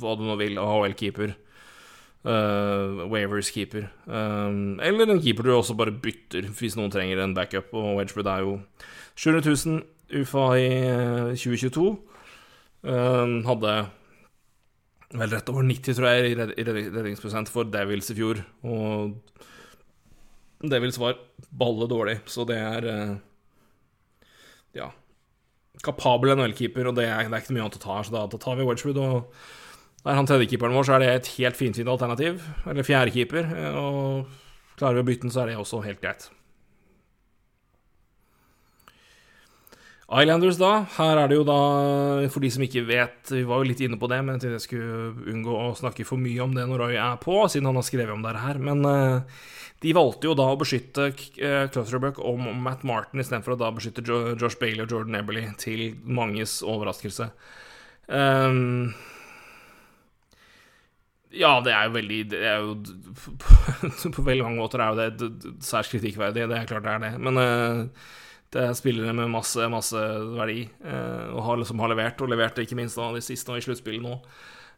[0.00, 1.36] hva du nå vil, AHL-keeper.
[2.20, 3.86] Uh, eh, Wavers-keeper.
[4.04, 7.72] Um, eller en keeper du også bare bytter hvis noen trenger en backup.
[7.72, 8.58] Og Wedgwood er jo
[9.16, 10.68] 700 000 UFA i
[11.32, 11.86] 2022.
[12.82, 13.72] Um, hadde
[15.16, 16.54] vel rett over 90, tror jeg, i red-
[16.94, 18.44] redningsprosent for Devils i fjor.
[18.68, 19.16] Og
[20.70, 21.18] Devils var
[21.56, 23.16] balle dårlig, så det er uh,
[24.76, 24.92] Ja.
[25.84, 28.26] Kapabel NHL-keeper, og det er, det er ikke mye annet å ta her, så da,
[28.28, 28.98] da tar vi Wedgwood.
[29.00, 32.42] Og er han tredjekeeperen vår, så er det et helt finfint alternativ.
[32.68, 33.48] Eller fjerdekeeper.
[33.56, 36.28] eh, Og klarer vi å bytte den, så er det også helt greit.
[40.10, 40.72] Islanders, da.
[40.96, 41.60] Her er det jo da,
[42.34, 44.58] for de som ikke vet Vi var jo litt inne på det, men jeg tenkte
[44.58, 47.78] jeg skulle unngå å snakke for mye om det når Roy er på, siden han
[47.78, 48.58] har skrevet om det her.
[48.58, 49.38] Men eh,
[49.84, 54.04] de valgte jo da å beskytte uh, Clutterbuck og Matt Martin istedenfor å da beskytte
[54.04, 57.30] Josh Bailey og Jordan Eberly, til manges overraskelse.
[58.10, 58.90] Um,
[61.30, 62.72] ja, det er jo veldig Det er jo
[64.16, 67.12] På veldig mange måter er jo det særs kritikkverdig, det er klart det er det.
[67.22, 68.08] Men eh,
[68.50, 70.00] det er spillere med masse, masse
[70.34, 73.64] verdi, eh, og har, som har levert, og leverte ikke minst de siste nå i
[73.64, 74.16] sluttspillet nå.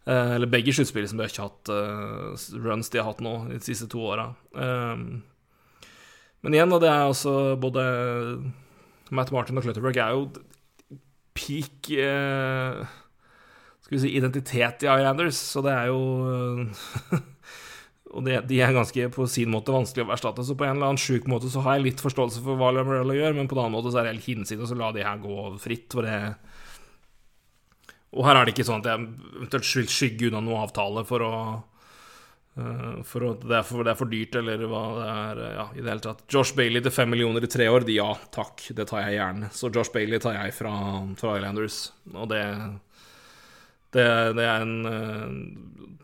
[0.05, 3.37] Eh, eller begge sluttspillene som de har ikke hatt eh, runs de har hatt nå
[3.53, 4.33] de siste to åra.
[4.53, 5.23] Um,
[6.43, 7.83] men igjen, da, det er altså både
[9.15, 10.25] Matt Martin og Clutterberg er jo
[11.39, 12.83] peak eh,
[13.85, 16.01] Skal vi si identitet i Islanders, så det er jo
[18.13, 21.01] Og de er ganske på sin måte vanskelig å erstatte, så på en eller annen
[21.01, 23.77] sjuk måte så har jeg litt forståelse for hva Lamarella gjør, men på en annen
[23.79, 26.19] måte så er det helt hinsides å la de her gå fritt, for det
[28.13, 29.07] Og her er det ikke sånn at jeg
[29.39, 31.33] eventuelt vil skygge unna noe avtale for å
[32.61, 35.89] eh, for at det det er for dyrt, eller hva det er Ja, i det
[35.95, 36.23] hele tatt.
[36.29, 39.49] Josh Bailey til fem millioner i tre år, de, ja takk, det tar jeg gjerne.
[39.57, 40.75] Så Josh Bailey tar jeg fra,
[41.17, 42.45] fra Islanders, og det
[43.93, 44.05] det,
[44.37, 46.02] det er en eh,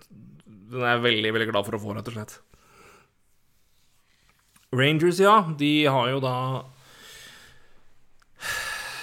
[0.68, 2.34] Den er jeg veldig, veldig glad for å få, rett og slett.
[4.76, 5.38] Rangers, ja.
[5.58, 6.34] De har jo da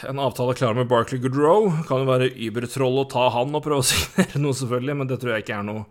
[0.06, 1.72] en avtale klar med Barkley Goodrow.
[1.90, 5.20] Kan jo være übertroll å ta han og prøve å signere noe, selvfølgelig, men det
[5.22, 5.84] tror jeg ikke er noe,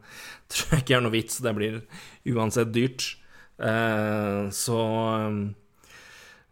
[0.54, 1.42] tror jeg ikke er noe vits.
[1.42, 1.82] Det blir
[2.34, 3.10] uansett dyrt.
[3.58, 4.80] Eh, så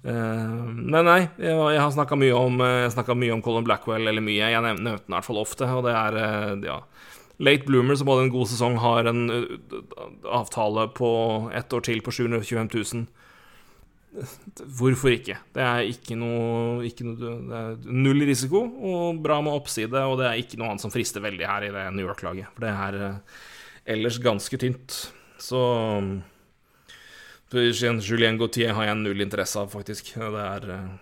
[0.03, 4.24] Uh, Men nei, jeg, jeg har snakka mye, om, eh, mye om Colin Blackwell, eller
[4.24, 4.49] mye.
[4.51, 6.81] Jeg nevnte den i hvert fall ofte, og det er uh, ja.
[7.38, 9.80] Late Bloomer, som hadde en god sesong, har en uh,
[10.40, 11.10] avtale på
[11.54, 13.06] ett år til på 725 000.
[14.76, 15.38] Hvorfor ikke?
[15.56, 20.18] Det er ikke noe, ikke noe Det er null risiko og bra med oppside, og
[20.20, 22.52] det er ikke noe annet som frister veldig her i det New York-laget.
[22.52, 23.38] For det er eh,
[23.96, 24.98] ellers ganske tynt.
[25.40, 25.62] Så
[27.52, 30.12] Julien Gautier har jeg null interesse av, faktisk.
[30.20, 30.92] Det er eh,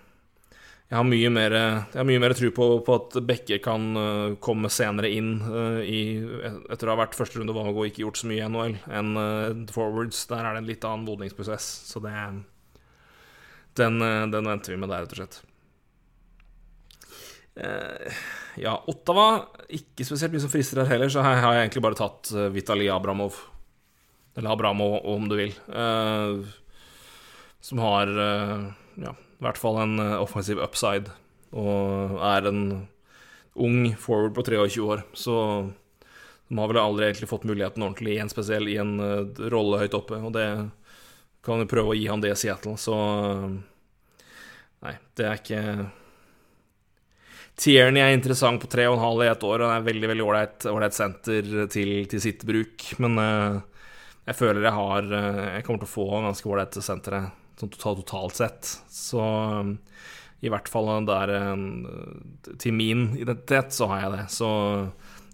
[0.90, 1.54] Jeg har mye mer,
[1.94, 6.18] jeg mye mer tro på, på at Bekke kan uh, komme senere inn uh, i,
[6.66, 10.24] etter å ha vært førsterundevalg og ikke gjort så mye i NHL, enn uh, forwards.
[10.32, 11.68] Der er det en litt annen modningsprosess.
[11.92, 12.10] Så det
[13.78, 14.02] den,
[14.34, 15.40] den venter vi med der, rett og slett.
[18.58, 19.24] Ja, Ottawa
[19.74, 22.90] Ikke spesielt mye som frister her heller, så her har jeg egentlig bare tatt Vitali
[22.90, 23.38] Abramov.
[24.34, 25.54] Eller Abramov, om du vil.
[27.62, 28.10] Som har
[28.98, 31.12] ja, i hvert fall en eh, offensiv upside.
[31.56, 32.64] Og er en
[33.60, 35.04] ung forward på 23 år.
[35.16, 35.36] Så
[36.48, 39.80] de har vel aldri egentlig fått muligheten ordentlig i en spesiell i en eh, rolle
[39.80, 40.20] høyt oppe.
[40.20, 40.46] Og det
[41.46, 42.96] kan vi prøve å gi han det i Seattle, så
[44.80, 45.62] Nei, det er ikke
[47.60, 50.24] Tierney er interessant på tre og en halv i ett år, og er veldig veldig
[50.24, 52.86] ålreit senter til, til sitt bruk.
[53.04, 53.58] Men uh,
[54.24, 57.20] jeg føler jeg har uh, Jeg kommer til å få ganske ålreite sentre
[57.60, 58.70] sånn totalt, totalt sett.
[58.92, 59.76] Så um,
[60.40, 64.24] i hvert fall der uh, Til min identitet så har jeg det.
[64.32, 64.48] Så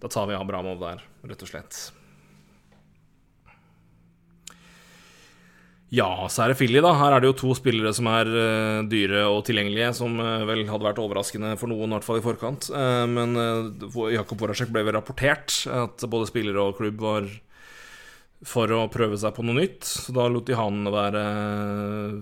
[0.02, 1.86] da tar vi Abramov der, rett og slett.
[5.94, 6.90] Ja, så er det Philly, da.
[6.98, 10.64] Her er det jo to spillere som er uh, dyre og tilgjengelige, som uh, vel
[10.66, 12.68] hadde vært overraskende for noen, i hvert fall i forkant.
[12.74, 13.38] Uh, men
[14.10, 17.30] Jakob Voracek ble vel rapportert at både spillere og klubb var
[18.44, 19.86] for å prøve seg på noe nytt.
[19.86, 21.24] Så da lot de han være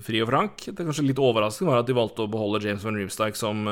[0.04, 0.68] fri og frank.
[0.70, 3.66] Det kanskje litt overraskende var at de valgte å beholde James Van Riemsdyk som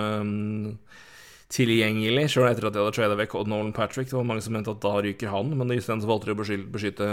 [1.52, 4.08] tilgjengelig, sjøl etter at de hadde trada vekk Nolan Patrick.
[4.08, 6.70] Det var mange som mente at da ryker han, men isteden valgte de å beskytte,
[6.72, 7.08] beskytte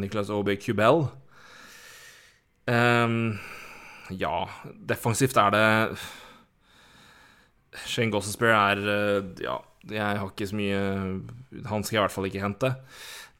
[0.00, 1.06] Nicholas Aubé Cubell.
[2.66, 3.36] Um,
[4.10, 4.48] ja,
[4.90, 5.66] defensivt er det
[7.86, 8.80] Shane Gossespear er
[9.38, 10.80] Ja, jeg har ikke så mye
[11.68, 12.72] Han skal jeg i hvert fall ikke hente.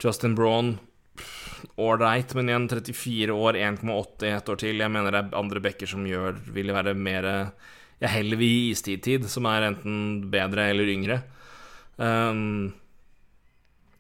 [0.03, 0.77] Justin Braun
[1.81, 4.81] ålreit, men igjen 34 år, 1,80 ett år til.
[4.81, 7.29] Jeg mener det er andre backer som gjør vil være mer
[8.01, 11.23] Jeg heller vil gi istid-tid, som er enten bedre eller yngre.
[11.97, 12.75] Um,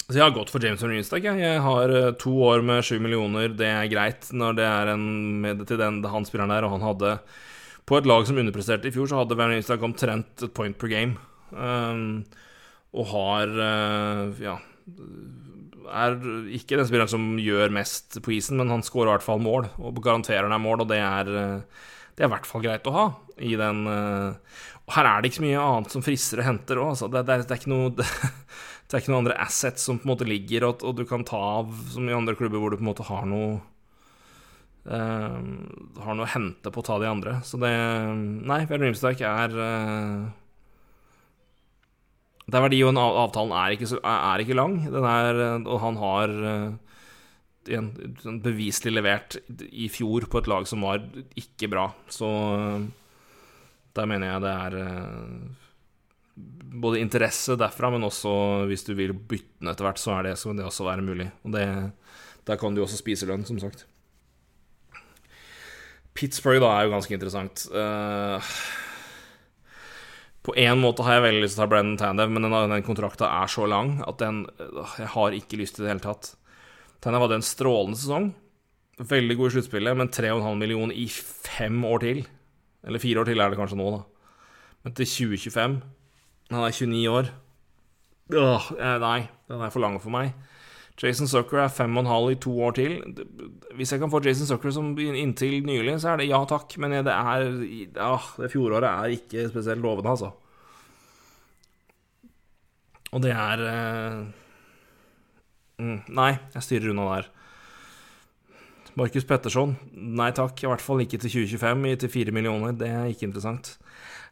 [0.06, 1.24] så jeg har gått for James Van Rienstak.
[1.24, 1.60] Jeg.
[1.64, 3.48] har to år med sju millioner.
[3.56, 5.06] Det er greit når det er en
[5.42, 7.18] med til den han spilleren der, og han hadde
[7.86, 10.90] På et lag som underpresterte i fjor, så hadde Van Rienstak omtrent et point per
[10.90, 11.16] game.
[11.50, 12.24] Um,
[12.92, 14.56] og har uh, ja,
[15.92, 16.16] er
[16.56, 19.68] ikke den spilleren som gjør mest på isen, men han skårer i hvert fall mål,
[19.78, 21.30] og garanterer deg mål, og det er,
[22.16, 23.06] det er i hvert fall greit å ha
[23.44, 26.92] i den Og her er det ikke så mye annet som frisser og henter òg,
[26.94, 27.10] altså.
[27.12, 28.06] Det, det, det, er ikke noe det,
[28.92, 31.40] er ikke noen andre assets som på en måte ligger, og, og, du kan ta
[31.60, 33.58] av, som i andre klubber hvor du på en måte har noe
[34.86, 35.38] uh,
[36.06, 37.38] Har noe å hente på å ta de andre.
[37.44, 40.26] Så det Nei, Bjørn Rimstark er uh,
[42.46, 44.76] det er verdi, og avtalen er ikke, er ikke lang.
[44.86, 46.34] Er, og han har
[47.66, 47.88] igjen,
[48.44, 51.02] beviselig levert i fjor på et lag som var
[51.34, 51.88] ikke bra.
[52.06, 52.28] Så
[53.96, 54.78] der mener jeg det er
[56.76, 58.30] både interesse derfra, men også
[58.70, 61.28] hvis du vil bytte den etter hvert, så er det, så det også være mulig.
[61.44, 61.66] Og det,
[62.46, 63.86] der kan du også spise lønn, som sagt.
[66.16, 67.66] Pittsburgh da er jo ganske interessant.
[67.72, 68.40] Uh,
[70.46, 72.84] på en måte har jeg veldig lyst til å ta Brennan Tanev, men den, den
[72.86, 75.94] kontrakta er så lang at den øh, Jeg har ikke lyst til det i det
[75.96, 76.28] hele tatt.
[77.02, 78.28] Tanev hadde en strålende sesong.
[78.96, 82.22] Veldig god i sluttspillet, men 3,5 millioner i fem år til.
[82.86, 84.38] Eller fire år til er det kanskje nå, da.
[84.86, 85.80] Men til 2025
[86.54, 87.32] Han er 29 år.
[88.38, 88.68] Åh,
[89.02, 89.18] nei,
[89.50, 90.30] den er for lang for meg.
[90.96, 92.96] Jason Zucker er 5,5 i to år til.
[93.76, 96.96] Hvis jeg kan få Jason Zucker som inntil nylig, så er det ja takk, men
[97.04, 97.46] det er
[97.92, 100.32] ja, det fjoråret er ikke spesielt lovende, altså.
[103.12, 104.26] Og det er uh,
[105.76, 107.28] Nei, jeg styrer unna der.
[108.96, 110.62] Markus Petterson, nei takk.
[110.64, 112.72] I hvert fall ikke til 2025, til 4 millioner.
[112.72, 113.74] Det er ikke interessant.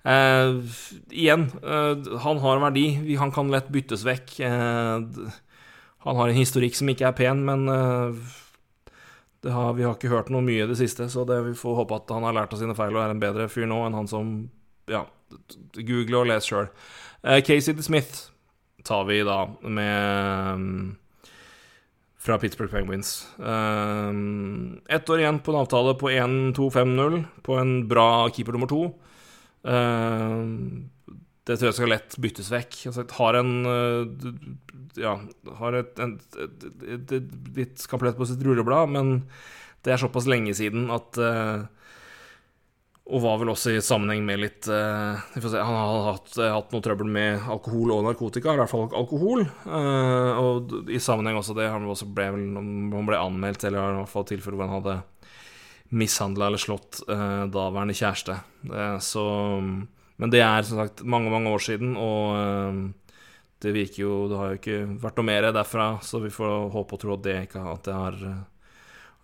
[0.04, 0.64] Uh,
[1.12, 2.86] igjen, uh, han har en verdi.
[3.20, 4.38] Han kan lett byttes vekk.
[4.40, 5.28] Uh,
[6.04, 7.68] han har en historikk som ikke er pen, men
[9.44, 11.96] har, vi har ikke hørt noe mye i det siste, så det, vi får håpe
[11.98, 14.10] at han har lært av sine feil og er en bedre fyr nå enn han
[14.10, 14.36] som
[14.88, 15.06] Ja,
[15.74, 16.68] google og les sjøl.
[17.24, 18.26] Casey Smith
[18.84, 20.94] tar vi da med
[22.24, 23.28] fra Pittsburgh Penguins.
[23.36, 28.86] Um, Ett år igjen på en avtale på 1-2-5-0 på en bra keeper nummer to.
[29.62, 30.88] Um,
[31.44, 32.80] det tror jeg skal lett byttes vekk.
[32.90, 33.52] Altså, har en
[34.96, 35.18] Ja,
[35.60, 39.16] har et, et, et, et litt skamplett på sitt rulleblad, men
[39.84, 41.66] det er såpass lenge siden at uh,
[43.04, 46.70] og var vel også i sammenheng med litt uh, se, Han har hatt, uh, hatt,
[46.72, 49.44] noe trøbbel med alkohol og narkotika, i hvert fall alkohol.
[49.68, 54.12] Uh, og i sammenheng også det Han også ble, han ble anmeldt, eller i hvert
[54.14, 54.96] fall tilfeller hvor han hadde
[55.94, 58.34] mishandla eller slått daværende kjæreste.
[59.04, 59.24] så
[60.22, 62.92] Men det er som sagt mange, mange år siden, og
[63.64, 66.96] det virker jo Det har jo ikke vært noe mer derfra, så vi får håpe
[66.96, 68.18] og tro at det ikke at det har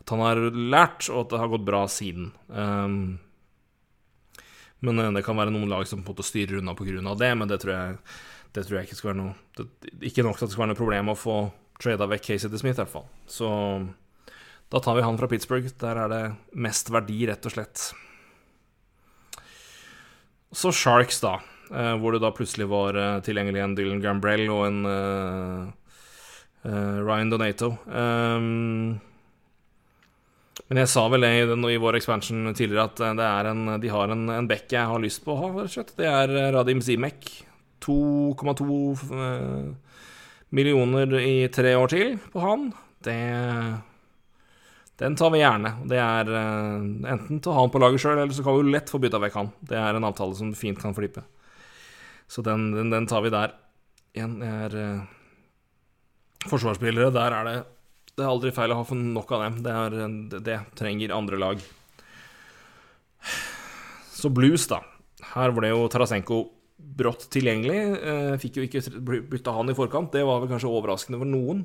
[0.00, 2.30] At han har lært, og at det har gått bra siden.
[2.48, 3.18] Um,
[4.80, 7.14] men eh, det kan være noen lag som på en måte styrer unna pga.
[7.14, 7.98] det, men det tror, jeg,
[8.56, 9.66] det tror jeg ikke skal være noe det,
[10.08, 11.40] Ikke nok til at det skal være noe problem å få
[11.80, 13.08] trada vekk Casey DeSmith, i hvert fall.
[13.28, 13.48] Så
[14.70, 15.70] da tar vi han fra Pittsburgh.
[15.80, 17.90] Der er det mest verdi, rett og slett.
[20.52, 21.38] Så Sharks, da.
[21.70, 25.68] Eh, hvor det da plutselig var eh, tilgjengelig en Dylan Gambrell og en uh,
[26.66, 27.70] Ryan Donato.
[27.86, 28.98] Um,
[30.70, 31.30] men jeg sa vel det
[31.74, 33.00] i, vår expansion tidligere at
[33.50, 35.64] en, de har en, en back jeg har lyst på å ha.
[35.66, 37.26] Det er eh, Radim Zimek.
[37.82, 38.76] 2,2
[39.16, 39.96] eh,
[40.54, 42.68] millioner i tre år til på han.
[43.02, 43.16] Det
[45.00, 45.72] Den tar vi gjerne.
[45.88, 48.74] Det er eh, enten til å ha han på laget sjøl, eller så kan vi
[48.74, 49.52] lett få bytta vekk han.
[49.72, 51.24] Det er en avtale som fint kan flippe.
[52.30, 53.56] Så den, den, den tar vi der.
[54.14, 57.14] Igjen er uh, forsvarsspillere.
[57.14, 57.56] Der er det
[58.20, 59.58] det er aldri feil å ha for nok av dem.
[59.64, 59.94] Det, er,
[60.28, 61.60] det, det trenger andre lag.
[64.12, 64.82] Så Blues, da.
[65.32, 66.42] Her ble jo Tarasenko
[66.76, 67.78] brått tilgjengelig.
[67.96, 68.82] Eh, fikk jo ikke
[69.30, 70.12] bytta han i forkant.
[70.12, 71.64] Det var vel kanskje overraskende for noen.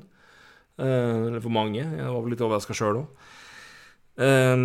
[0.76, 1.82] Eh, eller for mange.
[1.82, 3.26] Jeg var litt overraska sjøl òg.
[4.20, 4.56] Eh,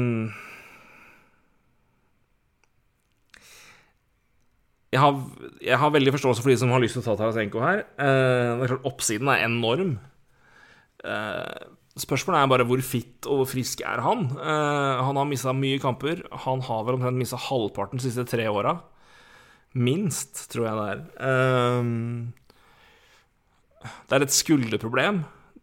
[4.91, 5.19] jeg, har,
[5.63, 7.85] jeg har, veldig forståelse for de som har lyst til å ta Tarasenko her.
[7.95, 9.99] Eh, det er klart Oppsiden er enorm.
[11.05, 11.69] Eh,
[11.99, 14.29] Spørsmålet er bare hvor fit og frisk er han.
[14.39, 16.21] Han har mista mye kamper.
[16.45, 18.77] Han har vel omtrent mista halvparten de siste tre åra.
[19.75, 21.01] Minst, tror jeg det er.
[21.19, 22.31] Uh,
[24.07, 25.21] det er et skulderproblem.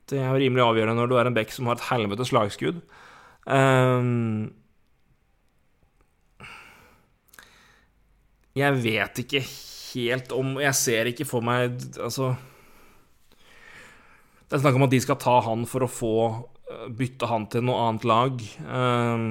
[0.08, 2.80] Det er rimelig avgjørende når du er en back som har et helvetes slagskudd.
[3.48, 4.50] Um,
[8.58, 9.40] jeg vet ikke
[9.94, 12.34] helt om Jeg ser ikke for meg Altså
[14.48, 17.44] det er snakk om at de skal ta han for å få eh, bytte han
[17.52, 18.44] til noe annet lag.
[18.64, 19.26] Ehm,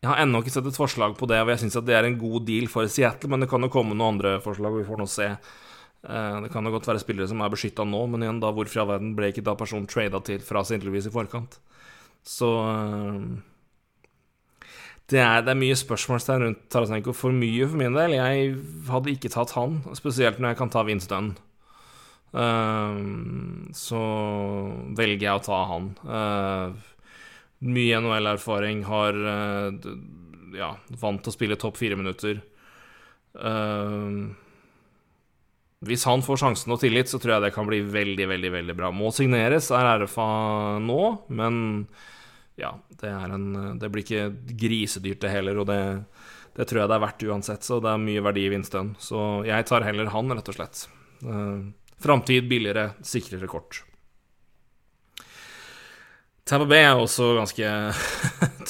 [0.00, 2.16] jeg har ennå ikke sett et forslag på det, og jeg syns det er en
[2.16, 5.08] god deal for Seattle, men det kan jo komme noen andre forslag, vi får nå
[5.10, 5.28] se.
[6.04, 8.76] Eh, det kan jo godt være spillere som er beskytta nå, men igjen, da hvorfor
[8.76, 10.64] i all verden ble ikke da personen trada til fra.
[10.84, 11.58] Louis i forkant?
[12.24, 13.20] Så eh,
[15.12, 17.12] det er, det er mye spørsmålstegn rundt Tarasenko.
[17.16, 18.16] For mye for min del.
[18.16, 18.54] Jeg
[18.88, 21.34] hadde ikke tatt han, spesielt når jeg kan ta Vince Dunn.
[22.34, 22.96] Uh,
[23.78, 24.00] så
[24.98, 25.90] velger jeg å ta han.
[26.02, 26.88] Uh,
[27.64, 29.92] mye NHL-erfaring, har uh,
[30.56, 32.40] ja, vant til å spille topp fire minutter.
[35.88, 38.76] Hvis han får sjansen og tillit, så tror jeg det kan bli veldig, veldig veldig
[38.78, 38.90] bra.
[38.94, 40.26] Må signeres, er RFA
[40.82, 41.00] nå,
[41.36, 41.86] men
[42.60, 45.62] ja, det, en, det blir ikke grisedyrt, det heller.
[45.62, 45.80] Og det,
[46.56, 48.94] det, tror jeg det er verdt uansett, så det er mye verdi i Winston.
[49.02, 50.86] Så jeg tar heller han, rett og slett.
[51.24, 51.72] Uh,
[52.04, 53.82] Framtid billigere, sikrere kort.
[56.44, 57.68] Tampa Bay er også ganske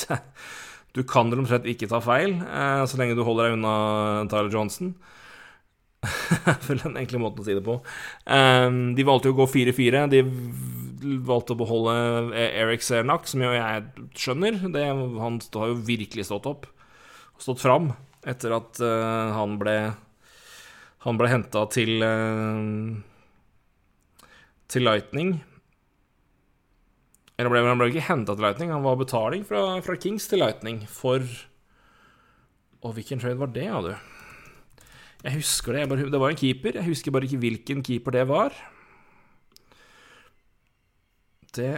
[0.94, 3.74] Du kan vel omtrent ikke ta feil, uh, så lenge du holder deg unna
[4.30, 4.94] Tyler Johnson.
[6.68, 7.78] vel den enkle måten å si det på.
[8.26, 10.04] Um, de valgte jo å gå 4-4.
[10.12, 10.22] De
[11.24, 11.96] valgte å beholde
[12.44, 14.62] Eric Sernak, som jo jeg skjønner.
[14.74, 16.70] Det, han har jo virkelig stått opp
[17.38, 17.90] stått fram
[18.24, 19.76] etter at uh, han ble
[21.04, 22.94] Han ble henta til uh,
[24.72, 25.34] til Lightning.
[27.36, 30.40] Eller ble, han ble ikke henta til Lightning, han var betaling fra, fra Kings til
[30.40, 31.20] Lightning for
[32.84, 34.13] Og hvilken trade var det, ja, du?
[35.24, 35.80] Jeg husker det.
[35.80, 36.76] Jeg bare, det var en keeper.
[36.76, 38.52] Jeg husker bare ikke hvilken keeper det var.
[41.56, 41.70] Det,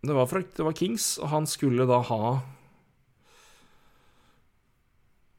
[0.00, 2.38] det, var, fra, det var Kings, og han skulle da ha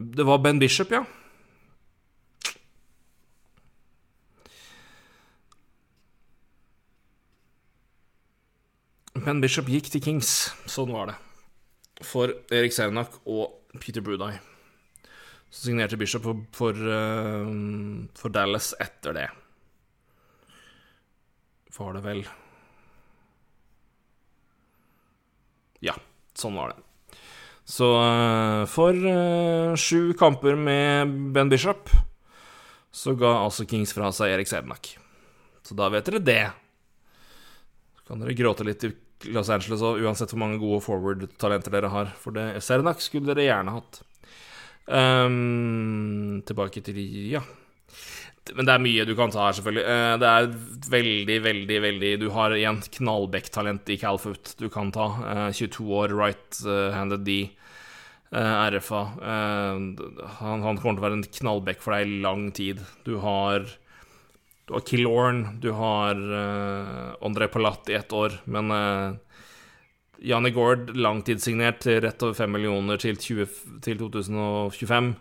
[0.02, 1.04] Det var Ben Bishop, ja.
[9.26, 10.52] Ben Bishop gikk til Kings.
[10.66, 11.18] Sånn var det.
[12.02, 14.40] For Erik Sernak og Peter Brudai.
[15.52, 17.50] Så signerte Bishop for, for, uh,
[18.16, 19.28] for Dallas etter det.
[21.76, 22.22] Var det vel
[25.82, 25.96] Ja,
[26.38, 27.18] sånn var det.
[27.66, 31.90] Så uh, for uh, sju kamper med Ben Bishop
[32.92, 34.92] så ga altså Kings fra seg Erik Sednak.
[35.64, 36.44] Så da vet dere det.
[37.96, 38.92] Så kan dere gråte litt i
[39.32, 42.12] Los Angeles og uansett hvor mange gode forward-talenter dere har.
[42.20, 44.02] For det Sednak skulle dere gjerne hatt.
[44.88, 46.98] Um, tilbake til
[47.32, 47.42] Ja.
[48.56, 49.84] Men det er mye du kan ta her, selvfølgelig.
[49.86, 50.48] Uh, det er
[50.92, 55.08] veldig, veldig, veldig Du har igjen knallback-talent i Calfoot du kan ta.
[55.22, 57.40] Uh, eh, 22 år, right-handed D.
[58.32, 59.04] Uh, RFA.
[59.22, 62.82] Han, han, kommer til å være en knallback for deg i lang tid.
[63.06, 63.68] Du har
[64.66, 66.16] Du har Killorn, du har
[67.22, 68.72] André Palat i ett år, men
[70.22, 73.48] Janni Gord langtidssignert rett over 5 millioner til, 20,
[73.82, 75.14] til 2025.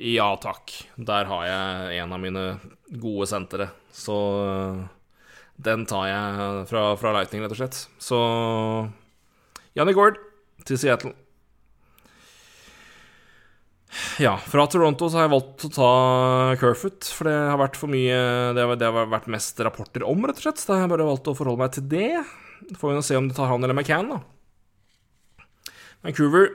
[0.00, 0.72] Ja takk.
[0.96, 2.44] Der har jeg en av mine
[3.02, 3.68] gode sentre.
[3.94, 4.16] Så
[5.60, 7.82] den tar jeg fra, fra Lightning, rett og slett.
[8.02, 8.20] Så
[9.76, 10.18] Janne Gord
[10.64, 11.12] til Seattle.
[14.18, 15.90] Ja, fra Toronto så har jeg valgt å ta
[16.58, 18.16] Kerfoot, for det har vært for mye
[18.56, 20.62] Det har, det har vært mest rapporter om, rett og slett.
[20.62, 22.24] Så da har jeg bare valgt å forholde meg til det.
[22.78, 24.22] Får vi nå se om de tar han eller McCann, da.
[26.04, 26.50] Vancouver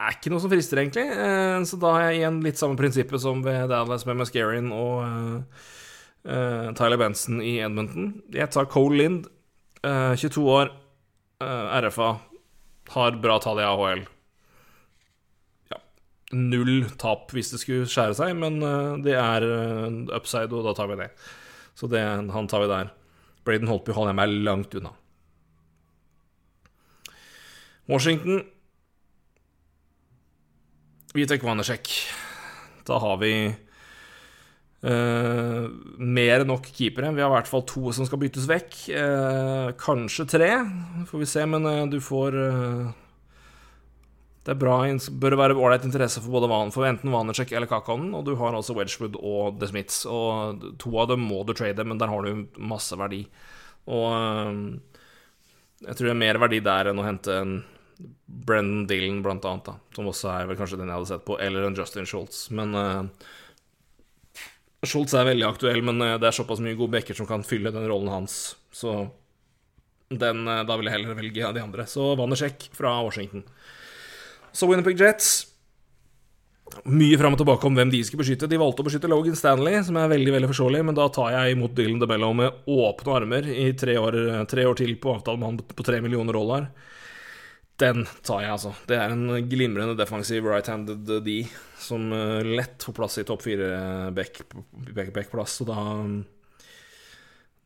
[0.00, 1.06] er ikke noe som frister, egentlig.
[1.08, 5.02] Eh, så da har jeg igjen litt samme prinsippet som ved Dallas med Mascarin og
[5.04, 8.14] uh, Tyler Benson i Edmonton.
[8.32, 9.28] Jeg tar Cole Lind,
[9.84, 10.72] uh, 22 år,
[11.44, 12.14] uh, RFA,
[12.94, 14.06] har bra tall i AHL.
[15.72, 15.82] Ja,
[16.36, 18.58] null tap hvis det skulle skjære seg, men
[19.04, 19.46] det er
[20.16, 21.12] upside, og da tar vi det.
[21.78, 22.90] Så det, han tar vi der.
[23.46, 24.96] Braden Holtby holder jeg meg langt unna.
[27.90, 28.44] Washington
[31.14, 31.90] Vitek Vanecek.
[32.86, 33.32] Da har vi
[34.86, 35.64] uh,
[35.98, 37.10] mer enn nok keepere.
[37.16, 38.76] Vi har i hvert fall to som skal byttes vekk.
[38.94, 40.50] Uh, kanskje tre,
[41.10, 42.38] får vi se, men uh, du får
[44.40, 44.76] Det er bra,
[45.24, 48.78] bør være ålreit interesse for, både, for enten Vanercheck eller Kakanen, og du har altså
[48.78, 50.04] Wedgwood og The Smiths.
[50.06, 53.24] Og to av dem må du trade, men der har du masse verdi.
[53.90, 54.14] Og
[55.80, 57.52] jeg tror det er mer verdi der enn å hente en
[58.26, 61.36] Brennan Dillon, blant annet, da, som også er vel kanskje den jeg hadde sett på,
[61.42, 62.46] eller en Justin Schultz.
[62.54, 63.02] Men uh,
[64.86, 67.72] Schultz er veldig aktuell, men uh, det er såpass mye gode backer som kan fylle
[67.74, 68.40] den rollen hans,
[68.72, 69.02] så
[70.10, 71.86] den, uh, da vil jeg heller velge av de andre.
[71.90, 73.44] Så Wannersek fra Washington.
[74.52, 75.46] Så Winnipeg Jets
[76.86, 78.48] mye fram og tilbake om hvem de skal beskytte.
[78.50, 81.56] De valgte å beskytte Logan Stanley, som er veldig veldig forståelig, men da tar jeg
[81.56, 84.18] imot Dylan DeBello med åpne armer i tre år,
[84.50, 86.68] tre år til på avtale med han på tre millioner dollar.
[87.80, 88.74] Den tar jeg, altså.
[88.88, 91.38] Det er en glimrende defensiv right-handed D
[91.80, 95.60] som eh, lett får plass i topp fire back-plass.
[95.64, 95.80] Og da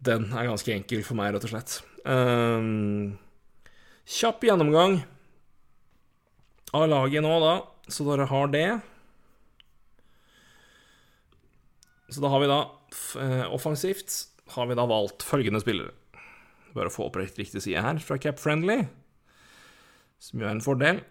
[0.04, 1.80] Den er ganske enkel for meg, rett og slett.
[2.04, 3.16] Um,
[4.04, 5.00] kjapp gjennomgang
[6.74, 7.54] av laget nå, da,
[7.88, 8.68] så dere har det.
[12.12, 12.60] Så da har vi da
[13.22, 14.20] eh, offensivt
[14.54, 15.94] har vi da valgt følgende spillere.
[16.74, 18.84] Bare å få opp riktig side her fra Cap Friendly,
[20.24, 21.02] som jo er en fordel.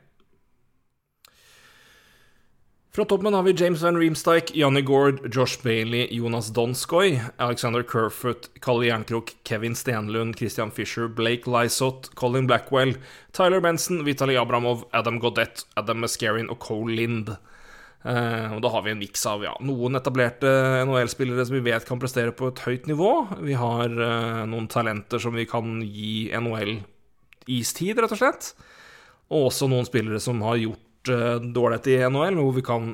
[2.94, 8.52] Fra toppen har vi James Van Reemstike, Johnny Gord, Josh Bailey, Jonas Donskoy, Alexander Kerfoot,
[8.62, 12.94] Kalle Jernkrok, Kevin Stenlund, Christian Fisher, Blake Lysott, Colin Blackwell,
[13.32, 17.32] Tyler Benson, Vitali Abramov, Adam Godett, Adam Mascarin og Cole Lind.
[18.04, 20.52] Uh, og da har vi en miks av ja, noen etablerte
[20.86, 23.10] NHL-spillere som vi vet kan prestere på et høyt nivå.
[23.42, 26.76] Vi har uh, noen talenter som vi kan gi NHL
[27.50, 28.54] istid, rett og slett.
[29.34, 32.92] Og også noen spillere som har gjort uh, dårlighet i NHL, hvor vi kan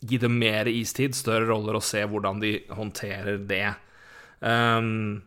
[0.00, 3.66] gi dem mer istid, større roller, og se hvordan de håndterer det.
[4.40, 5.20] Um,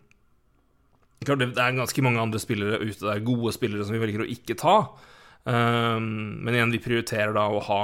[1.23, 4.31] klart det er ganske mange andre spillere ute der, gode spillere som vi velger å
[4.33, 4.77] ikke ta.
[5.43, 7.81] Um, men igjen, vi prioriterer da å ha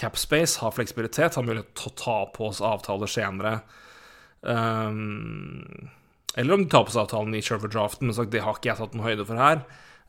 [0.00, 3.58] capspace, ha fleksibilitet, ha mulighet til å ta på oss avtaler senere.
[4.40, 5.90] Um,
[6.34, 8.72] eller om de tar på seg avtalen i selve draften, men sagt, det har ikke
[8.72, 9.62] jeg tatt noen høyde for her.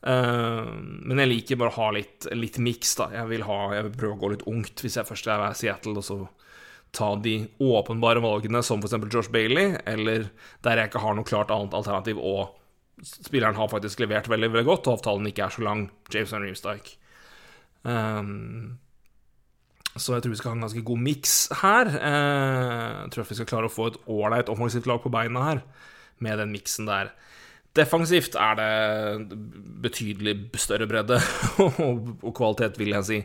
[0.04, 0.76] Uh,
[1.08, 3.08] men jeg liker bare å ha litt, litt miks, da.
[3.16, 5.54] Jeg vil, ha, jeg vil prøve å gå litt ungt hvis jeg først er i
[5.56, 6.18] Seattle, og så
[6.96, 8.96] ta de åpenbare valgene, som f.eks.
[9.12, 10.30] Josh Bailey, eller
[10.64, 12.54] der jeg ikke har noe klart annet alternativ, og
[13.04, 15.86] spilleren har faktisk levert veldig veldig godt, og avtalen ikke er så lang.
[16.12, 16.96] James Van Reemstike.
[17.86, 18.78] Um,
[19.96, 21.92] så jeg tror vi skal ha en ganske god miks her.
[21.92, 25.62] Uh, jeg tror vi skal klare å få et ålreit offensivt lag på beina her,
[26.24, 27.12] med den miksen der.
[27.76, 29.36] Defensivt er det
[29.84, 31.18] betydelig større bredde
[32.26, 33.18] og kvalitet, vil jeg si.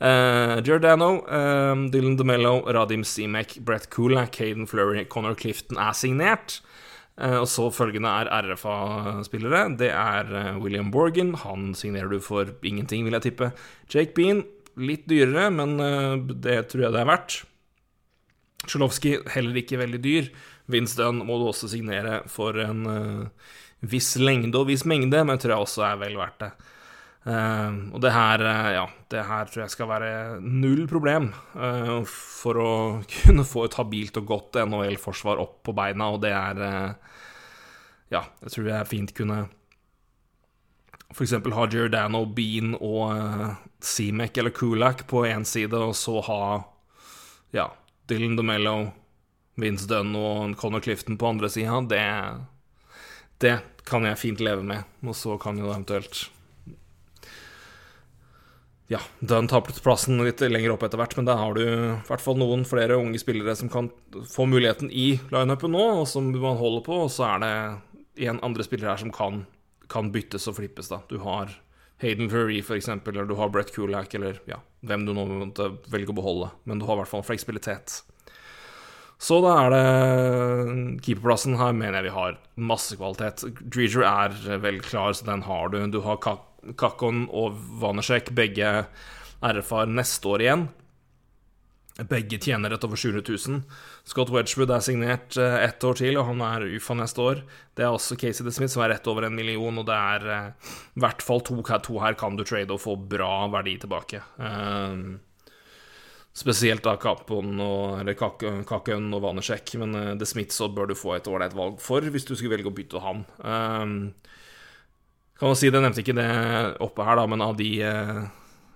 [0.00, 6.60] Uh, Giordano, uh, Dylan DeMello, Radim Simek, Brett Kula, Caden Flurry, Connor Clifton er signert.
[7.16, 9.66] Uh, og så følgende er RFA-spillere.
[9.80, 11.34] Det er William Borgan.
[11.44, 13.52] Han signerer du for ingenting, vil jeg tippe.
[13.88, 14.44] Jake Bean,
[14.76, 15.76] litt dyrere, men
[16.42, 17.42] det tror jeg det er verdt.
[18.64, 20.32] Sjolovskij, heller ikke veldig dyr.
[20.66, 22.86] Dunn må du også signere for en
[23.90, 26.52] viss lengde og viss mengde, men tror jeg også er vel verdt det.
[27.24, 30.08] Uh, og det her, uh, ja, det her tror jeg skal være
[30.44, 32.72] null problem uh, for å
[33.14, 36.64] kunne få et habilt og godt NHL-forsvar opp på beina, og det er
[38.12, 39.46] Ja, jeg tror jeg fint kunne
[41.14, 41.32] f.eks.
[41.32, 46.40] ha Giordano, Bean og uh, Seamek eller Kulak på én side, og så ha
[47.54, 47.68] ja,
[48.10, 48.90] Dylan DeMello,
[49.60, 51.78] Vince Dunn og Connor Clifton på andre sida.
[51.88, 52.02] Det,
[53.44, 53.54] det
[53.88, 54.86] kan jeg fint leve med.
[55.04, 56.28] Og så kan jo eventuelt
[58.92, 62.20] Ja, Dunn tar plassen litt lenger opp etter hvert, men da har du i hvert
[62.20, 63.88] fall noen flere unge spillere som kan
[64.28, 67.54] få muligheten i lineupen nå, og som man holder på, og så er det
[68.20, 69.46] igjen andre spillere her som kan,
[69.88, 71.00] kan byttes og flippes, da.
[71.08, 71.56] Du har
[72.04, 76.12] Hayden for eksempel, eller du har Brett Kulak, eller ja, hvem du nå måtte velge
[76.12, 78.02] å beholde, men du har i hvert fall fleksibilitet.
[79.24, 81.56] Så da er det keeperplassen.
[81.56, 83.46] Her mener jeg vi har masse kvalitet.
[83.62, 85.80] Dreger er vel klar, så den har du.
[85.88, 88.84] Du har Kakon og Vanesjek, begge
[89.44, 90.66] RFR neste år igjen.
[92.10, 93.60] Begge tjener rett over 700 000.
[94.10, 97.44] Scott Wedgwood er signert eh, ett år til, og han er UFA neste år.
[97.78, 100.72] Det er også Casey DeSmith, som er rett over en million, og det er eh,
[100.98, 104.24] i hvert fall to, to her kan du trade og få bra verdi tilbake.
[104.42, 105.20] Um,
[106.34, 111.28] Spesielt da Kapon og, eller og Vanesjek, men uh, The så bør du få et
[111.30, 113.22] ålreit valg for hvis du skulle velge å bytte han.
[113.38, 114.10] Uh,
[115.38, 116.30] kan man si, det nevnte ikke det
[116.82, 118.26] oppe her, da, men av de, uh,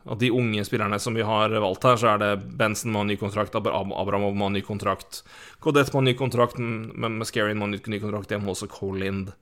[0.06, 2.30] av de unge spillerne som vi har valgt her, så er det
[2.60, 5.24] Benson med ny kontrakt, Abramov med ny kontrakt,
[5.58, 9.34] Godett med ny kontrakt, med Mascarin med ny kontrakt, hjemme også Cole Lind.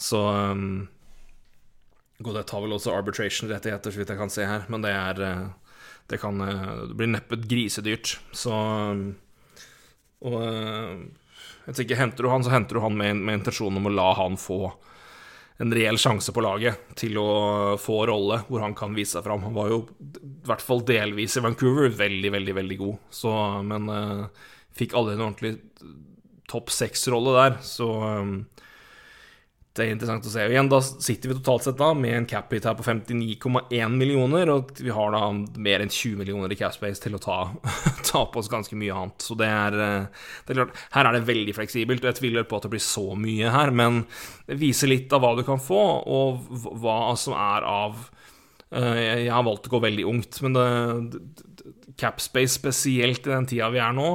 [0.00, 0.88] Så um,
[2.24, 5.69] Godet har vel også arbitration-rettigheter, så vidt jeg kan se her, men det er uh,
[6.10, 8.18] det kan eh, Det blir neppe grisedyrt.
[8.32, 8.52] Så
[10.20, 10.94] Og eh,
[11.66, 14.08] jeg tenker, henter du han, så henter du han med, med intensjonen om å la
[14.18, 14.64] han få
[15.60, 19.44] en reell sjanse på laget til å få rolle hvor han kan vise seg fram.
[19.44, 23.34] Han var jo i hvert fall delvis i Vancouver veldig, veldig, veldig god, så,
[23.68, 24.46] men uh,
[24.76, 25.52] fikk aldri en ordentlig
[26.50, 27.90] topp seks-rolle der, så
[28.24, 28.32] um,
[29.80, 30.44] det er interessant å se.
[30.44, 34.52] Og igjen, da sitter vi totalt sett da med en cap-hit her på 59,1 millioner,
[34.52, 37.38] og vi har da mer enn 20 millioner i cap-space til å ta,
[38.10, 39.24] ta, på oss ganske mye annet.
[39.24, 42.48] Så det er, eh, det er, klart, her er det veldig fleksibelt, og jeg tviler
[42.48, 44.02] på at det blir så mye her, men
[44.50, 48.04] det viser litt av hva du kan få, og hva som er av
[48.76, 50.60] eh, Jeg har valgt å gå veldig ungt, men
[52.00, 54.12] cap-space spesielt i den tida vi er nå,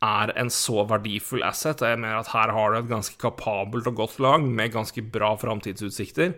[0.00, 1.84] er en så verdifull asset.
[1.84, 5.34] Jeg mener at her har du et ganske kapabelt og godt lag med ganske bra
[5.40, 6.34] framtidsutsikter.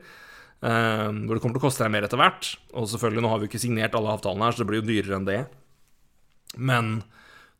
[0.62, 2.52] Uh, hvor det kommer til å koste deg mer etter hvert.
[2.74, 5.18] Og selvfølgelig, nå har vi ikke signert alle avtalene her, så det blir jo dyrere
[5.18, 5.40] enn det.
[6.58, 6.94] Men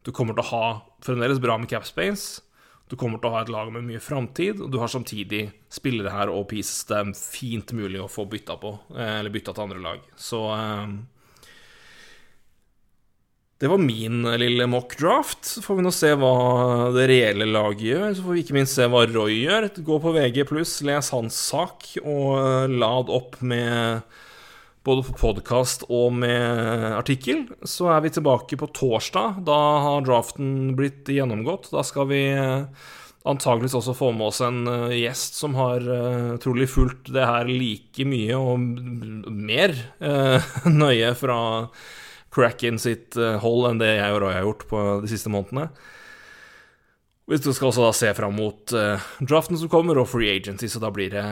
[0.03, 0.66] du kommer til å ha
[1.07, 2.43] fremdeles bra med capspace.
[2.91, 6.12] Du kommer til å ha et lag med mye framtid, og du har samtidig spillere
[6.12, 9.81] her og pieces er fint mulig å få bytta på, eh, eller bytta til andre
[9.81, 10.03] lag.
[10.19, 10.91] Så uh,
[13.62, 15.44] det var min lille mock-draft.
[15.47, 16.30] Så får vi nå se hva
[16.97, 18.09] det reelle laget gjør.
[18.10, 19.68] Så får vi ikke minst se hva Roy gjør.
[19.86, 20.43] Gå på VG+,
[20.89, 24.02] les hans sak, og lad opp med
[24.82, 27.44] både på podkast og med artikkel.
[27.62, 29.39] Så er vi tilbake på torsdag.
[29.47, 31.70] Da har draften blitt gjennomgått.
[31.70, 32.26] Da skal vi
[33.22, 35.86] antageligvis også få med oss en gjest som har
[36.43, 39.78] trolig fulgt det her like mye og mer
[40.82, 41.43] nøye fra
[42.33, 45.69] Cracken sitt eh, hold enn det jeg og Roy har gjort på de siste månedene.
[47.29, 50.67] Hvis du skal også da se fram mot uh, draften som kommer, og free agency,
[50.69, 51.23] så da blir det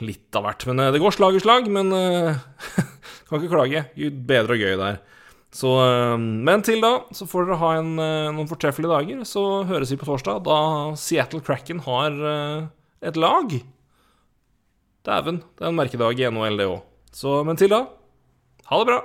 [0.00, 0.64] litt av hvert.
[0.70, 1.92] Men uh, det går slag i slag, men
[3.28, 3.84] kan ikke klage.
[4.26, 5.02] Bedre og gøy der.
[5.54, 5.68] Så,
[6.16, 9.20] men til da så får dere ha en, noen fortreffelige dager.
[9.28, 10.58] Så høres vi på torsdag, da
[11.00, 12.18] Seattle Cracken har
[13.04, 13.54] et lag.
[15.08, 16.82] Dæven, det er en merkedag i NHL, det òg.
[17.48, 17.84] Men til da,
[18.68, 19.00] ha det bra.